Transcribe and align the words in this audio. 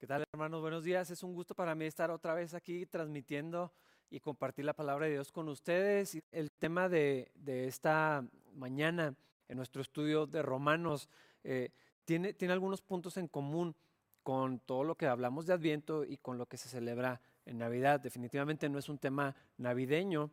¿Qué 0.00 0.06
tal, 0.06 0.24
hermanos? 0.32 0.62
Buenos 0.62 0.82
días. 0.82 1.10
Es 1.10 1.22
un 1.22 1.34
gusto 1.34 1.54
para 1.54 1.74
mí 1.74 1.84
estar 1.84 2.10
otra 2.10 2.32
vez 2.32 2.54
aquí 2.54 2.86
transmitiendo 2.86 3.70
y 4.08 4.18
compartir 4.18 4.64
la 4.64 4.72
palabra 4.72 5.04
de 5.04 5.12
Dios 5.12 5.30
con 5.30 5.46
ustedes. 5.50 6.18
El 6.32 6.50
tema 6.52 6.88
de, 6.88 7.30
esta 7.44 8.24
mañana 8.54 9.14
en 9.46 9.58
nuestro 9.58 9.82
estudio 9.82 10.26
de 10.26 10.40
Romanos 10.40 11.10
eh, 11.44 11.68
tiene, 12.06 12.32
tiene 12.32 12.54
algunos 12.54 12.80
puntos 12.80 13.18
en 13.18 13.28
común 13.28 13.76
con 14.22 14.60
todo 14.60 14.84
lo 14.84 14.94
que 14.94 15.06
hablamos 15.06 15.44
de 15.44 15.52
Adviento 15.52 16.02
y 16.04 16.16
con 16.16 16.38
lo 16.38 16.46
que 16.46 16.56
se 16.56 16.70
celebra 16.70 17.20
en 17.44 17.58
Navidad. 17.58 18.00
Definitivamente 18.00 18.70
no 18.70 18.78
es 18.78 18.88
un 18.88 18.96
tema 18.96 19.36
navideño, 19.58 20.30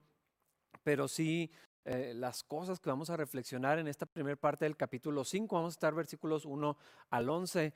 pero 0.81 1.09
sí 1.09 1.52
eh, 1.84 2.13
las 2.15 2.41
cosas 2.41 2.79
que 2.79 2.89
vamos 2.89 3.09
a 3.09 3.18
reflexionar 3.18 3.79
en 3.79 3.89
esta 3.89 4.05
primera 4.05 4.38
parte 4.38 4.63
del 4.63 4.77
capítulo 4.77 5.25
5. 5.25 5.54
Vamos 5.54 5.73
a 5.73 5.75
estar 5.75 5.93
versículos 5.93 6.45
1 6.45 6.77
al 7.09 7.29
11 7.29 7.73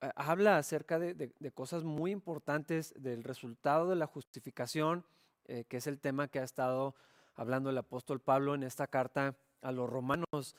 habla 0.00 0.58
acerca 0.58 0.98
de, 0.98 1.32
cosas 1.54 1.84
muy 1.84 2.10
importantes 2.10 2.94
del 2.96 3.24
resultado 3.24 3.88
de 3.88 3.96
la 3.96 4.06
justificación, 4.06 5.04
eh, 5.46 5.64
que 5.68 5.78
es 5.78 5.86
el 5.86 5.98
tema 5.98 6.28
que 6.28 6.40
ha 6.40 6.44
estado 6.44 6.94
hablando 7.34 7.70
el 7.70 7.78
apóstol 7.78 8.20
Pablo 8.20 8.54
en 8.54 8.62
esta 8.62 8.86
carta 8.86 9.36
a 9.62 9.72
los 9.72 9.88
romanos. 9.88 10.56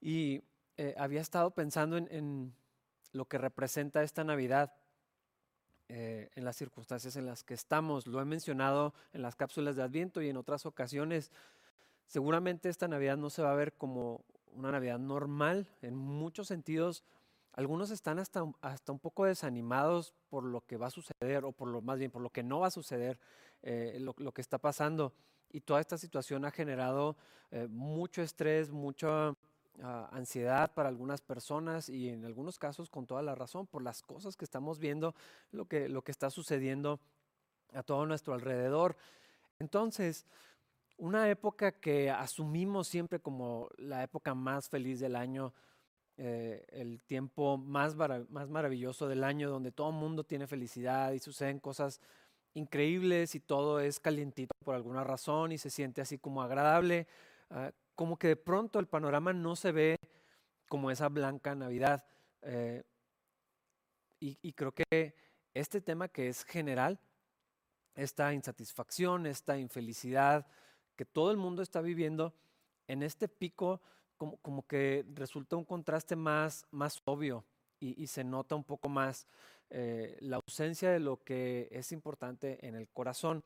Y 0.00 0.42
eh, 0.76 0.94
había 0.98 1.20
estado 1.20 1.50
pensando 1.52 1.96
en, 1.96 2.54
lo 3.12 3.24
que 3.26 3.38
representa 3.38 4.02
esta 4.02 4.24
Navidad. 4.24 4.72
Eh, 5.92 6.30
en 6.36 6.44
las 6.44 6.54
circunstancias 6.54 7.16
en 7.16 7.26
las 7.26 7.42
que 7.42 7.52
estamos. 7.52 8.06
Lo 8.06 8.20
he 8.20 8.24
mencionado 8.24 8.94
en 9.12 9.22
las 9.22 9.34
cápsulas 9.34 9.74
de 9.74 9.82
Adviento 9.82 10.22
y 10.22 10.28
en 10.28 10.36
otras 10.36 10.64
ocasiones. 10.64 11.32
Seguramente 12.06 12.68
esta 12.68 12.86
Navidad 12.86 13.16
no 13.16 13.28
se 13.28 13.42
va 13.42 13.50
a 13.50 13.56
ver 13.56 13.72
como 13.72 14.24
una 14.52 14.70
Navidad 14.70 15.00
normal. 15.00 15.66
En 15.82 15.96
muchos 15.96 16.46
sentidos 16.46 17.02
algunos 17.52 17.90
están 17.90 18.18
hasta, 18.18 18.44
hasta 18.60 18.92
un 18.92 18.98
poco 18.98 19.24
desanimados 19.24 20.14
por 20.28 20.44
lo 20.44 20.60
que 20.62 20.76
va 20.76 20.86
a 20.86 20.90
suceder, 20.90 21.44
o 21.44 21.52
por 21.52 21.68
lo 21.68 21.82
más 21.82 21.98
bien 21.98 22.10
por 22.10 22.22
lo 22.22 22.30
que 22.30 22.42
no 22.42 22.60
va 22.60 22.68
a 22.68 22.70
suceder, 22.70 23.18
eh, 23.62 23.98
lo, 24.00 24.32
que 24.32 24.40
está 24.40 24.58
pasando. 24.58 25.12
Y 25.50 25.60
toda 25.60 25.80
esta 25.80 25.98
situación 25.98 26.44
ha 26.44 26.50
generado 26.50 27.16
eh, 27.50 27.66
mucho 27.68 28.22
estrés, 28.22 28.70
mucha 28.70 29.34
ah, 29.82 30.08
ansiedad 30.12 30.72
para 30.72 30.88
algunas 30.88 31.20
personas 31.20 31.88
y 31.88 32.08
en 32.08 32.24
algunos 32.24 32.58
casos 32.58 32.88
con 32.88 33.06
toda 33.06 33.22
la 33.22 33.34
razón 33.34 33.66
por 33.66 33.82
las 33.82 34.02
cosas 34.02 34.36
que 34.36 34.44
estamos 34.44 34.78
viendo, 34.78 35.14
lo 35.50 35.66
que, 35.66 35.88
lo 35.88 36.02
que 36.02 36.12
está 36.12 36.30
sucediendo 36.30 37.00
a 37.74 37.82
todo 37.82 38.06
nuestro 38.06 38.32
alrededor. 38.34 38.96
Entonces, 39.58 40.24
una 40.96 41.28
época 41.28 41.72
que 41.72 42.10
asumimos 42.10 42.86
siempre 42.86 43.20
como 43.20 43.68
la 43.76 44.02
época 44.02 44.34
más 44.34 44.68
feliz 44.68 45.00
del 45.00 45.16
año, 45.16 45.52
eh, 46.22 46.66
el 46.72 47.02
tiempo 47.04 47.56
más, 47.56 47.96
más 47.96 48.50
maravilloso 48.50 49.08
del 49.08 49.24
año, 49.24 49.48
donde 49.48 49.72
todo 49.72 49.88
el 49.88 49.96
mundo 49.96 50.22
tiene 50.22 50.46
felicidad 50.46 51.12
y 51.12 51.18
suceden 51.18 51.60
cosas 51.60 51.98
increíbles 52.52 53.34
y 53.34 53.40
todo 53.40 53.80
es 53.80 54.00
calientito 54.00 54.52
por 54.62 54.74
alguna 54.74 55.02
razón 55.02 55.50
y 55.50 55.56
se 55.56 55.70
siente 55.70 56.02
así 56.02 56.18
como 56.18 56.42
agradable, 56.42 57.06
ah, 57.48 57.72
como 57.94 58.18
que 58.18 58.28
de 58.28 58.36
pronto 58.36 58.78
el 58.78 58.86
panorama 58.86 59.32
no 59.32 59.56
se 59.56 59.72
ve 59.72 59.96
como 60.68 60.90
esa 60.90 61.08
blanca 61.08 61.54
Navidad. 61.54 62.04
Eh, 62.42 62.82
y, 64.18 64.36
y 64.42 64.52
creo 64.52 64.72
que 64.72 65.14
este 65.54 65.80
tema 65.80 66.08
que 66.08 66.28
es 66.28 66.44
general, 66.44 67.00
esta 67.94 68.34
insatisfacción, 68.34 69.24
esta 69.24 69.56
infelicidad 69.56 70.46
que 70.96 71.06
todo 71.06 71.30
el 71.30 71.38
mundo 71.38 71.62
está 71.62 71.80
viviendo 71.80 72.34
en 72.88 73.02
este 73.02 73.26
pico 73.26 73.80
como, 74.20 74.66
que 74.66 75.06
resulta 75.14 75.56
un 75.56 75.64
contraste 75.64 76.14
más, 76.14 76.66
más 76.70 77.00
obvio 77.06 77.44
y, 77.78 78.06
se 78.06 78.22
nota 78.22 78.54
un 78.54 78.64
poco 78.64 78.90
más 78.90 79.26
eh, 79.70 80.18
la 80.20 80.36
ausencia 80.36 80.90
de 80.90 81.00
lo 81.00 81.24
que 81.24 81.68
es 81.70 81.92
importante 81.92 82.66
en 82.66 82.74
el 82.74 82.88
corazón. 82.88 83.42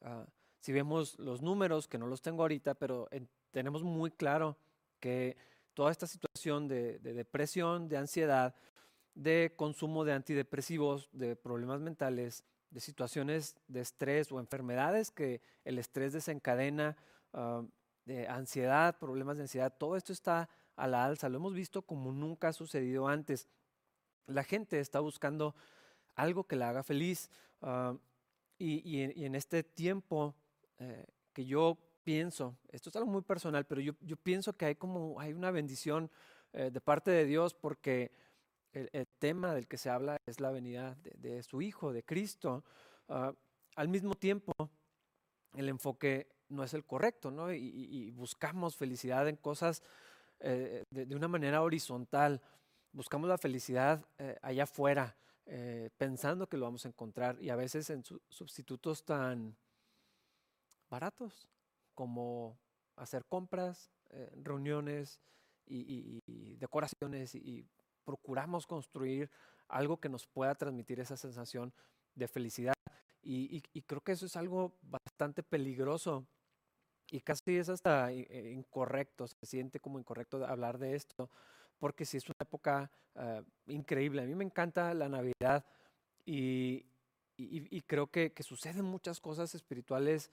Ah, 0.00 0.24
si 0.60 0.72
vemos 0.72 1.18
los 1.18 1.42
números, 1.42 1.86
que 1.86 1.98
no 1.98 2.06
los 2.06 2.22
tengo 2.22 2.42
ahorita, 2.42 2.74
pero 2.74 3.06
tenemos 3.50 3.82
muy 3.82 4.10
claro 4.10 4.56
que 4.98 5.36
toda 5.74 5.92
esta 5.92 6.06
situación 6.06 6.68
de, 6.68 6.98
depresión, 7.00 7.88
de 7.88 7.98
ansiedad, 7.98 8.54
de 9.14 9.52
consumo 9.56 10.06
de 10.06 10.14
antidepresivos, 10.14 11.10
de 11.12 11.36
problemas 11.36 11.82
mentales, 11.82 12.44
de 12.70 12.80
situaciones 12.80 13.56
de 13.68 13.80
estrés 13.80 14.32
o 14.32 14.40
enfermedades 14.40 15.10
que 15.10 15.42
el 15.66 15.78
estrés 15.78 16.14
desencadena, 16.14 16.96
ah, 17.34 17.62
de 18.04 18.28
ansiedad, 18.28 18.98
problemas 18.98 19.36
de 19.36 19.44
ansiedad, 19.44 19.74
todo 19.76 19.96
esto 19.96 20.12
está 20.12 20.48
a 20.76 20.86
la 20.86 21.04
alza, 21.04 21.28
lo 21.28 21.38
hemos 21.38 21.54
visto 21.54 21.82
como 21.82 22.12
nunca 22.12 22.48
ha 22.48 22.52
sucedido 22.52 23.08
antes. 23.08 23.48
La 24.26 24.44
gente 24.44 24.80
está 24.80 25.00
buscando 25.00 25.54
algo 26.14 26.44
que 26.44 26.56
la 26.56 26.70
haga 26.70 26.82
feliz 26.82 27.30
ah, 27.62 27.96
y, 28.58 29.02
en 29.02 29.34
este 29.34 29.62
tiempo 29.62 30.34
eh, 30.78 31.06
que 31.32 31.44
yo 31.44 31.78
pienso, 32.02 32.56
esto 32.70 32.90
es 32.90 32.96
algo 32.96 33.10
muy 33.10 33.22
personal, 33.22 33.64
pero 33.66 33.80
yo, 33.80 34.16
pienso 34.16 34.52
que 34.52 34.66
hay 34.66 34.74
como 34.74 35.18
hay 35.18 35.32
una 35.32 35.50
bendición 35.50 36.10
eh, 36.52 36.70
de 36.70 36.80
parte 36.80 37.10
de 37.10 37.24
Dios 37.24 37.54
porque 37.54 38.12
el, 38.72 39.06
tema 39.18 39.54
del 39.54 39.66
que 39.66 39.78
se 39.78 39.88
habla 39.88 40.16
es 40.26 40.40
la 40.40 40.50
venida 40.50 40.96
de, 41.02 41.42
su 41.42 41.62
Hijo, 41.62 41.92
de 41.92 42.02
Cristo. 42.02 42.64
Ah, 43.08 43.32
al 43.76 43.88
mismo 43.88 44.14
tiempo, 44.14 44.52
el 45.54 45.68
enfoque 45.68 46.33
no 46.48 46.62
es 46.62 46.74
el 46.74 46.84
correcto, 46.84 47.30
¿no? 47.30 47.52
Y, 47.52 48.10
buscamos 48.12 48.76
felicidad 48.76 49.28
en 49.28 49.36
cosas 49.36 49.82
eh, 50.40 50.84
de, 50.90 51.14
una 51.14 51.28
manera 51.28 51.62
horizontal. 51.62 52.40
Buscamos 52.92 53.28
la 53.28 53.38
felicidad 53.38 54.04
eh, 54.18 54.38
allá 54.42 54.64
afuera, 54.64 55.16
eh, 55.46 55.90
pensando 55.96 56.48
que 56.48 56.56
lo 56.56 56.66
vamos 56.66 56.84
a 56.84 56.88
encontrar 56.88 57.40
y 57.40 57.50
a 57.50 57.56
veces 57.56 57.90
en 57.90 58.02
sustitutos 58.28 59.04
tan 59.04 59.56
baratos 60.88 61.48
como 61.94 62.58
hacer 62.96 63.24
compras, 63.26 63.90
reuniones 64.42 65.20
y, 65.66 66.56
decoraciones 66.56 67.34
y 67.34 67.66
procuramos 68.04 68.66
construir 68.66 69.28
algo 69.68 69.96
que 69.96 70.08
nos 70.08 70.26
pueda 70.26 70.54
transmitir 70.54 71.00
esa 71.00 71.16
sensación 71.16 71.72
de 72.14 72.28
felicidad. 72.28 72.73
Y, 73.24 73.62
creo 73.86 74.02
que 74.02 74.12
eso 74.12 74.26
es 74.26 74.36
algo 74.36 74.74
bastante 74.82 75.42
peligroso 75.42 76.26
y 77.10 77.20
casi 77.20 77.56
es 77.56 77.68
hasta 77.68 78.12
eh, 78.12 78.52
incorrecto, 78.52 79.26
se 79.26 79.34
siente 79.46 79.80
como 79.80 79.98
incorrecto 79.98 80.44
hablar 80.46 80.78
de 80.78 80.94
esto, 80.94 81.30
porque 81.78 82.04
sí 82.04 82.16
es 82.16 82.26
una 82.26 82.36
época 82.40 82.90
ah, 83.14 83.42
increíble. 83.66 84.22
A 84.22 84.26
mí 84.26 84.34
me 84.34 84.44
encanta 84.44 84.92
la 84.94 85.08
Navidad 85.08 85.64
y, 86.24 86.84
creo 87.86 88.08
que, 88.08 88.32
suceden 88.40 88.84
muchas 88.84 89.20
cosas 89.20 89.54
espirituales 89.54 90.30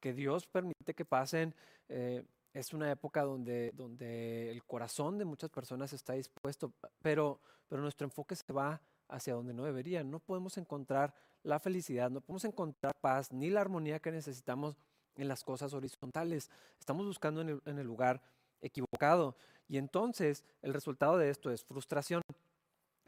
que 0.00 0.12
Dios 0.12 0.46
permite 0.46 0.94
que 0.94 1.04
pasen. 1.04 1.54
Eh, 1.88 2.24
es 2.52 2.72
una 2.72 2.90
época 2.90 3.22
donde, 3.22 3.72
donde 3.74 4.50
el 4.50 4.64
corazón 4.64 5.18
de 5.18 5.24
muchas 5.24 5.50
personas 5.50 5.92
está 5.92 6.12
dispuesto, 6.12 6.72
pero, 7.02 7.40
pero 7.68 7.82
nuestro 7.82 8.06
enfoque 8.06 8.36
se 8.36 8.52
va 8.52 8.80
hacia 9.08 9.34
donde 9.34 9.54
no 9.54 9.64
debería. 9.64 10.04
No 10.04 10.20
podemos 10.20 10.56
encontrar 10.56 11.14
la 11.44 11.60
felicidad, 11.60 12.10
no 12.10 12.20
podemos 12.20 12.44
encontrar 12.44 12.94
paz 13.00 13.30
ni 13.30 13.50
la 13.50 13.60
armonía 13.60 14.00
que 14.00 14.10
necesitamos 14.10 14.76
en 15.16 15.28
las 15.28 15.44
cosas 15.44 15.72
horizontales. 15.74 16.50
Estamos 16.80 17.06
buscando 17.06 17.40
en 17.42 17.78
el, 17.78 17.86
lugar 17.86 18.20
equivocado. 18.60 19.36
Y 19.68 19.76
entonces 19.76 20.44
el 20.62 20.74
resultado 20.74 21.18
de 21.18 21.30
esto 21.30 21.50
es 21.50 21.62
frustración. 21.62 22.22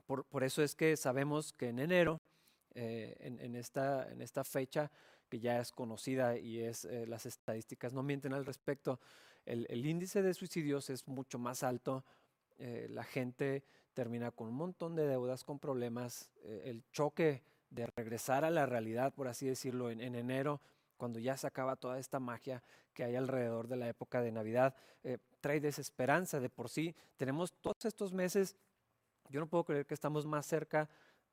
Por, 0.06 0.44
eso 0.44 0.62
es 0.62 0.76
que 0.76 0.96
sabemos 0.96 1.52
que 1.52 1.70
en 1.70 1.80
enero, 1.80 2.20
eh, 2.74 3.16
en, 3.20 3.56
esta, 3.56 4.08
en 4.10 4.22
esta 4.22 4.44
fecha 4.44 4.90
que 5.28 5.40
ya 5.40 5.58
es 5.58 5.72
conocida 5.72 6.38
y 6.38 6.60
es 6.60 6.84
eh, 6.84 7.06
las 7.06 7.26
estadísticas 7.26 7.92
no 7.92 8.04
mienten 8.04 8.32
al 8.32 8.46
respecto, 8.46 9.00
el, 9.44 9.84
índice 9.84 10.22
de 10.22 10.34
suicidios 10.34 10.90
es 10.90 11.08
mucho 11.08 11.38
más 11.38 11.62
alto. 11.62 12.04
Eh, 12.58 12.86
la 12.90 13.02
gente 13.02 13.64
termina 13.94 14.30
con 14.30 14.48
un 14.48 14.54
montón 14.54 14.94
de 14.94 15.06
deudas, 15.06 15.42
con 15.42 15.58
problemas. 15.58 16.30
el 16.44 16.84
choque 16.92 17.42
de 17.76 17.88
regresar 17.96 18.44
a 18.44 18.50
la 18.50 18.66
realidad, 18.66 19.14
por 19.14 19.28
así 19.28 19.46
decirlo, 19.46 19.90
en 19.90 20.00
enero 20.00 20.60
cuando 20.96 21.18
ya 21.18 21.36
se 21.36 21.46
acaba 21.46 21.76
toda 21.76 21.98
esta 21.98 22.18
magia 22.18 22.62
que 22.92 23.04
hay 23.04 23.16
alrededor 23.16 23.68
de 23.68 23.76
la 23.76 23.88
época 23.88 24.22
de 24.22 24.32
Navidad, 24.32 24.74
eh, 25.04 25.18
trae 25.40 25.60
desesperanza 25.60 26.40
de 26.40 26.48
por 26.48 26.68
sí. 26.68 26.94
Tenemos 27.16 27.52
todos 27.60 27.84
estos 27.84 28.12
meses, 28.12 28.56
yo 29.28 29.40
no 29.40 29.46
puedo 29.46 29.64
creer 29.64 29.86
que 29.86 29.94
estamos 29.94 30.26
más 30.26 30.46
cerca 30.46 30.88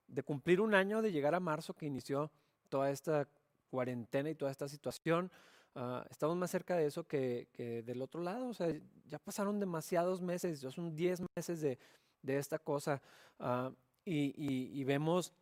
de 0.07 0.23
cumplir 0.23 0.59
un 0.59 0.75
año 0.75 1.01
de 1.01 1.11
llegar 1.11 1.33
a 1.33 1.39
marzo 1.39 1.73
que 1.73 1.85
inició 1.85 2.29
toda 2.69 2.91
esta 2.91 3.27
cuarentena 3.69 4.29
y 4.29 4.35
toda 4.35 4.51
esta 4.51 4.67
situación. 4.67 5.31
Ah, 5.75 6.05
estamos 6.11 6.35
más 6.35 6.51
cerca 6.51 6.75
de 6.75 6.85
eso 6.85 7.07
que, 7.07 7.47
del 7.85 8.01
otro 8.01 8.21
lado. 8.21 8.49
O 8.49 8.53
sea, 8.53 8.67
ya 9.05 9.17
pasaron 9.19 9.59
demasiados 9.59 10.21
meses, 10.21 10.59
ya 10.61 10.69
son 10.69 10.93
10 10.95 11.23
meses 11.35 11.61
de, 11.61 11.79
esta 12.27 12.59
cosa. 12.59 13.01
Ah, 13.39 13.71
y 14.05 14.83
vemos 14.83 15.33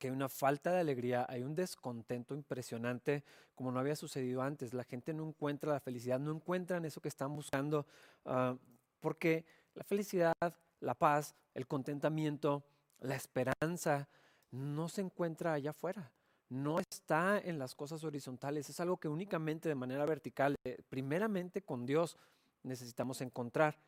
que 0.00 0.08
hay 0.08 0.12
una 0.12 0.30
falta 0.30 0.72
de 0.72 0.80
alegría, 0.80 1.26
hay 1.28 1.42
un 1.42 1.54
descontento 1.54 2.34
impresionante 2.34 3.22
como 3.54 3.70
no 3.70 3.78
había 3.78 3.94
sucedido 3.94 4.40
antes. 4.40 4.72
La 4.72 4.84
gente 4.84 5.12
no 5.12 5.28
encuentra 5.28 5.74
la 5.74 5.78
felicidad, 5.78 6.18
no 6.18 6.32
encuentran 6.32 6.86
eso 6.86 7.02
que 7.02 7.08
están 7.08 7.36
buscando, 7.36 7.86
ah, 8.24 8.56
porque 8.98 9.44
la 9.74 9.84
felicidad, 9.84 10.34
la 10.80 10.94
paz, 10.94 11.36
el 11.52 11.66
contentamiento, 11.66 12.64
la 13.00 13.14
esperanza, 13.14 14.08
no 14.50 14.88
se 14.88 15.02
encuentra 15.02 15.52
allá 15.52 15.70
afuera, 15.70 16.10
no 16.48 16.80
está 16.80 17.38
en 17.38 17.58
las 17.58 17.74
cosas 17.74 18.02
horizontales, 18.02 18.70
es 18.70 18.80
algo 18.80 18.96
que 18.96 19.08
únicamente 19.08 19.68
de 19.68 19.74
manera 19.74 20.06
vertical, 20.06 20.56
eh, 20.64 20.78
primeramente 20.88 21.60
con 21.60 21.84
Dios, 21.84 22.16
necesitamos 22.62 23.20
encontrar. 23.20 23.78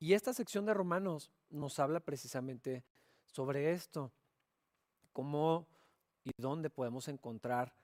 Y 0.00 0.14
esta 0.14 0.34
sección 0.34 0.66
de 0.66 0.74
Romanos 0.74 1.30
nos 1.50 1.78
habla 1.78 2.00
precisamente 2.00 2.82
sobre 3.26 3.70
esto, 3.70 4.12
cómo 5.12 5.66
y 6.24 6.30
dónde 6.36 6.70
podemos 6.70 7.08
encontrar 7.08 7.74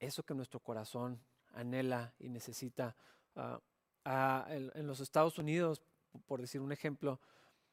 eso 0.00 0.22
que 0.22 0.34
nuestro 0.34 0.60
corazón 0.60 1.20
anhela 1.54 2.12
y 2.18 2.28
necesita. 2.28 2.96
Ah, 3.36 3.60
ah, 4.04 4.46
en, 4.48 4.86
los 4.86 5.00
Estados 5.00 5.38
Unidos, 5.38 5.82
por 6.26 6.40
decir 6.40 6.60
un 6.60 6.72
ejemplo, 6.72 7.20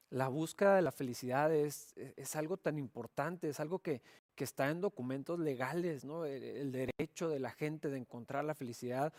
la 0.09 0.27
búsqueda 0.27 0.75
de 0.75 0.81
la 0.81 0.91
felicidad 0.91 1.53
es, 1.53 1.93
es 1.95 2.35
algo 2.35 2.57
tan 2.57 2.77
importante, 2.77 3.49
es 3.49 3.59
algo 3.59 3.79
que, 3.79 4.01
que 4.35 4.43
está 4.43 4.69
en 4.69 4.81
documentos 4.81 5.39
legales, 5.39 6.03
¿no? 6.03 6.25
el, 6.25 6.71
derecho 6.71 7.29
de 7.29 7.39
la 7.39 7.51
gente 7.51 7.89
de 7.89 7.97
encontrar 7.97 8.43
la 8.43 8.55
felicidad. 8.55 9.13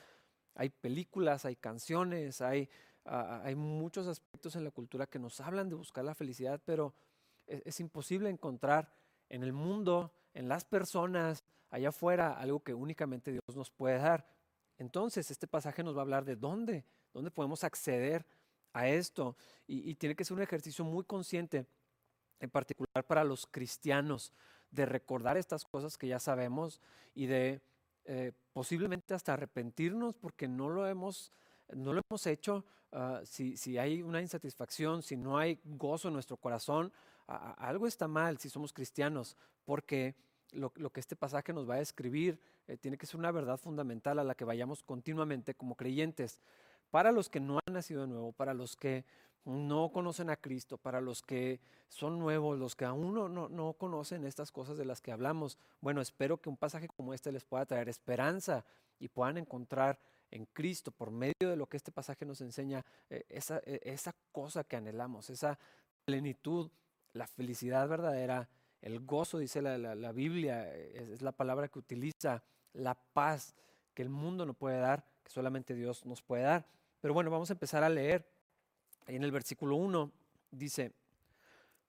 Hay 0.55 0.69
películas, 0.69 1.44
hay 1.44 1.56
canciones, 1.56 2.41
hay, 2.41 2.69
ah, 3.06 3.41
hay 3.44 3.55
muchos 3.55 4.06
aspectos 4.06 4.56
en 4.56 4.65
la 4.65 4.71
cultura 4.71 5.06
que 5.06 5.19
nos 5.19 5.41
hablan 5.41 5.69
de 5.69 5.77
buscar 5.77 6.05
la 6.05 6.15
felicidad, 6.15 6.61
pero 6.65 6.94
es, 7.47 7.62
es 7.65 7.81
imposible 7.81 8.29
encontrar 8.29 8.93
en 9.32 9.43
el 9.43 9.52
mundo, 9.52 10.12
en 10.34 10.46
las 10.46 10.64
personas, 10.64 11.43
allá 11.70 11.88
afuera, 11.88 12.34
algo 12.34 12.62
que 12.62 12.75
únicamente 12.75 13.32
Dios 13.32 13.56
nos 13.56 13.70
puede 13.70 13.96
dar. 13.96 14.29
Entonces, 14.76 15.31
este 15.31 15.46
pasaje 15.46 15.82
nos 15.82 15.96
va 15.96 16.00
a 16.00 16.02
hablar 16.02 16.26
de 16.26 16.37
dónde, 16.37 16.84
dónde 17.14 17.31
podemos 17.31 17.64
acceder 17.64 18.26
a 18.75 18.88
esto. 18.88 19.37
Y, 19.67 19.94
tiene 19.94 20.14
que 20.14 20.25
ser 20.25 20.37
un 20.37 20.43
ejercicio 20.43 20.84
muy 20.84 21.05
consciente, 21.05 21.67
en 22.40 22.50
particular 22.50 23.06
para 23.06 23.25
los 23.25 23.46
cristianos, 23.46 24.34
de 24.70 24.84
recordar 24.84 25.38
estas 25.38 25.64
cosas 25.64 25.96
que 25.96 26.08
ya 26.08 26.19
sabemos 26.19 26.81
y 27.14 27.25
de 27.26 27.62
eh, 28.05 28.32
posiblemente 28.52 29.14
hasta 29.14 29.32
arrepentirnos 29.32 30.17
porque 30.17 30.49
no 30.49 30.69
lo 30.69 30.87
hemos, 30.87 31.32
no 31.75 31.94
lo 31.94 32.02
hemos 32.06 32.26
hecho. 32.26 32.67
Ah, 32.90 33.23
si, 33.25 33.56
si, 33.56 33.79
hay 33.79 34.02
una 34.02 34.20
insatisfacción, 34.20 35.02
si 35.02 35.17
no 35.17 35.38
hay 35.38 35.58
gozo 35.64 36.08
en 36.08 36.14
nuestro 36.14 36.37
corazón, 36.37 36.93
algo 37.26 37.86
está 37.86 38.08
mal 38.08 38.38
si 38.38 38.48
somos 38.48 38.72
cristianos, 38.72 39.36
porque 39.64 40.14
lo, 40.52 40.70
que 40.70 41.00
este 41.00 41.16
pasaje 41.16 41.52
nos 41.52 41.69
va 41.69 41.74
a 41.74 41.80
escribir 41.80 42.40
eh, 42.69 42.76
tiene 42.76 42.98
que 42.98 43.06
ser 43.06 43.19
una 43.19 43.32
verdad 43.32 43.56
fundamental 43.56 44.19
a 44.19 44.24
la 44.24 44.34
que 44.34 44.44
vayamos 44.44 44.82
continuamente 44.82 45.54
como 45.54 45.76
creyentes. 45.76 46.40
Para 46.90 47.10
los 47.10 47.30
que 47.30 47.40
no 47.40 47.58
han 47.66 47.74
nacido 47.74 48.02
de 48.02 48.08
nuevo, 48.08 48.32
para 48.32 48.52
los 48.52 48.76
que 48.76 49.04
no 49.44 49.90
conocen 49.90 50.30
a 50.30 50.36
Cristo, 50.36 50.76
para 50.76 51.00
los 51.00 51.22
que 51.22 51.60
son 51.88 52.19
nuevos, 52.19 52.58
los 52.58 52.76
que 52.76 52.84
aún 52.84 53.14
no, 53.14 53.28
no, 53.28 53.48
no 53.48 53.72
conocen 53.72 54.24
estas 54.24 54.52
cosas 54.52 54.76
de 54.76 54.84
las 54.84 55.00
que 55.00 55.10
hablamos, 55.10 55.58
bueno, 55.80 56.00
espero 56.00 56.40
que 56.40 56.48
un 56.48 56.56
pasaje 56.56 56.88
como 56.88 57.14
este 57.14 57.32
les 57.32 57.44
pueda 57.44 57.66
traer 57.66 57.88
esperanza 57.88 58.64
y 58.98 59.08
puedan 59.08 59.38
encontrar 59.38 59.98
en 60.30 60.46
Cristo, 60.46 60.90
por 60.90 61.10
medio 61.10 61.34
de 61.50 61.56
lo 61.56 61.66
que 61.66 61.76
este 61.76 61.92
pasaje 61.92 62.24
nos 62.24 62.40
enseña, 62.40 62.84
eh, 63.10 63.24
esa, 63.28 63.58
eh, 63.64 63.80
esa 63.82 64.14
cosa 64.32 64.64
que 64.64 64.76
anhelamos, 64.76 65.28
esa 65.28 65.58
plenitud, 66.04 66.70
la 67.12 67.26
felicidad 67.26 67.88
verdadera 67.88 68.49
el 68.82 69.00
gozo, 69.06 69.38
dice 69.38 69.62
la, 69.62 70.12
Biblia, 70.12 70.69
es, 70.75 71.23
la 71.23 71.32
palabra 71.32 71.69
que 71.69 71.79
utiliza, 71.79 72.43
la 72.73 72.94
paz 72.94 73.55
que 73.94 74.03
el 74.03 74.09
mundo 74.09 74.44
no 74.44 74.55
puede 74.55 74.81
dar, 74.81 75.06
que 75.23 75.31
solamente 75.31 75.75
Dios 75.75 76.05
nos 76.05 76.20
puede 76.20 76.43
dar. 76.43 76.67
Pero 77.00 77.14
bueno, 77.14 77.31
vamos 77.31 77.50
a 77.50 77.53
empezar 77.53 77.85
a 77.85 77.88
leer. 77.88 78.29
en 79.06 79.23
el 79.23 79.31
versículo 79.31 79.76
1 79.76 80.11
dice, 80.50 80.93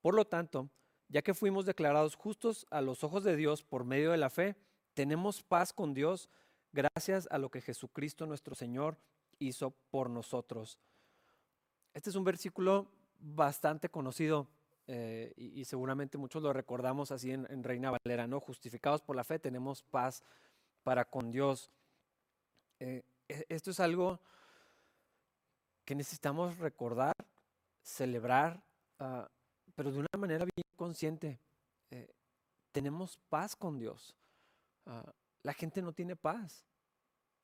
por 0.00 0.14
lo 0.14 0.24
tanto, 0.24 0.68
ya 1.08 1.22
que 1.22 1.34
fuimos 1.34 1.66
declarados 1.66 2.14
justos 2.14 2.64
a 2.70 2.80
los 2.80 3.02
ojos 3.02 3.24
de 3.24 3.36
Dios 3.36 3.64
por 3.64 3.84
medio 3.84 4.12
de 4.12 4.16
la 4.16 4.30
fe, 4.30 4.56
tenemos 4.94 5.42
paz 5.42 5.72
con 5.72 5.94
Dios 5.94 6.30
gracias 6.72 7.26
a 7.30 7.38
lo 7.38 7.50
que 7.50 7.60
Jesucristo 7.60 8.24
nuestro 8.26 8.54
Señor 8.54 8.98
hizo 9.40 9.72
por 9.90 10.10
nosotros. 10.10 10.78
Este 11.92 12.10
es 12.10 12.16
un 12.16 12.24
versículo 12.24 12.88
bastante 13.18 13.88
conocido 13.88 14.48
eh, 14.86 15.32
y, 15.36 15.64
seguramente 15.64 16.18
muchos 16.18 16.42
lo 16.42 16.52
recordamos 16.52 17.10
así 17.10 17.30
en, 17.30 17.64
Reina 17.64 17.90
Valera, 17.90 18.26
¿no? 18.26 18.38
Justificados 18.40 19.00
por 19.00 19.16
la 19.16 19.24
fe 19.24 19.38
tenemos 19.38 19.82
paz 19.82 20.22
para 20.82 21.06
con 21.06 21.30
Dios. 21.30 21.70
Eh, 22.80 23.02
e, 23.28 23.46
esto 23.48 23.70
es 23.70 23.80
algo 23.80 24.20
que 25.86 25.94
necesitamos 25.94 26.58
recordar, 26.58 27.14
celebrar, 27.82 28.62
ah, 28.98 29.28
pero 29.74 29.90
de 29.90 30.00
una 30.00 30.08
manera 30.18 30.44
bien 30.44 30.66
consciente. 30.76 31.40
Eh, 31.90 32.12
tenemos 32.70 33.18
paz 33.30 33.56
con 33.56 33.78
Dios. 33.78 34.14
Ah, 34.84 35.14
la 35.42 35.54
gente 35.54 35.80
no 35.80 35.92
tiene 35.92 36.14
paz. 36.14 36.66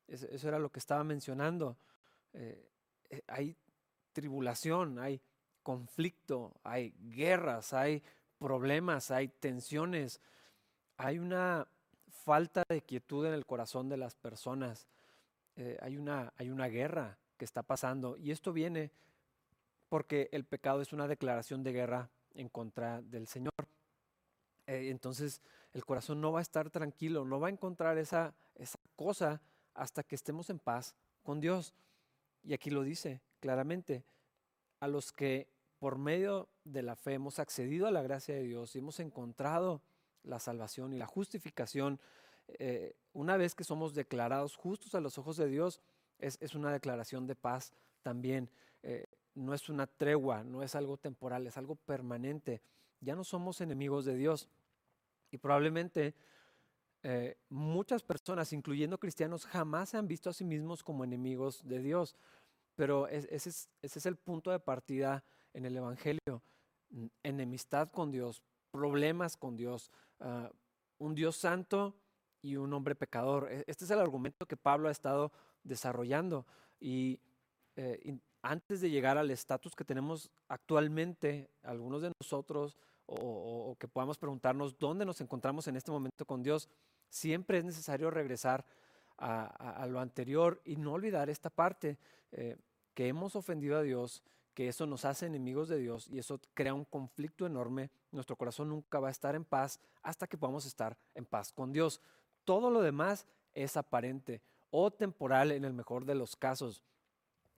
Eso, 0.09 0.49
era 0.49 0.59
lo 0.59 0.71
que 0.71 0.81
estaba 0.81 1.05
mencionando. 1.05 1.79
hay 3.29 3.57
tribulación, 4.13 4.99
hay 4.99 5.21
conflicto, 5.71 6.53
hay 6.65 6.93
guerras, 7.15 7.73
hay 7.73 8.03
problemas, 8.41 9.13
hay 9.13 9.29
tensiones, 9.29 10.21
hay 10.97 11.21
una 11.21 11.69
falta 12.25 12.65
de 12.69 12.83
quietud 12.83 13.25
en 13.25 13.35
el 13.35 13.47
corazón 13.47 13.89
de 13.89 13.97
las 13.97 14.17
personas, 14.17 14.89
eh, 15.55 15.79
hay, 15.81 15.97
una, 15.97 16.33
hay 16.39 16.51
una 16.51 16.67
guerra 16.67 17.19
que 17.37 17.45
está 17.45 17.63
pasando 17.63 18.17
y 18.17 18.33
esto 18.33 18.53
viene 18.53 18.91
porque 19.89 20.29
el 20.33 20.45
pecado 20.45 20.81
es 20.81 20.93
una 20.93 21.07
declaración 21.07 21.63
de 21.63 21.73
guerra 21.73 22.11
en 22.35 22.49
contra 22.49 23.01
del 23.01 23.29
Señor. 23.29 23.55
Eh, 24.67 24.89
entonces 24.91 25.41
el 25.73 25.85
corazón 25.85 26.21
no 26.21 26.33
va 26.33 26.41
a 26.41 26.43
estar 26.43 26.69
tranquilo, 26.71 27.25
no 27.25 27.39
va 27.39 27.47
a 27.47 27.53
encontrar 27.53 27.97
esa, 27.97 28.35
esa 28.57 28.81
cosa 28.97 29.41
hasta 29.75 30.03
que 30.03 30.17
estemos 30.17 30.51
en 30.51 30.59
paz 30.59 30.97
con 31.23 31.39
Dios. 31.39 31.75
Y 32.43 32.55
aquí 32.55 32.71
lo 32.71 32.83
dice 32.83 33.21
claramente, 33.39 34.03
a 34.81 34.89
los 34.89 35.13
que 35.13 35.47
por 35.81 35.99
medio 35.99 36.49
de 36.65 36.83
la 36.83 36.95
fe 36.95 37.15
hemos 37.15 37.41
accedido 37.41 37.89
a 37.89 37.91
la 37.91 38.03
gracia 38.03 38.35
de 38.35 38.45
Dios 38.45 38.77
y 38.77 38.79
hemos 38.79 39.01
encontrado 39.01 39.83
la 40.23 40.39
salvación 40.39 40.93
y 40.93 40.99
la 40.99 41.07
justificación, 41.07 41.99
eh, 42.47 42.95
una 43.15 43.37
vez 43.37 43.55
que 43.55 43.65
somos 43.65 43.95
declarados 43.95 44.57
justos 44.57 44.95
a 44.95 45.01
los 45.01 45.19
ojos 45.19 45.37
de 45.37 45.49
Dios, 45.49 45.81
es, 46.19 46.55
una 46.55 46.71
declaración 46.71 47.27
de 47.27 47.35
paz 47.35 47.73
también. 48.03 48.51
Eh, 48.83 49.07
no 49.35 49.55
es 49.55 49.71
una 49.71 49.87
tregua, 49.87 50.45
no 50.45 50.63
es 50.63 50.75
algo 50.75 50.99
temporal, 50.99 51.47
es 51.47 51.57
algo 51.57 51.77
permanente. 51.77 52.61
Ya 53.01 53.17
no 53.17 53.25
somos 53.25 53.63
enemigos 53.63 54.05
de 54.05 54.17
Dios. 54.17 54.49
Y 55.31 55.39
probablemente 55.39 56.15
eh, 57.03 57.39
muchas 57.49 58.03
personas, 58.03 58.53
incluyendo 58.53 58.99
cristianos, 58.99 59.47
jamás 59.47 59.91
se 59.91 59.97
han 59.97 60.09
visto 60.09 60.29
a 60.29 60.35
sí 60.35 60.45
mismos 60.45 60.83
como 60.83 61.05
enemigos 61.05 61.67
de 61.67 61.81
Dios. 61.81 62.17
Pero 62.77 63.09
ese, 63.09 63.51
es, 63.83 64.07
el 64.07 64.17
punto 64.17 64.51
de 64.51 64.59
partida 64.59 65.25
en 65.55 65.65
el 65.65 65.77
Evangelio. 65.77 66.43
Enemistad 67.23 67.91
con 67.91 68.11
Dios, 68.11 68.43
problemas 68.71 69.37
con 69.37 69.57
Dios, 69.57 69.91
ah, 70.21 70.51
un 70.99 71.15
Dios 71.15 71.37
santo 71.37 71.95
y 72.43 72.57
un 72.57 72.73
hombre 72.73 72.95
pecador. 72.95 73.49
E, 73.51 73.65
este 73.67 73.85
es 73.85 73.91
el 73.91 74.01
argumento 74.01 74.47
que 74.47 74.57
Pablo 74.57 74.89
ha 74.89 74.93
estado 74.93 75.33
desarrollando. 75.63 76.47
Y, 76.81 77.21
eh, 77.77 78.19
antes 78.43 78.81
de 78.81 78.91
llegar 78.91 79.19
al 79.19 79.31
estatus 79.31 79.77
que 79.77 79.85
tenemos 79.85 80.31
actualmente, 80.49 81.51
algunos 81.63 82.03
de 82.03 82.13
nosotros, 82.21 82.77
o, 83.07 83.77
que 83.79 83.89
podamos 83.89 84.19
preguntarnos 84.19 84.79
dónde 84.79 85.05
nos 85.05 85.21
encontramos 85.21 85.67
en 85.67 85.77
este 85.77 85.91
momento 85.91 86.25
con 86.25 86.43
Dios, 86.43 86.69
siempre 87.09 87.59
es 87.59 87.65
necesario 87.65 88.11
regresar 88.11 88.65
a, 89.19 89.87
lo 89.89 90.01
anterior 90.01 90.63
y 90.65 90.77
no 90.77 90.93
olvidar 90.93 91.29
esta 91.29 91.51
parte. 91.51 91.99
Eh, 92.33 92.57
que 92.95 93.09
hemos 93.09 93.37
ofendido 93.37 93.77
a 93.79 93.83
Dios, 93.83 94.23
que 94.61 94.69
eso 94.69 94.85
nos 94.85 95.07
hace 95.07 95.25
enemigos 95.25 95.71
de 95.71 95.79
Dios 95.79 96.07
y 96.11 96.19
eso 96.19 96.39
crea 96.53 96.75
un 96.75 96.85
conflicto 96.85 97.47
enorme. 97.47 97.91
Nuestro 98.11 98.37
corazón 98.37 98.69
nunca 98.69 99.01
va 99.01 99.09
a 99.09 99.11
estar 99.11 99.35
en 99.35 99.43
paz 99.43 99.81
hasta 100.03 100.27
que 100.27 100.37
podamos 100.37 100.67
estar 100.67 100.99
en 101.15 101.25
paz 101.25 101.51
con 101.51 101.73
Dios. 101.73 102.03
Todo 102.45 102.71
lo 102.71 102.83
demás 102.83 103.27
es 103.55 103.79
aparente 103.79 104.43
o 104.69 104.91
temporal 104.91 105.53
en 105.53 105.65
el 105.65 105.73
mejor 105.73 106.05
de 106.05 106.15
los 106.15 106.37
casos. 106.37 106.85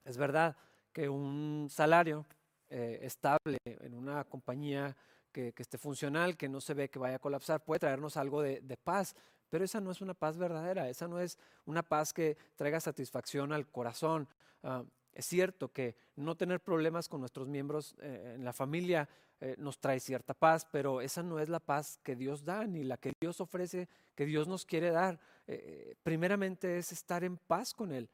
Es 0.04 0.16
verdad 0.16 0.56
que 0.92 1.08
un 1.08 1.66
salario 1.68 2.24
eh, 2.70 3.00
estable 3.02 3.58
en 3.64 3.94
una 3.94 4.22
compañía 4.22 4.96
que, 5.32 5.52
esté 5.56 5.78
funcional, 5.78 6.36
que 6.36 6.48
no 6.48 6.60
se 6.60 6.72
ve 6.72 6.88
que 6.88 7.00
vaya 7.00 7.16
a 7.16 7.18
colapsar, 7.18 7.64
puede 7.64 7.80
traernos 7.80 8.16
algo 8.16 8.42
de, 8.42 8.78
paz, 8.84 9.16
pero 9.48 9.64
esa 9.64 9.80
no 9.80 9.90
es 9.90 10.02
una 10.02 10.14
paz 10.14 10.38
verdadera, 10.38 10.88
esa 10.88 11.08
no 11.08 11.18
es 11.18 11.36
una 11.64 11.82
paz 11.82 12.12
que 12.12 12.36
traiga 12.54 12.78
satisfacción 12.78 13.52
al 13.52 13.66
corazón. 13.66 14.28
Ah, 14.62 14.84
es 15.14 15.26
cierto 15.26 15.72
que 15.72 15.94
no 16.16 16.36
tener 16.36 16.60
problemas 16.60 17.08
con 17.08 17.20
nuestros 17.20 17.48
miembros 17.48 17.94
eh, 18.00 18.34
en 18.36 18.44
la 18.44 18.52
familia 18.52 19.08
eh, 19.40 19.56
nos 19.58 19.78
trae 19.78 20.00
cierta 20.00 20.34
paz, 20.34 20.66
pero 20.70 21.00
esa 21.00 21.22
no 21.22 21.38
es 21.38 21.48
la 21.48 21.60
paz 21.60 21.98
que 22.02 22.16
Dios 22.16 22.44
da 22.44 22.66
ni 22.66 22.84
la 22.84 22.96
que 22.96 23.12
Dios 23.20 23.40
ofrece, 23.40 23.88
que 24.14 24.24
Dios 24.24 24.48
nos 24.48 24.64
quiere 24.64 24.90
dar. 24.90 25.18
Eh, 25.46 25.96
primeramente 26.02 26.78
es 26.78 26.92
estar 26.92 27.24
en 27.24 27.36
paz 27.36 27.74
con 27.74 27.92
Él, 27.92 28.08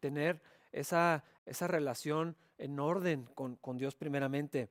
tener 0.00 0.40
esa, 0.72 1.24
esa 1.46 1.68
relación 1.68 2.36
en 2.58 2.80
orden 2.80 3.26
con, 3.34 3.76
Dios 3.76 3.94
primeramente. 3.94 4.70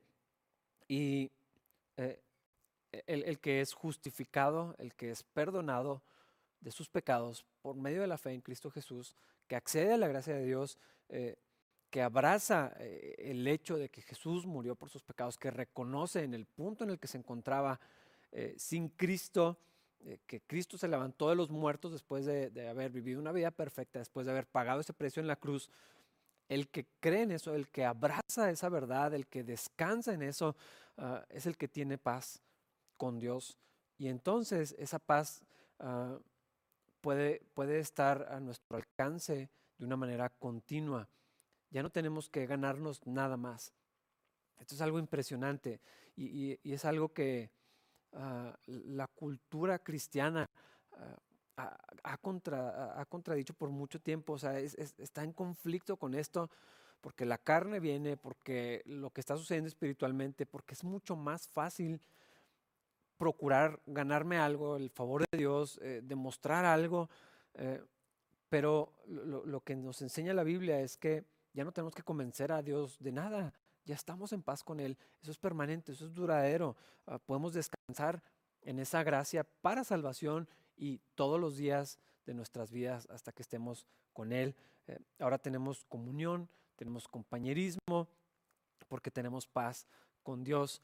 Y 0.88 1.30
el, 3.06 3.38
que 3.38 3.60
es 3.60 3.72
justificado, 3.72 4.74
el 4.78 4.94
que 4.94 5.10
es 5.10 5.22
perdonado 5.22 6.02
de 6.60 6.72
sus 6.72 6.88
pecados 6.88 7.44
por 7.62 7.76
medio 7.76 8.00
de 8.00 8.06
la 8.06 8.18
fe 8.18 8.32
en 8.32 8.40
Cristo 8.40 8.70
Jesús, 8.70 9.14
que 9.46 9.56
accede 9.56 9.92
a 9.92 9.96
la 9.98 10.08
gracia 10.08 10.34
de 10.34 10.44
Dios, 10.44 10.78
eh, 11.08 11.36
que 11.90 12.02
abraza 12.02 12.72
eh, 12.78 13.16
el 13.18 13.46
hecho 13.46 13.76
de 13.76 13.88
que 13.88 14.02
Jesús 14.02 14.46
murió 14.46 14.74
por 14.74 14.88
sus 14.90 15.02
pecados, 15.02 15.36
que 15.36 15.50
reconoce 15.50 16.22
en 16.22 16.34
el 16.34 16.46
punto 16.46 16.84
en 16.84 16.90
el 16.90 16.98
que 16.98 17.08
se 17.08 17.18
encontraba 17.18 17.80
eh, 18.32 18.54
sin 18.56 18.88
Cristo, 18.88 19.58
que 20.26 20.40
Cristo 20.40 20.78
se 20.78 20.88
levantó 20.88 21.28
de 21.28 21.36
los 21.36 21.50
muertos 21.50 21.92
después 21.92 22.24
de, 22.24 22.68
haber 22.68 22.90
vivido 22.90 23.20
una 23.20 23.32
vida 23.32 23.50
perfecta, 23.50 23.98
después 23.98 24.24
de 24.24 24.32
haber 24.32 24.46
pagado 24.46 24.80
ese 24.80 24.94
precio 24.94 25.20
en 25.20 25.26
la 25.26 25.36
cruz. 25.36 25.68
El 26.48 26.68
que 26.68 26.86
cree 27.00 27.22
en 27.22 27.32
eso, 27.32 27.54
el 27.54 27.68
que 27.68 27.84
abraza 27.84 28.50
esa 28.50 28.68
verdad, 28.68 29.14
el 29.14 29.26
que 29.26 29.44
descansa 29.44 30.12
en 30.12 30.22
eso, 30.22 30.56
ah, 30.96 31.24
es 31.28 31.46
el 31.46 31.56
que 31.56 31.68
tiene 31.68 31.98
paz 31.98 32.42
con 32.96 33.20
Dios. 33.20 33.58
Y 33.98 34.08
entonces 34.08 34.74
esa 34.78 34.98
paz 34.98 35.42
ah, 35.78 36.18
puede, 37.00 37.42
puede 37.54 37.78
estar 37.78 38.26
a 38.30 38.40
nuestro 38.40 38.78
alcance 38.78 39.48
de 39.78 39.84
una 39.84 39.96
manera 39.96 40.28
continua. 40.28 41.08
Ya 41.70 41.82
no 41.82 41.90
tenemos 41.90 42.28
que 42.28 42.46
ganarnos 42.46 43.06
nada 43.06 43.36
más. 43.36 43.72
Esto 44.58 44.74
es 44.74 44.80
algo 44.80 44.98
impresionante 44.98 45.80
y, 46.16 46.58
es 46.70 46.84
algo 46.84 47.12
que 47.12 47.50
ah, 48.12 48.58
la 48.66 49.06
cultura 49.06 49.78
cristiana 49.78 50.50
ah, 50.92 51.78
ha, 52.02 52.16
contra, 52.18 53.00
ha, 53.00 53.04
contradicho 53.06 53.54
por 53.54 53.70
mucho 53.70 54.00
tiempo. 54.00 54.34
O 54.34 54.38
sea, 54.38 54.58
está 54.58 55.24
en 55.24 55.32
conflicto 55.32 55.96
con 55.96 56.14
esto 56.14 56.50
porque 57.00 57.24
la 57.24 57.38
carne 57.38 57.80
viene, 57.80 58.16
porque 58.16 58.82
lo 58.84 59.10
que 59.10 59.20
está 59.20 59.36
sucediendo 59.36 59.68
espiritualmente, 59.68 60.46
porque 60.46 60.74
es 60.74 60.84
mucho 60.84 61.16
más 61.16 61.48
fácil 61.48 62.00
procurar 63.16 63.80
ganarme 63.86 64.38
algo, 64.38 64.76
el 64.76 64.90
favor 64.90 65.24
de 65.30 65.38
Dios, 65.38 65.78
eh, 65.82 66.00
demostrar 66.02 66.64
algo, 66.64 67.10
eh, 67.54 67.82
pero 68.48 68.94
lo, 69.06 69.60
que 69.60 69.76
nos 69.76 70.02
enseña 70.02 70.34
la 70.34 70.42
Biblia 70.42 70.80
es 70.80 70.96
que 70.96 71.24
ya 71.52 71.64
no 71.64 71.72
tenemos 71.72 71.94
que 71.94 72.02
convencer 72.02 72.52
a 72.52 72.62
Dios 72.62 72.98
de 73.00 73.12
nada, 73.12 73.52
ya 73.84 73.94
estamos 73.94 74.32
en 74.32 74.42
paz 74.42 74.62
con 74.62 74.80
Él, 74.80 74.96
eso 75.22 75.30
es 75.30 75.38
permanente, 75.38 75.92
eso 75.92 76.06
es 76.06 76.14
duradero, 76.14 76.76
ah, 77.06 77.18
podemos 77.18 77.52
descansar 77.52 78.22
en 78.62 78.78
esa 78.78 79.02
gracia 79.02 79.44
para 79.44 79.84
salvación 79.84 80.48
y 80.76 80.98
todos 81.14 81.40
los 81.40 81.56
días 81.56 81.98
de 82.26 82.34
nuestras 82.34 82.70
vidas 82.70 83.08
hasta 83.10 83.32
que 83.32 83.42
estemos 83.42 83.86
con 84.12 84.32
Él. 84.32 84.54
Eh, 84.86 84.98
ahora 85.18 85.38
tenemos 85.38 85.84
comunión, 85.84 86.48
tenemos 86.76 87.08
compañerismo, 87.08 88.08
porque 88.88 89.10
tenemos 89.10 89.46
paz 89.46 89.86
con 90.22 90.44
Dios 90.44 90.82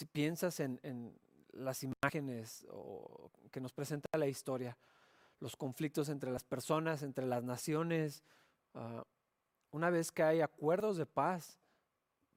si 0.00 0.06
piensas 0.06 0.60
en, 0.60 1.18
las 1.52 1.82
imágenes 1.82 2.64
que 3.50 3.60
nos 3.60 3.72
presenta 3.72 4.08
la 4.16 4.28
historia, 4.28 4.78
los 5.40 5.56
conflictos 5.56 6.08
entre 6.08 6.30
las 6.30 6.44
personas, 6.44 7.02
entre 7.02 7.26
las 7.26 7.42
naciones, 7.42 8.22
ah, 8.74 9.04
una 9.72 9.90
vez 9.90 10.12
que 10.12 10.22
hay 10.22 10.40
acuerdos 10.40 10.96
de 10.96 11.06
paz, 11.06 11.58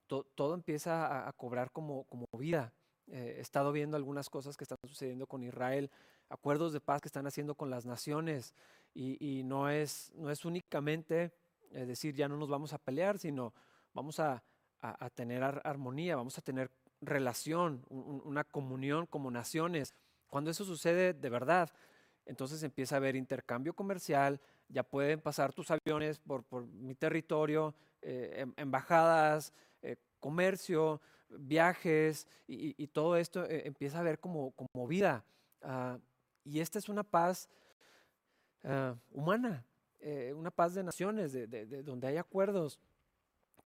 todo 0.08 0.54
empieza 0.54 1.28
a, 1.28 1.34
cobrar 1.34 1.72
como, 1.72 2.06
vida. 2.38 2.72
Eh, 3.08 3.36
he 3.38 3.42
estado 3.42 3.72
viendo 3.72 3.98
algunas 3.98 4.30
cosas 4.30 4.56
que 4.56 4.64
están 4.64 4.78
sucediendo 4.88 5.26
con 5.26 5.42
Israel, 5.42 5.90
acuerdos 6.30 6.72
de 6.72 6.80
paz 6.80 7.02
que 7.02 7.08
están 7.08 7.26
haciendo 7.26 7.56
con 7.56 7.72
las 7.72 7.86
naciones, 7.86 8.54
y, 8.94 9.42
no, 9.44 9.70
es, 9.72 10.12
no 10.14 10.30
es 10.30 10.46
únicamente 10.46 11.34
eh, 11.72 11.86
decir 11.88 12.14
ya 12.14 12.28
no 12.28 12.38
nos 12.38 12.48
vamos 12.48 12.74
a 12.74 12.78
pelear, 12.78 13.18
sino 13.18 13.56
vamos 13.94 14.20
a, 14.20 14.44
a 14.82 15.10
tener 15.10 15.42
armonía, 15.42 16.16
vamos 16.16 16.38
a 16.38 16.42
tener 16.42 16.70
relación, 17.02 17.84
una 17.90 18.44
comunión 18.44 19.08
como 19.08 19.32
naciones. 19.32 19.96
Cuando 20.28 20.52
eso 20.52 20.64
sucede 20.64 21.14
de 21.14 21.30
verdad, 21.30 21.72
entonces 22.26 22.64
empieza 22.64 22.96
a 22.96 22.98
haber 22.98 23.16
intercambio 23.16 23.74
comercial, 23.74 24.40
ya 24.70 24.84
pueden 24.84 25.22
pasar 25.22 25.54
tus 25.54 25.70
aviones 25.72 26.20
por, 26.20 26.44
mi 26.68 26.96
territorio, 26.96 27.76
eh, 28.02 28.34
em, 28.38 28.54
embajadas, 28.58 29.54
eh, 29.82 29.98
comercio, 30.20 31.02
viajes, 31.30 32.28
y, 32.48 32.88
todo 32.88 33.18
esto 33.18 33.46
eh, 33.46 33.64
empieza 33.66 34.00
a 34.00 34.04
ver 34.04 34.20
como, 34.20 34.52
como 34.52 34.88
vida. 34.88 35.26
Ah, 35.62 35.98
y 36.44 36.60
esta 36.60 36.80
es 36.80 36.90
una 36.90 37.04
paz 37.04 37.50
ah, 38.64 38.96
humana, 39.12 39.66
una 40.36 40.52
paz 40.52 40.74
de 40.74 40.84
naciones, 40.84 41.32
de, 41.32 41.84
donde 41.84 42.08
hay 42.08 42.18
acuerdos. 42.18 42.80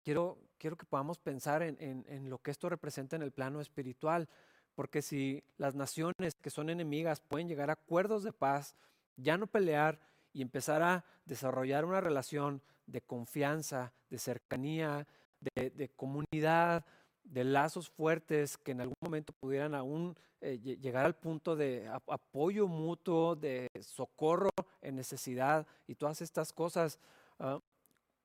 Quiero, 0.03 0.37
quiero 0.59 0.77
que 0.77 0.85
podamos 0.85 1.17
pensar 1.17 1.63
en, 1.63 2.29
lo 2.29 2.37
que 2.37 2.51
esto 2.51 2.69
representa 2.69 3.15
en 3.15 3.23
el 3.23 3.31
plano 3.31 3.59
espiritual, 3.59 4.29
porque 4.77 5.01
si 5.01 5.43
las 5.57 5.73
naciones 5.73 6.35
que 6.39 6.51
son 6.51 6.69
enemigas 6.69 7.19
pueden 7.19 7.47
llegar 7.47 7.71
a 7.71 7.73
acuerdos 7.73 8.21
de 8.21 8.31
paz, 8.31 8.75
ya 9.15 9.35
no 9.35 9.47
pelear 9.47 9.99
y 10.33 10.43
empezar 10.43 10.83
a 10.83 11.03
desarrollar 11.25 11.83
una 11.83 11.99
relación 11.99 12.61
de 12.85 13.01
confianza, 13.01 13.91
de 14.11 14.19
cercanía, 14.19 15.07
de, 15.55 15.89
comunidad, 15.95 16.85
de 17.23 17.43
lazos 17.43 17.89
fuertes 17.89 18.55
que 18.55 18.73
en 18.73 18.81
algún 18.81 18.97
momento 19.01 19.33
pudieran 19.33 19.73
aún 19.73 20.15
eh, 20.41 20.59
llegar 20.59 21.07
al 21.07 21.15
punto 21.15 21.55
de 21.55 21.89
apoyo 22.05 22.67
mutuo, 22.67 23.35
de 23.35 23.69
socorro 23.81 24.51
en 24.83 24.95
necesidad 24.95 25.65
y 25.87 25.95
todas 25.95 26.21
estas 26.21 26.53
cosas. 26.53 26.99
Ah, 27.39 27.59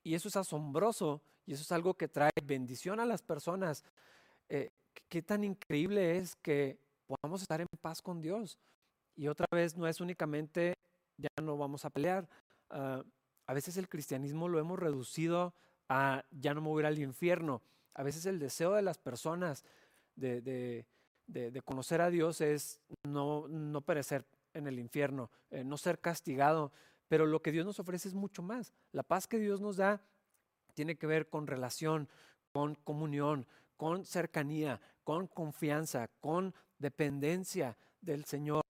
y 0.02 0.14
eso 0.14 0.28
es 0.28 0.36
asombroso 0.36 1.22
y 1.46 1.54
eso 1.54 1.62
es 1.62 1.72
algo 1.72 1.94
que 1.94 2.08
trae 2.08 2.30
bendición 2.44 3.00
a 3.00 3.06
las 3.06 3.22
personas. 3.22 3.84
Eh, 4.50 4.68
qué 5.08 5.22
tan 5.22 5.44
increíble 5.44 6.18
es 6.18 6.36
que 6.36 6.78
podamos 7.06 7.42
estar 7.42 7.60
en 7.60 7.66
paz 7.80 8.00
con 8.02 8.20
Dios. 8.20 8.58
Y 9.16 9.28
otra 9.28 9.46
vez 9.52 9.76
no 9.76 9.86
es 9.86 10.00
únicamente 10.00 10.74
ya 11.18 11.28
no 11.42 11.56
vamos 11.56 11.84
a 11.84 11.90
pelear. 11.90 12.28
Ah, 12.70 13.02
a 13.46 13.54
veces 13.54 13.76
el 13.76 13.88
cristianismo 13.88 14.48
lo 14.48 14.58
hemos 14.58 14.78
reducido 14.78 15.54
a 15.88 16.24
ya 16.30 16.54
no 16.54 16.62
me 16.62 16.68
voy 16.68 16.84
al 16.84 16.98
infierno. 16.98 17.62
A 17.94 18.02
veces 18.02 18.24
el 18.26 18.38
deseo 18.38 18.72
de 18.72 18.82
las 18.82 18.98
personas 18.98 19.64
de, 20.16 20.86
conocer 21.64 22.00
a 22.00 22.10
Dios 22.10 22.40
es 22.40 22.80
no, 23.04 23.48
no 23.48 23.82
perecer 23.82 24.24
en 24.54 24.66
el 24.66 24.78
infierno, 24.78 25.30
eh, 25.50 25.64
no 25.64 25.76
ser 25.76 25.98
castigado. 26.00 26.72
Pero 27.08 27.26
lo 27.26 27.42
que 27.42 27.52
Dios 27.52 27.66
nos 27.66 27.78
ofrece 27.78 28.08
es 28.08 28.14
mucho 28.14 28.42
más. 28.42 28.72
La 28.92 29.02
paz 29.02 29.26
que 29.26 29.38
Dios 29.38 29.60
nos 29.60 29.76
da 29.76 30.02
tiene 30.74 30.96
que 30.96 31.06
ver 31.06 31.28
con 31.28 31.46
relación, 31.46 32.08
con 32.52 32.74
comunión, 32.76 33.46
con 33.82 34.04
cercanía, 34.04 34.80
con 35.02 35.26
confianza, 35.26 36.06
con 36.20 36.54
dependencia 36.78 37.76
del 38.00 38.24
Señor, 38.26 38.62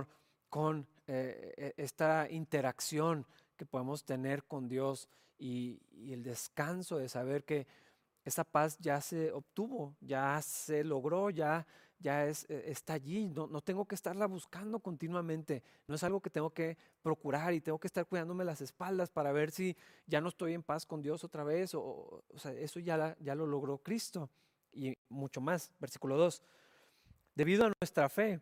con 0.48 0.88
eh, 1.06 1.52
e, 1.54 1.74
esta 1.76 2.30
interacción 2.30 3.26
que 3.54 3.66
podemos 3.66 4.06
tener 4.06 4.44
con 4.44 4.68
Dios 4.68 5.10
y, 5.38 5.82
el 6.10 6.22
descanso 6.22 6.96
de 6.96 7.10
saber 7.10 7.44
que 7.44 7.66
esa 8.24 8.42
paz 8.42 8.78
ya 8.78 9.02
se 9.02 9.30
obtuvo, 9.32 9.94
ya 10.00 10.40
se 10.40 10.82
logró, 10.82 11.28
ya, 11.28 11.66
ya 11.98 12.24
es, 12.24 12.48
e, 12.48 12.70
está 12.70 12.94
allí, 12.94 13.28
no, 13.28 13.46
no, 13.46 13.60
tengo 13.60 13.84
que 13.84 13.96
estarla 13.96 14.24
buscando 14.24 14.80
continuamente, 14.80 15.62
no 15.88 15.94
es 15.94 16.02
algo 16.04 16.22
que 16.22 16.30
tengo 16.30 16.54
que 16.54 16.78
procurar 17.02 17.52
y 17.52 17.60
tengo 17.60 17.78
que 17.78 17.88
estar 17.88 18.06
cuidándome 18.06 18.46
las 18.46 18.62
espaldas 18.62 19.10
para 19.10 19.30
ver 19.30 19.50
si 19.50 19.76
ya 20.06 20.22
no 20.22 20.30
estoy 20.30 20.54
en 20.54 20.62
paz 20.62 20.86
con 20.86 21.02
Dios 21.02 21.22
otra 21.22 21.44
vez, 21.44 21.74
o, 21.74 22.24
o 22.26 22.38
sea, 22.38 22.52
eso 22.52 22.80
ya, 22.80 23.14
ya 23.20 23.34
lo 23.34 23.46
logró 23.46 23.76
Cristo 23.76 24.30
y 24.72 24.96
mucho 25.08 25.40
más. 25.40 25.70
Versículo 25.78 26.16
2, 26.16 26.42
debido 27.34 27.66
a 27.66 27.72
nuestra 27.80 28.08
fe, 28.08 28.40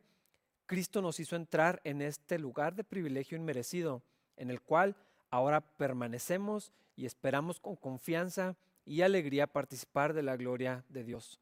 Cristo 0.67 1.03
nos 1.03 1.19
hizo 1.21 1.37
entrar 1.37 1.81
en 1.85 2.01
este 2.01 2.39
lugar 2.39 2.75
de 2.75 2.85
privilegio 2.85 3.37
inmerecido, 3.37 4.03
en 4.37 4.51
el 4.51 4.61
cual 4.61 4.97
ahora 5.31 5.61
permanecemos 5.61 6.73
y 6.97 7.07
esperamos 7.07 7.59
con 7.59 7.77
confianza 7.77 8.57
y 8.85 9.03
alegría 9.03 9.47
participar 9.47 10.13
de 10.13 10.23
la 10.23 10.37
gloria 10.37 10.85
de 10.89 11.05
Dios. 11.05 11.41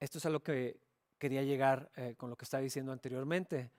Esto 0.00 0.18
es 0.18 0.26
a 0.26 0.30
lo 0.30 0.42
que 0.42 0.78
quería 1.18 1.42
llegar 1.42 1.90
eh, 1.96 2.14
con 2.16 2.30
lo 2.30 2.36
que 2.36 2.44
estaba 2.44 2.62
diciendo 2.62 2.92
anteriormente. 2.92 3.70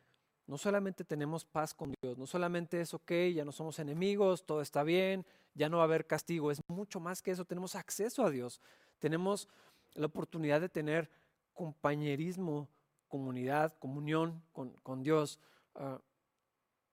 No 0.48 0.58
solamente 0.58 1.04
tenemos 1.04 1.46
paz 1.46 1.74
con 1.74 1.94
Dios, 2.02 2.18
no 2.18 2.26
solamente 2.26 2.80
es 2.82 2.94
ok, 2.94 3.12
ya 3.36 3.44
no 3.44 3.52
somos 3.52 3.80
enemigos, 3.80 4.46
todo 4.46 4.62
está 4.62 4.84
bien, 4.84 5.26
ya 5.54 5.68
no 5.70 5.78
va 5.78 5.84
a 5.84 5.86
haber 5.86 6.08
castigo, 6.08 6.52
es 6.52 6.62
mucho 6.70 7.00
más 7.00 7.22
que 7.22 7.32
eso, 7.32 7.44
tenemos 7.46 7.76
acceso 7.76 8.24
a 8.24 8.30
Dios, 8.30 8.62
tenemos 9.00 9.50
la 9.94 10.06
oportunidad 10.06 10.62
de 10.62 10.70
tener 10.70 11.10
compañerismo, 11.54 12.70
comunidad, 13.10 13.74
comunión 13.80 14.42
con, 14.54 15.04
Dios. 15.04 15.40
Ah, 15.76 16.00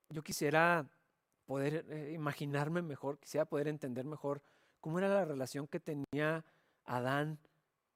yo 0.09 0.23
quisiera 0.23 0.87
poder 1.45 1.85
eh, 1.89 2.11
imaginarme 2.13 2.81
mejor, 2.81 3.19
quisiera 3.19 3.45
poder 3.45 3.67
entender 3.67 4.05
mejor 4.05 4.41
cómo 4.81 4.99
era 4.99 5.09
la 5.09 5.25
relación 5.25 5.67
que 5.67 5.79
tenía 5.79 6.43
Adán 6.85 7.39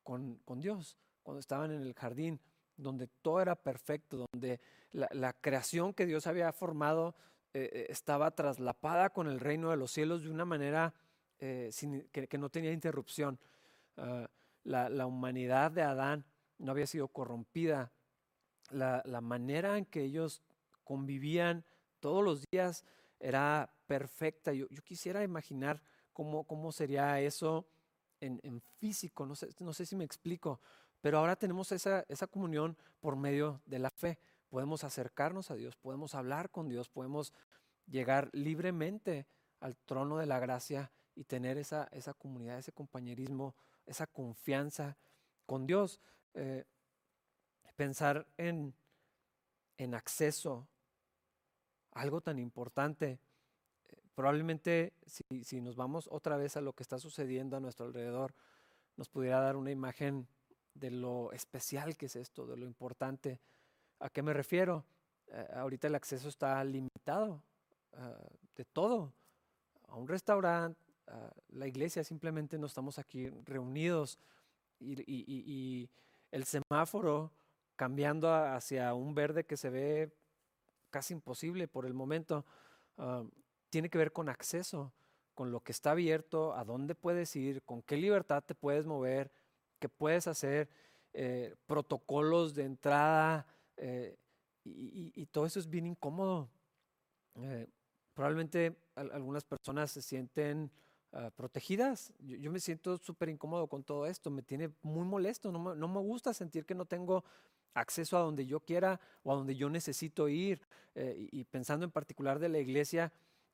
con, 0.03 0.39
Dios 0.59 0.97
cuando 1.23 1.39
estaban 1.39 1.71
en 1.71 1.81
el 1.81 1.93
jardín, 1.93 2.39
donde 2.79 3.07
todo 3.07 3.41
era 3.41 3.55
perfecto, 3.55 4.25
donde 4.31 4.59
la, 4.91 5.33
creación 5.33 5.93
que 5.93 6.05
Dios 6.05 6.27
había 6.27 6.51
formado 6.51 7.15
eh, 7.53 7.69
eh, 7.71 7.85
estaba 7.89 8.31
traslapada 8.31 9.09
con 9.09 9.27
el 9.27 9.39
reino 9.39 9.69
de 9.69 9.77
los 9.77 9.91
cielos 9.91 10.23
de 10.23 10.29
una 10.29 10.45
manera 10.45 10.93
que, 11.37 12.37
no 12.37 12.49
tenía 12.49 12.73
interrupción. 12.73 13.39
Ah, 13.97 14.29
la, 14.63 15.05
humanidad 15.05 15.71
de 15.71 15.81
Adán 15.81 16.25
no 16.57 16.71
había 16.71 16.87
sido 16.87 17.07
corrompida. 17.07 17.91
La, 18.71 19.21
manera 19.21 19.77
en 19.77 19.85
que 19.85 20.03
ellos 20.03 20.41
convivían 20.83 21.65
todos 21.99 22.23
los 22.23 22.43
días 22.51 22.85
era 23.19 23.73
perfecta. 23.87 24.53
Yo, 24.53 24.67
quisiera 24.83 25.23
imaginar 25.23 25.81
cómo, 26.13 26.43
cómo 26.45 26.71
sería 26.71 27.19
eso 27.19 27.67
en, 28.21 28.61
físico, 28.79 29.25
no 29.25 29.35
sé, 29.35 29.49
no 29.59 29.73
sé, 29.73 29.85
si 29.85 29.95
me 29.95 30.03
explico, 30.03 30.59
pero 31.01 31.19
ahora 31.19 31.35
tenemos 31.35 31.71
esa, 31.71 32.05
esa 32.07 32.27
comunión 32.27 32.77
por 32.99 33.15
medio 33.15 33.61
de 33.65 33.79
la 33.79 33.89
fe. 33.89 34.19
Podemos 34.49 34.83
acercarnos 34.83 35.51
a 35.51 35.55
Dios, 35.55 35.75
podemos 35.75 36.15
hablar 36.15 36.49
con 36.49 36.69
Dios, 36.69 36.89
podemos 36.89 37.33
llegar 37.87 38.29
libremente 38.33 39.27
al 39.59 39.75
trono 39.77 40.17
de 40.17 40.25
la 40.25 40.39
gracia 40.39 40.91
y 41.15 41.25
tener 41.25 41.57
esa, 41.57 41.87
esa 41.91 42.13
comunidad, 42.13 42.57
ese 42.57 42.71
compañerismo, 42.71 43.55
esa 43.85 44.07
confianza 44.07 44.97
con 45.45 45.67
Dios. 45.67 45.99
Eh, 46.33 46.65
pensar 47.75 48.27
en, 48.37 48.73
en 49.77 49.95
acceso, 49.95 50.67
algo 51.91 52.21
tan 52.21 52.39
importante. 52.39 53.19
Probablemente 54.15 54.93
si, 55.05 55.23
si, 55.43 55.61
nos 55.61 55.77
vamos 55.77 56.09
otra 56.11 56.35
vez 56.35 56.57
a 56.57 56.61
lo 56.61 56.73
que 56.73 56.83
está 56.83 56.99
sucediendo 56.99 57.55
a 57.55 57.61
nuestro 57.61 57.85
alrededor, 57.85 58.33
nos 58.97 59.07
pudiera 59.07 59.39
dar 59.39 59.55
una 59.55 59.71
imagen 59.71 60.27
de 60.79 60.91
lo 60.91 61.31
especial 61.31 61.95
que 61.97 62.07
es 62.07 62.15
esto, 62.15 62.45
de 62.45 62.57
lo 62.57 62.65
importante. 62.65 63.39
¿A 63.99 64.09
qué 64.09 64.21
me 64.21 64.33
refiero? 64.33 64.85
Eh, 65.27 65.47
ahorita 65.55 65.87
el 65.87 65.95
acceso 65.95 66.29
está 66.29 66.63
limitado 66.63 67.41
ah, 67.93 68.17
de 68.55 68.65
todo, 68.65 69.11
a 69.87 69.95
un 69.95 70.07
restaurante, 70.07 70.79
a 71.07 71.31
la 71.49 71.67
iglesia, 71.67 72.03
simplemente 72.03 72.57
no 72.57 72.67
estamos 72.67 72.99
aquí 72.99 73.29
reunidos 73.45 74.19
y, 74.79 75.89
el 76.31 76.43
semáforo 76.43 77.31
cambiando 77.75 78.31
hacia 78.31 78.93
un 78.93 79.15
verde 79.15 79.45
que 79.45 79.57
se 79.57 79.71
ve 79.71 80.13
casi 80.91 81.15
imposible 81.15 81.67
por 81.67 81.87
el 81.87 81.93
momento, 81.93 82.45
ah, 82.97 83.23
tiene 83.69 83.89
que 83.89 83.97
ver 83.97 84.11
con 84.11 84.29
acceso, 84.29 84.91
con 85.33 85.51
lo 85.51 85.61
que 85.61 85.71
está 85.71 85.91
abierto, 85.91 86.53
a 86.53 86.63
dónde 86.63 86.95
puedes 86.95 87.35
ir, 87.35 87.63
con 87.63 87.81
qué 87.81 87.97
libertad 87.97 88.43
te 88.43 88.55
puedes 88.55 88.85
mover, 88.85 89.31
qué 89.79 89.89
puedes 89.89 90.27
hacer, 90.27 90.69
eh, 91.13 91.55
protocolos 91.65 92.53
de 92.53 92.65
entrada, 92.65 93.47
eh, 93.77 94.17
y, 94.63 95.25
todo 95.27 95.45
eso 95.45 95.59
es 95.59 95.69
bien 95.69 95.87
incómodo. 95.87 96.49
Eh, 97.35 97.67
probablemente 98.13 98.75
algunas 98.95 99.43
personas 99.43 99.89
se 99.89 100.01
sienten 100.01 100.69
ah, 101.13 101.31
protegidas. 101.35 102.13
Yo, 102.19 102.51
me 102.51 102.59
siento 102.59 102.97
súper 102.97 103.29
incómodo 103.29 103.67
con 103.67 103.83
todo 103.83 104.05
esto, 104.05 104.29
me 104.29 104.43
tiene 104.43 104.71
muy 104.83 105.05
molesto, 105.05 105.51
no 105.51 105.59
me, 105.73 105.99
gusta 106.01 106.33
sentir 106.33 106.65
que 106.65 106.75
no 106.75 106.85
tengo 106.85 107.23
acceso 107.73 108.17
a 108.17 108.21
donde 108.21 108.45
yo 108.45 108.59
quiera 108.59 108.99
o 109.23 109.31
a 109.31 109.35
donde 109.35 109.55
yo 109.55 109.69
necesito 109.69 110.29
ir. 110.29 110.61
y, 110.95 111.43
pensando 111.45 111.85
en 111.85 111.91
particular 111.91 112.37
de 112.37 112.49
la 112.49 112.59
iglesia, 112.59 113.11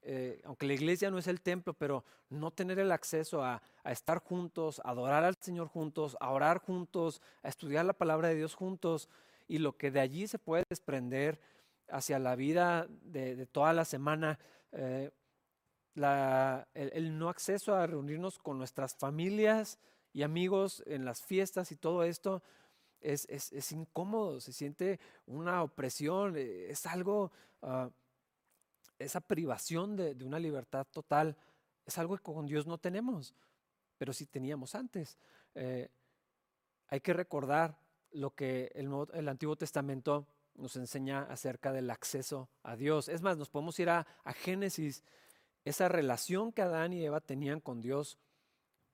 eh, 0.07 0.39
aunque 0.43 0.67
la 0.67 0.73
iglesia 0.73 1.09
no 1.09 1.17
es 1.17 1.25
el 1.25 1.41
templo, 1.41 1.73
pero 1.73 2.03
no 2.29 2.51
tener 2.51 2.77
el 2.77 2.91
acceso 2.91 3.43
a, 3.43 3.61
estar 3.85 4.19
juntos, 4.19 4.79
a 4.83 4.91
adorar 4.91 5.23
al 5.23 5.35
Señor 5.39 5.67
juntos, 5.67 6.15
a 6.19 6.29
orar 6.29 6.59
juntos, 6.59 7.21
a 7.41 7.49
estudiar 7.49 7.85
la 7.85 7.93
palabra 7.93 8.27
de 8.27 8.35
Dios 8.35 8.53
juntos 8.53 9.09
y 9.47 9.57
lo 9.57 9.77
que 9.77 9.89
de 9.89 9.99
allí 9.99 10.27
se 10.27 10.37
puede 10.37 10.63
desprender 10.69 11.39
hacia 11.89 12.19
la 12.19 12.35
vida 12.35 12.87
de, 12.89 13.47
toda 13.47 13.73
la 13.73 13.83
semana, 13.83 14.37
eh, 14.73 15.09
el, 15.95 17.17
no 17.17 17.29
acceso 17.29 17.73
a 17.73 17.87
reunirnos 17.87 18.37
con 18.37 18.59
nuestras 18.59 18.95
familias 18.95 19.79
y 20.13 20.21
amigos 20.21 20.83
en 20.85 21.03
las 21.03 21.23
fiestas 21.23 21.71
y 21.71 21.77
todo 21.77 22.03
esto. 22.03 22.43
Es, 23.01 23.71
incómodo, 23.71 24.39
se 24.39 24.53
siente 24.53 24.99
una 25.25 25.61
opresión, 25.63 26.35
eh, 26.37 26.67
es 26.69 26.85
algo 26.87 27.31
ah, 27.61 27.89
esa 28.99 29.21
privación 29.21 29.95
de, 29.95 30.15
una 30.23 30.39
libertad 30.39 30.87
total 30.91 31.35
es 31.85 31.97
algo 31.97 32.17
que 32.17 32.23
con 32.23 32.45
Dios 32.45 32.65
no 32.65 32.77
tenemos, 32.77 33.33
pero 33.97 34.13
sí 34.13 34.25
teníamos 34.25 34.75
antes. 34.75 35.17
Eh, 35.53 35.89
hay 36.87 36.99
que 37.01 37.13
recordar 37.13 37.77
lo 38.11 38.33
que 38.33 38.71
el, 38.75 38.89
el, 39.13 39.27
Antiguo 39.27 39.55
Testamento 39.55 40.27
nos 40.55 40.75
enseña 40.75 41.23
acerca 41.23 41.71
del 41.73 41.89
acceso 41.89 42.49
a 42.63 42.75
Dios. 42.75 43.09
Es 43.09 43.21
más, 43.21 43.37
nos 43.37 43.49
podemos 43.49 43.77
ir 43.79 43.89
a, 43.89 44.05
Génesis, 44.35 45.03
esa 45.65 45.89
relación 45.89 46.51
que 46.51 46.61
Adán 46.61 46.93
y 46.93 47.03
Eva 47.03 47.19
tenían 47.19 47.59
con 47.59 47.81
Dios, 47.81 48.17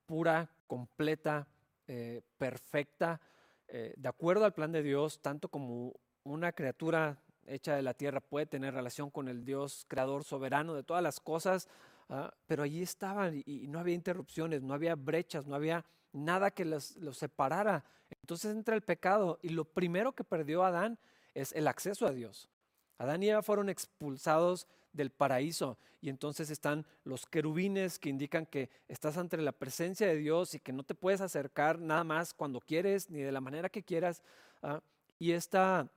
pura, 0.05 0.49
completa, 0.67 1.47
eh, 1.87 2.21
perfecta, 2.37 3.21
eh, 3.67 3.93
de 3.95 4.09
acuerdo 4.09 4.45
al 4.45 4.53
plan 4.53 4.71
de 4.71 4.83
Dios, 4.83 5.21
tanto 5.21 5.49
como 5.49 5.93
una 6.23 6.51
criatura 6.51 7.21
hecha 7.47 7.75
de 7.75 7.81
la 7.81 7.93
tierra 7.93 8.21
puede 8.21 8.45
tener 8.45 8.73
relación 8.73 9.09
con 9.09 9.27
el 9.27 9.45
Dios 9.45 9.85
creador 9.87 10.23
soberano 10.23 10.73
de 10.73 10.83
todas 10.83 11.03
las 11.03 11.19
cosas, 11.19 11.67
ah, 12.09 12.33
pero 12.47 12.63
allí 12.63 12.81
estaban 12.81 13.43
y, 13.45 13.67
no 13.67 13.79
había 13.79 13.95
interrupciones, 13.95 14.61
no 14.61 14.73
había 14.73 14.95
brechas, 14.95 15.47
no 15.47 15.55
había 15.55 15.85
nada 16.13 16.51
que 16.51 16.65
los, 16.65 16.97
separara. 17.13 17.83
Entonces 18.21 18.51
entra 18.55 18.75
el 18.75 18.81
pecado 18.81 19.39
y 19.41 19.49
lo 19.49 19.65
primero 19.65 20.13
que 20.13 20.23
perdió 20.23 20.63
Adán 20.63 20.99
es 21.33 21.53
el 21.53 21.67
acceso 21.67 22.05
a 22.05 22.11
Dios. 22.11 22.49
Adán 22.97 23.23
y 23.23 23.29
Eva 23.29 23.41
fueron 23.41 23.69
expulsados 23.69 24.67
del 24.93 25.09
paraíso 25.09 25.77
y 26.01 26.09
entonces 26.09 26.49
están 26.49 26.85
los 27.03 27.25
querubines 27.25 27.99
que 27.99 28.09
indican 28.09 28.45
que 28.45 28.69
estás 28.87 29.17
ante 29.17 29.37
la 29.37 29.51
presencia 29.51 30.07
de 30.07 30.17
Dios 30.17 30.53
y 30.53 30.59
que 30.59 30.73
no 30.73 30.83
te 30.83 30.95
puedes 30.95 31.21
acercar 31.21 31.79
nada 31.79 32.03
más 32.03 32.33
cuando 32.33 32.59
quieres 32.59 33.09
ni 33.09 33.21
de 33.21 33.31
la 33.31 33.39
manera 33.39 33.69
que 33.69 33.83
quieras. 33.83 34.21
Ah, 34.61 34.81
y 35.17 35.31
esta 35.31 35.89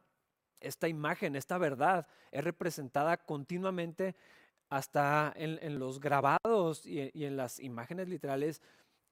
esta 0.66 0.88
imagen, 0.88 1.37
esta 1.37 1.59
verdad 1.59 2.07
es 2.33 2.42
representada 2.42 3.16
continuamente 3.16 4.14
hasta 4.68 5.33
en, 5.37 5.79
los 5.79 6.00
grabados 6.00 6.87
y, 6.87 7.11
en 7.12 7.37
las 7.37 7.61
imágenes 7.61 8.09
literales 8.09 8.61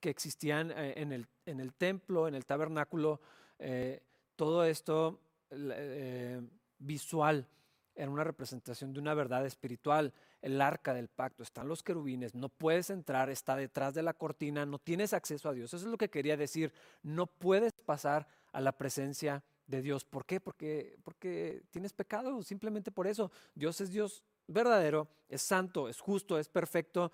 que 0.01 0.11
existían 0.11 0.73
eh, 0.73 0.95
en 0.97 1.13
el, 1.13 1.27
en 1.47 1.61
el 1.61 1.73
templo, 1.75 2.27
en 2.27 2.35
el 2.35 2.45
tabernáculo. 2.45 3.21
Eh, 3.59 4.03
todo 4.35 4.65
esto 4.65 5.21
eh, 5.51 6.41
visual 6.79 7.47
era 7.95 8.11
una 8.11 8.25
representación 8.25 8.93
de 8.93 9.01
una 9.01 9.15
verdad 9.15 9.47
espiritual. 9.47 10.13
El 10.41 10.61
arca 10.61 10.95
del 10.95 11.09
pacto, 11.09 11.45
están 11.45 11.69
los 11.69 11.85
querubines, 11.85 12.35
no 12.35 12.49
puedes 12.49 12.91
entrar, 12.91 13.31
está 13.31 13.55
detrás 13.55 13.95
de 13.95 14.03
la 14.03 14.15
cortina, 14.15 14.67
no 14.67 14.81
tienes 14.81 15.13
acceso 15.13 15.49
a 15.49 15.53
Dios. 15.53 15.73
Eso 15.73 15.85
es 15.85 15.91
lo 15.91 15.99
que 15.99 16.11
quería 16.11 16.37
decir. 16.37 16.73
No 17.03 17.27
puedes 17.27 17.73
pasar 17.85 18.27
a 18.51 18.61
la 18.61 18.73
presencia 18.73 19.45
de 19.67 19.83
Dios. 19.83 20.05
¿Por 20.05 20.27
qué? 20.27 20.41
Porque, 20.41 20.99
porque 21.05 21.63
tienes 21.71 21.93
pecado, 21.93 22.43
simplemente 22.43 22.91
por 22.91 23.07
eso. 23.07 23.31
Dios 23.55 23.81
es 23.81 23.91
Dios 23.91 24.25
verdadero, 24.47 25.09
es 25.29 25.43
santo, 25.43 25.89
es 25.89 26.01
justo, 26.01 26.39
es 26.39 26.49
perfecto 26.49 27.13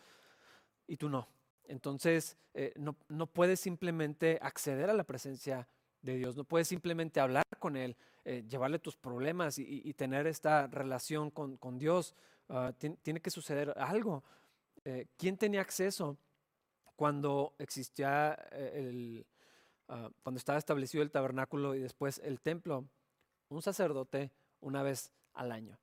y 0.87 0.97
tú 0.97 1.09
no. 1.09 1.29
Entonces, 1.65 2.37
eh, 2.55 2.73
no, 2.77 2.97
no, 3.09 3.27
puedes 3.27 3.61
simplemente 3.61 4.39
acceder 4.41 4.89
a 4.91 4.95
la 4.95 5.05
presencia 5.05 5.69
de 6.01 6.17
Dios, 6.17 6.37
no 6.37 6.45
puedes 6.45 6.69
simplemente 6.69 7.21
hablar 7.21 7.45
con 7.59 7.77
Él, 7.77 7.97
eh, 8.25 8.45
llevarle 8.49 8.79
tus 8.79 8.97
problemas 8.97 9.59
y, 9.59 9.93
tener 9.95 10.27
esta 10.27 10.67
relación 10.67 11.31
con, 11.31 11.79
Dios. 11.79 12.15
Ah, 12.49 12.73
tiene, 12.79 13.21
que 13.21 13.31
suceder 13.31 13.75
algo. 13.77 14.25
Eh, 14.85 15.07
¿Quién 15.17 15.37
tenía 15.37 15.61
acceso 15.61 16.17
cuando 16.97 17.55
existía 17.59 18.33
el, 18.53 19.27
Ah, 19.89 20.11
cuando 20.23 20.39
estaba 20.39 20.59
establecido 20.59 21.03
el 21.03 21.11
tabernáculo 21.11 21.75
y 21.75 21.81
después 21.81 22.21
el 22.23 22.41
templo, 22.41 22.85
un 23.49 23.63
sacerdote 23.63 24.31
una 24.61 24.83
vez 24.83 25.13
al 25.35 25.51
año. 25.51 25.79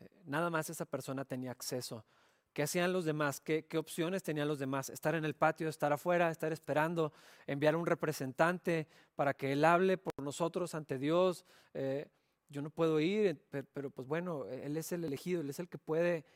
Eh, 0.00 0.08
nada 0.24 0.48
más 0.48 0.70
esa 0.70 0.86
persona 0.86 1.24
tenía 1.24 1.50
acceso. 1.50 2.04
¿Qué 2.52 2.62
hacían 2.62 2.92
los 2.92 3.04
demás? 3.04 3.40
¿Qué, 3.40 3.66
opciones 3.78 4.22
tenían 4.22 4.48
los 4.48 4.58
demás? 4.58 4.90
Estar 4.90 5.14
en 5.14 5.24
el 5.24 5.34
patio, 5.34 5.68
estar 5.68 5.92
afuera, 5.92 6.30
estar 6.30 6.52
esperando, 6.52 7.12
enviar 7.46 7.76
un 7.76 7.86
representante 7.86 8.88
para 9.14 9.32
que 9.34 9.52
él 9.52 9.64
hable 9.64 9.96
por 9.96 10.12
nosotros 10.22 10.74
ante 10.74 10.98
Dios. 10.98 11.46
Eh, 11.72 12.08
yo 12.50 12.60
no 12.60 12.70
puedo 12.70 13.00
ir, 13.00 13.42
pero, 13.72 13.90
pues 13.90 14.06
bueno, 14.06 14.44
Él 14.44 14.76
es 14.76 14.92
el 14.92 15.04
elegido, 15.04 15.40
Él 15.40 15.48
es 15.48 15.58
el 15.58 15.68
que 15.68 15.78
puede 15.78 16.26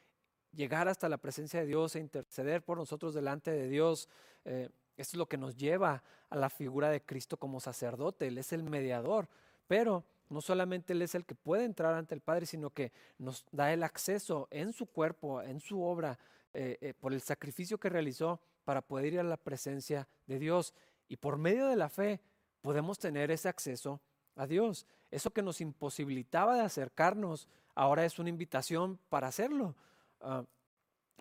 llegar 0.53 0.89
hasta 0.89 1.11
la 1.11 1.19
presencia 1.19 1.61
de 1.61 1.67
Dios 1.67 1.95
e 1.95 2.01
interceder 2.01 2.65
por 2.65 2.79
nosotros 2.79 3.13
delante 3.13 3.51
de 3.51 3.69
Dios. 3.69 4.09
Eh, 4.47 4.71
esto 4.97 5.17
es 5.17 5.19
lo 5.19 5.27
que 5.27 5.37
nos 5.37 5.57
lleva 5.57 6.03
a 6.31 6.37
la 6.37 6.51
figura 6.51 6.91
de 6.91 7.03
Cristo 7.03 7.37
como 7.37 7.61
sacerdote. 7.61 8.29
Él 8.29 8.39
es 8.39 8.53
el 8.53 8.63
mediador, 8.63 9.29
pero 9.67 10.05
no 10.29 10.41
solamente 10.41 10.93
Él 10.93 11.03
es 11.03 11.15
el 11.15 11.25
que 11.25 11.35
puede 11.35 11.65
entrar 11.65 11.95
ante 11.95 12.15
el 12.15 12.21
Padre, 12.21 12.47
sino 12.47 12.71
que 12.71 12.93
nos 13.19 13.47
da 13.53 13.73
el 13.73 13.83
acceso 13.83 14.49
en 14.51 14.73
su 14.73 14.87
cuerpo, 14.87 15.43
en 15.43 15.61
su 15.61 15.83
obra, 15.83 16.19
eh, 16.55 16.79
eh, 16.81 16.95
por 16.95 17.13
el 17.13 17.21
sacrificio 17.21 17.79
que 17.79 17.91
realizó 17.91 18.41
para 18.65 18.81
poder 18.81 19.13
ir 19.13 19.21
a 19.21 19.25
la 19.25 19.37
presencia 19.37 20.09
de 20.27 20.39
Dios. 20.39 20.75
Y 21.09 21.17
por 21.17 21.37
medio 21.37 21.67
de 21.67 21.77
la 21.77 21.89
fe 21.89 22.21
podemos 22.63 22.99
tener 22.99 23.31
ese 23.31 23.49
acceso 23.49 24.01
a 24.35 24.47
Dios. 24.47 24.87
Eso 25.11 25.33
que 25.33 25.43
nos 25.43 25.61
imposibilitaba 25.61 26.57
de 26.57 26.63
acercarnos, 26.63 27.49
ahora 27.75 28.05
es 28.05 28.19
una 28.19 28.31
invitación 28.31 28.99
para 29.09 29.29
hacerlo. 29.29 29.77
Ah, 30.21 30.45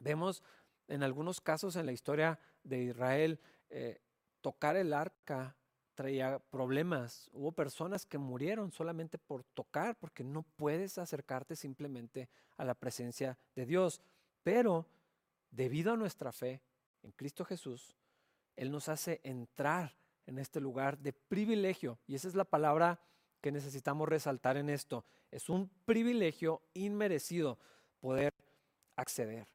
vemos 0.01 0.41
en 0.87 1.03
algunos 1.03 1.41
casos 1.41 1.75
en 1.75 1.85
la 1.85 1.91
historia 1.91 2.39
de 2.63 2.83
Israel 2.83 3.39
eh, 3.69 3.99
tocar 4.41 4.75
el 4.75 4.93
arca 4.93 5.55
traía 5.95 6.39
problemas. 6.39 7.29
Hubo 7.33 7.51
personas 7.51 8.05
que 8.05 8.17
murieron 8.17 8.71
solamente 8.71 9.17
por 9.17 9.43
tocar, 9.43 9.97
porque 9.97 10.23
no 10.23 10.43
puedes 10.43 10.97
acercarte 10.97 11.55
simplemente 11.55 12.29
a 12.57 12.65
la 12.65 12.75
presencia 12.75 13.37
de 13.55 13.65
Dios. 13.65 14.01
Pero 14.43 14.85
debido 15.49 15.93
a 15.93 15.97
nuestra 15.97 16.31
fe 16.31 16.61
en 17.01 17.11
Cristo 17.11 17.45
Jesús, 17.45 17.95
Él 18.55 18.71
nos 18.71 18.89
hace 18.89 19.21
entrar 19.23 19.95
en 20.27 20.37
este 20.37 20.59
lugar 20.59 20.97
de 20.99 21.13
privilegio. 21.13 21.99
Y 22.07 22.15
esa 22.15 22.27
es 22.27 22.35
la 22.35 22.45
palabra 22.45 22.99
que 23.41 23.51
necesitamos 23.51 24.09
resaltar 24.09 24.57
en 24.57 24.69
esto. 24.69 25.05
Es 25.31 25.49
un 25.49 25.69
privilegio 25.85 26.61
inmerecido 26.73 27.57
poder 27.99 28.33
acceder. 28.95 29.54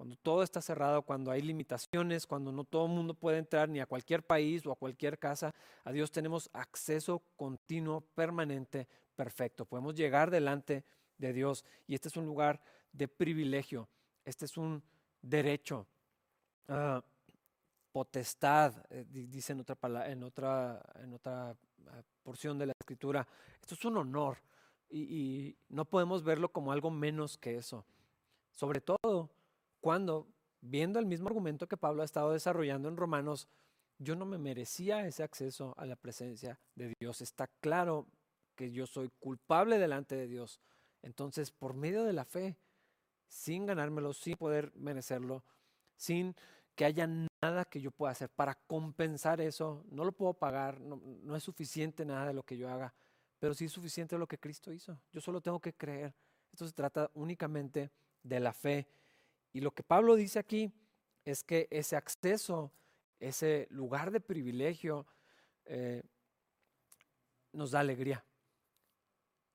Cuando 0.00 0.16
todo 0.16 0.42
está 0.42 0.62
cerrado, 0.62 1.02
cuando 1.02 1.30
hay 1.30 1.42
limitaciones, 1.42 2.26
cuando 2.26 2.50
no 2.52 2.64
todo 2.64 2.86
el 2.86 2.92
mundo 2.92 3.12
puede 3.12 3.36
entrar 3.36 3.68
ni 3.68 3.80
a 3.80 3.86
cualquier 3.86 4.22
país 4.22 4.64
o 4.64 4.72
a 4.72 4.76
cualquier 4.76 5.18
casa, 5.18 5.54
a 5.84 5.92
Dios 5.92 6.10
tenemos 6.10 6.48
acceso 6.54 7.22
continuo, 7.36 8.00
permanente, 8.14 8.88
perfecto. 9.14 9.66
Podemos 9.66 9.94
llegar 9.94 10.30
delante 10.30 10.86
de 11.18 11.34
Dios 11.34 11.66
y 11.86 11.94
este 11.94 12.08
es 12.08 12.16
un 12.16 12.24
lugar 12.24 12.62
de 12.90 13.08
privilegio. 13.08 13.90
Este 14.24 14.46
es 14.46 14.56
un 14.56 14.82
derecho. 15.20 15.86
Ah, 16.66 17.04
potestad, 17.92 18.82
eh, 18.88 19.04
dice 19.06 19.52
en 19.52 19.60
otra, 19.60 19.76
en 20.10 20.22
otra, 20.22 20.82
en 20.94 21.12
otra 21.12 21.50
ah, 21.50 22.02
porción 22.22 22.58
de 22.58 22.64
la 22.64 22.72
escritura. 22.72 23.28
Esto 23.60 23.74
es 23.74 23.84
un 23.84 23.98
honor 23.98 24.38
y, 24.88 25.58
no 25.68 25.84
podemos 25.84 26.24
verlo 26.24 26.50
como 26.50 26.72
algo 26.72 26.90
menos 26.90 27.36
que 27.36 27.58
eso. 27.58 27.84
Sobre 28.50 28.80
todo 28.80 29.28
cuando, 29.80 30.28
viendo 30.60 30.98
el 30.98 31.06
mismo 31.06 31.28
argumento 31.28 31.68
que 31.68 31.76
Pablo 31.76 32.02
ha 32.02 32.04
estado 32.04 32.32
desarrollando 32.32 32.88
en 32.88 32.96
Romanos, 32.96 33.48
yo 33.98 34.16
no 34.16 34.24
me 34.24 34.38
merecía 34.38 35.06
ese 35.06 35.22
acceso 35.22 35.74
a 35.76 35.86
la 35.86 35.96
presencia 35.96 36.58
de 36.74 36.94
Dios. 36.98 37.20
Está 37.20 37.48
claro 37.60 38.06
que 38.56 38.70
yo 38.72 38.86
soy 38.86 39.10
culpable 39.20 39.78
delante 39.78 40.16
de 40.16 40.26
Dios. 40.26 40.60
Entonces, 41.02 41.50
por 41.50 41.74
medio 41.74 42.04
de 42.04 42.12
la 42.12 42.24
fe, 42.24 42.58
sin 43.28 43.66
ganármelo, 43.66 44.12
sin 44.12 44.36
poder 44.36 44.72
merecerlo, 44.74 45.44
sin 45.96 46.34
que 46.74 46.84
haya 46.84 47.06
nada 47.42 47.64
que 47.64 47.80
yo 47.80 47.90
pueda 47.90 48.12
hacer 48.12 48.28
para 48.30 48.54
compensar 48.54 49.40
eso. 49.40 49.84
No 49.90 50.04
lo 50.04 50.12
puedo 50.12 50.34
pagar, 50.34 50.80
no, 50.80 51.36
es 51.36 51.42
suficiente 51.42 52.04
nada 52.04 52.26
de 52.26 52.34
lo 52.34 52.42
que 52.42 52.56
yo 52.56 52.68
haga, 52.68 52.94
pero 53.38 53.54
sí 53.54 53.66
es 53.66 53.72
suficiente 53.72 54.18
lo 54.18 54.26
que 54.26 54.38
Cristo 54.38 54.72
hizo. 54.72 54.98
Yo 55.12 55.20
solo 55.20 55.40
tengo 55.40 55.60
que 55.60 55.74
creer. 55.74 56.14
Esto 56.52 56.66
se 56.66 56.72
trata 56.72 57.10
únicamente 57.14 57.90
de 58.22 58.40
la 58.40 58.52
fe. 58.52 58.88
Y 59.52 59.60
lo 59.60 59.72
que 59.72 59.82
Pablo 59.82 60.14
dice 60.14 60.38
aquí 60.38 60.72
es 61.24 61.42
que 61.42 61.68
ese 61.70 61.96
acceso, 61.96 62.72
ese 63.18 63.66
lugar 63.70 64.10
de 64.10 64.20
privilegio, 64.20 65.06
eh, 65.64 66.02
nos 67.52 67.72
da 67.72 67.80
alegría. 67.80 68.24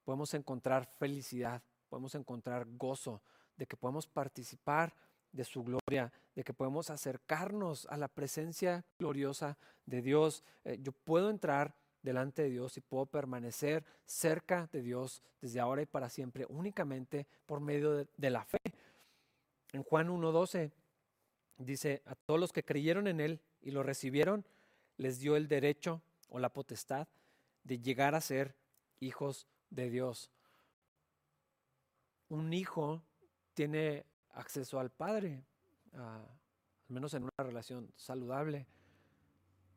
Podemos 0.03 0.33
encontrar 0.33 0.85
felicidad, 0.85 1.63
podemos 1.89 2.13
encontrar 2.15 2.65
gozo 2.77 3.21
de 3.57 3.65
que 3.65 3.77
podemos 3.77 4.05
participar 4.05 4.93
de 5.31 5.43
su 5.43 5.63
gloria, 5.63 6.11
de 6.35 6.43
que 6.43 6.53
podemos 6.53 6.89
acercarnos 6.89 7.85
a 7.87 7.97
la 7.97 8.07
presencia 8.07 8.85
gloriosa 8.99 9.57
de 9.85 10.01
Dios. 10.01 10.43
Eh, 10.63 10.77
yo 10.81 10.91
puedo 10.91 11.29
entrar 11.29 11.75
delante 12.01 12.43
de 12.43 12.49
Dios 12.51 12.77
y 12.77 12.81
puedo 12.81 13.05
permanecer 13.05 13.83
cerca 14.05 14.69
de 14.71 14.81
Dios 14.81 15.21
desde 15.41 15.59
ahora 15.59 15.81
y 15.81 15.85
para 15.85 16.09
siempre, 16.09 16.45
únicamente 16.47 17.27
por 17.45 17.59
medio 17.59 18.05
de, 18.05 18.29
la 18.29 18.45
fe. 18.45 18.59
En 19.75 19.83
Juan 19.83 20.07
1.12 20.07 20.71
dice, 21.57 22.01
a 22.05 22.15
todos 22.15 22.39
los 22.39 22.53
que 22.53 22.63
creyeron 22.63 23.07
en 23.07 23.19
Él 23.19 23.41
y 23.61 23.71
lo 23.71 23.83
recibieron, 23.83 24.45
les 24.95 25.19
dio 25.19 25.35
el 25.35 25.49
derecho 25.49 26.01
o 26.29 26.39
la 26.39 26.47
potestad 26.47 27.09
de 27.65 27.79
llegar 27.79 28.15
a 28.15 28.21
ser 28.21 28.55
hijos 29.01 29.47
de 29.71 29.89
Dios. 29.89 30.31
Un 32.29 32.53
hijo 32.53 33.03
tiene 33.53 34.05
acceso 34.29 34.79
al 34.79 34.91
Padre, 34.91 35.43
al 35.91 36.25
menos 36.87 37.13
en 37.13 37.23
una 37.23 37.31
relación 37.39 37.91
saludable. 37.97 38.67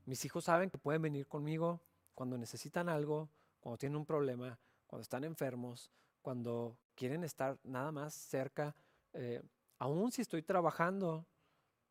Mis 0.05 0.25
hijos 0.25 0.45
saben 0.45 0.71
que 0.71 0.79
pueden 0.79 1.03
venir 1.03 1.27
conmigo 1.27 1.81
cuando 2.15 2.39
necesitan 2.39 2.89
algo, 2.89 3.29
cuando 3.59 3.79
tienen 3.79 3.97
un 3.97 4.07
problema, 4.07 4.61
cuando 4.87 5.03
están 5.03 5.25
enfermos, 5.25 5.91
cuando 6.23 6.77
quieren 6.95 7.25
estar 7.25 7.59
nada 7.65 7.91
más 7.91 8.15
cerca, 8.15 8.77
eh, 9.13 9.43
aún 9.79 10.13
si 10.13 10.23
estoy 10.23 10.43
trabajando 10.43 11.27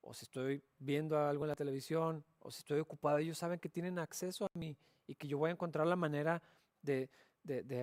o 0.02 0.14
si 0.14 0.24
estoy 0.24 0.64
viendo 0.80 1.18
algo 1.18 1.44
en 1.46 1.50
la 1.50 1.56
televisión 1.56 2.24
o 2.40 2.52
si 2.52 2.60
estoy 2.60 2.80
ocupado, 2.80 3.18
ellos 3.18 3.38
saben 3.38 3.60
que 3.60 3.70
tienen 3.70 4.00
acceso 4.00 4.46
a 4.46 4.50
mí 4.54 4.78
y 5.06 5.16
que 5.16 5.28
yo 5.28 5.38
voy 5.38 5.50
a 5.50 5.54
encontrar 5.54 5.88
la 5.88 5.96
manera 5.96 6.42
de, 6.82 7.10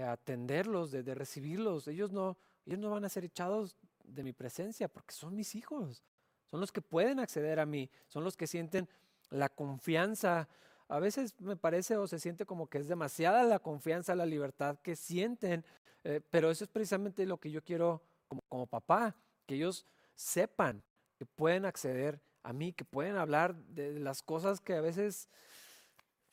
atenderlos, 0.07 0.91
de, 0.91 1.15
recibirlos. 1.15 1.89
Ellos 1.89 2.13
no, 2.13 2.37
ellos 2.65 2.79
no 2.79 2.91
van 2.91 3.05
a 3.05 3.09
ser 3.09 3.25
echados 3.25 3.77
de 4.05 4.23
mi 4.23 4.33
presencia, 4.33 4.89
porque 4.89 5.13
son 5.13 5.35
mis 5.35 5.55
hijos, 5.55 6.03
son 6.47 6.61
los 6.61 6.71
que 6.71 6.83
pueden 6.83 7.19
acceder 7.21 7.59
a 7.59 7.67
mí, 7.67 7.91
son 8.07 8.25
los 8.25 8.37
que 8.37 8.47
sienten 8.47 8.89
la 9.31 9.49
confianza. 9.49 10.49
A 10.89 11.01
veces 11.01 11.39
me 11.41 11.57
parece 11.57 11.97
o 11.97 12.07
se 12.07 12.19
siente 12.19 12.45
como 12.45 12.69
que 12.69 12.79
es 12.79 12.89
demasiada 12.89 13.43
la 13.43 13.59
confianza, 13.59 14.15
la 14.15 14.27
libertad 14.27 14.79
que 14.83 14.97
sienten, 14.97 15.65
eh, 16.05 16.21
pero 16.31 16.51
eso 16.51 16.65
es 16.65 16.71
precisamente 16.71 17.25
lo 17.27 17.39
que 17.39 17.51
yo 17.51 17.63
quiero 17.63 18.03
como 18.49 18.67
papá, 18.67 19.17
que 19.47 19.57
ellos 19.57 19.87
sepan 20.15 20.83
que 21.19 21.27
pueden 21.27 21.65
acceder 21.65 22.21
a 22.43 22.53
mí, 22.53 22.73
que 22.73 22.85
pueden 22.85 23.17
hablar 23.17 23.55
de 23.55 23.99
las 23.99 24.23
cosas 24.23 24.61
que 24.61 24.75
a 24.75 24.81
veces 24.81 25.29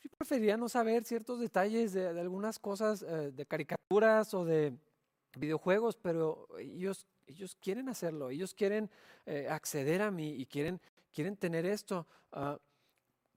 yo 0.01 0.09
preferiría 0.17 0.57
no 0.57 0.67
saber 0.67 1.03
ciertos 1.03 1.39
detalles 1.39 1.93
de, 1.93 2.07
algunas 2.07 2.59
cosas, 2.59 3.03
eh, 3.03 3.31
de 3.31 3.45
caricaturas 3.45 4.33
o 4.33 4.45
de 4.45 4.73
videojuegos, 5.35 5.95
pero 5.95 6.47
ellos 6.57 7.07
ellos 7.31 7.55
quieren 7.55 7.89
hacerlo, 7.89 8.29
ellos 8.29 8.53
quieren 8.53 8.89
eh, 9.25 9.47
acceder 9.49 10.01
a 10.01 10.11
mí 10.11 10.29
y 10.33 10.45
quieren, 10.45 10.79
quieren 11.11 11.35
tener 11.37 11.65
esto. 11.65 12.07
Ah, 12.31 12.59